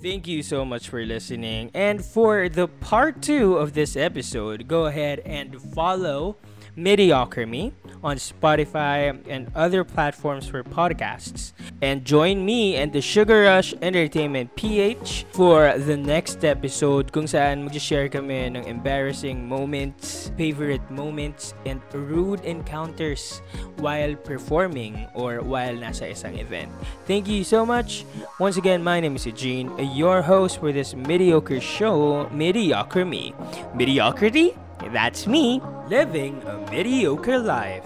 Thank 0.00 0.24
you 0.24 0.40
so 0.40 0.64
much 0.64 0.88
for 0.88 1.04
listening. 1.04 1.68
And 1.74 2.00
for 2.00 2.48
the 2.48 2.64
part 2.80 3.20
two 3.20 3.60
of 3.60 3.74
this 3.76 3.92
episode, 3.92 4.64
go 4.64 4.86
ahead 4.86 5.20
and 5.26 5.60
follow 5.76 6.40
Mediocre 6.78 7.44
Me 7.44 7.74
on 8.02 8.16
Spotify 8.16 9.10
and 9.28 9.50
other 9.54 9.82
platforms 9.82 10.46
for 10.46 10.62
podcasts. 10.62 11.52
And 11.82 12.04
join 12.04 12.46
me 12.46 12.76
and 12.76 12.92
the 12.92 13.00
Sugar 13.00 13.42
Rush 13.42 13.74
Entertainment 13.82 14.54
PH 14.54 15.26
for 15.32 15.74
the 15.76 15.96
next 15.96 16.44
episode 16.44 17.10
kung 17.10 17.26
saan 17.26 17.66
mag-share 17.66 18.08
kami 18.08 18.54
ng 18.54 18.62
embarrassing 18.66 19.46
moments, 19.46 20.30
favorite 20.38 20.82
moments, 20.90 21.54
and 21.66 21.82
rude 21.90 22.42
encounters 22.46 23.42
while 23.82 24.14
performing 24.14 25.06
or 25.14 25.42
while 25.42 25.74
nasa 25.74 26.14
isang 26.14 26.38
event. 26.38 26.70
Thank 27.10 27.26
you 27.26 27.42
so 27.42 27.66
much. 27.66 28.06
Once 28.38 28.54
again, 28.58 28.82
my 28.82 29.02
name 29.02 29.18
is 29.18 29.26
Eugene, 29.26 29.74
your 29.94 30.22
host 30.22 30.62
for 30.62 30.70
this 30.70 30.94
mediocre 30.94 31.60
show, 31.60 32.30
Mediocre 32.30 33.02
Me. 33.06 33.34
Mediocrity? 33.74 34.54
That's 34.92 35.26
me, 35.26 35.60
living 35.88 36.42
a 36.44 36.70
mediocre 36.70 37.38
life. 37.38 37.84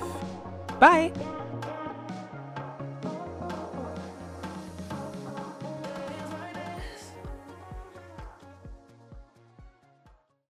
Bye! 0.79 1.13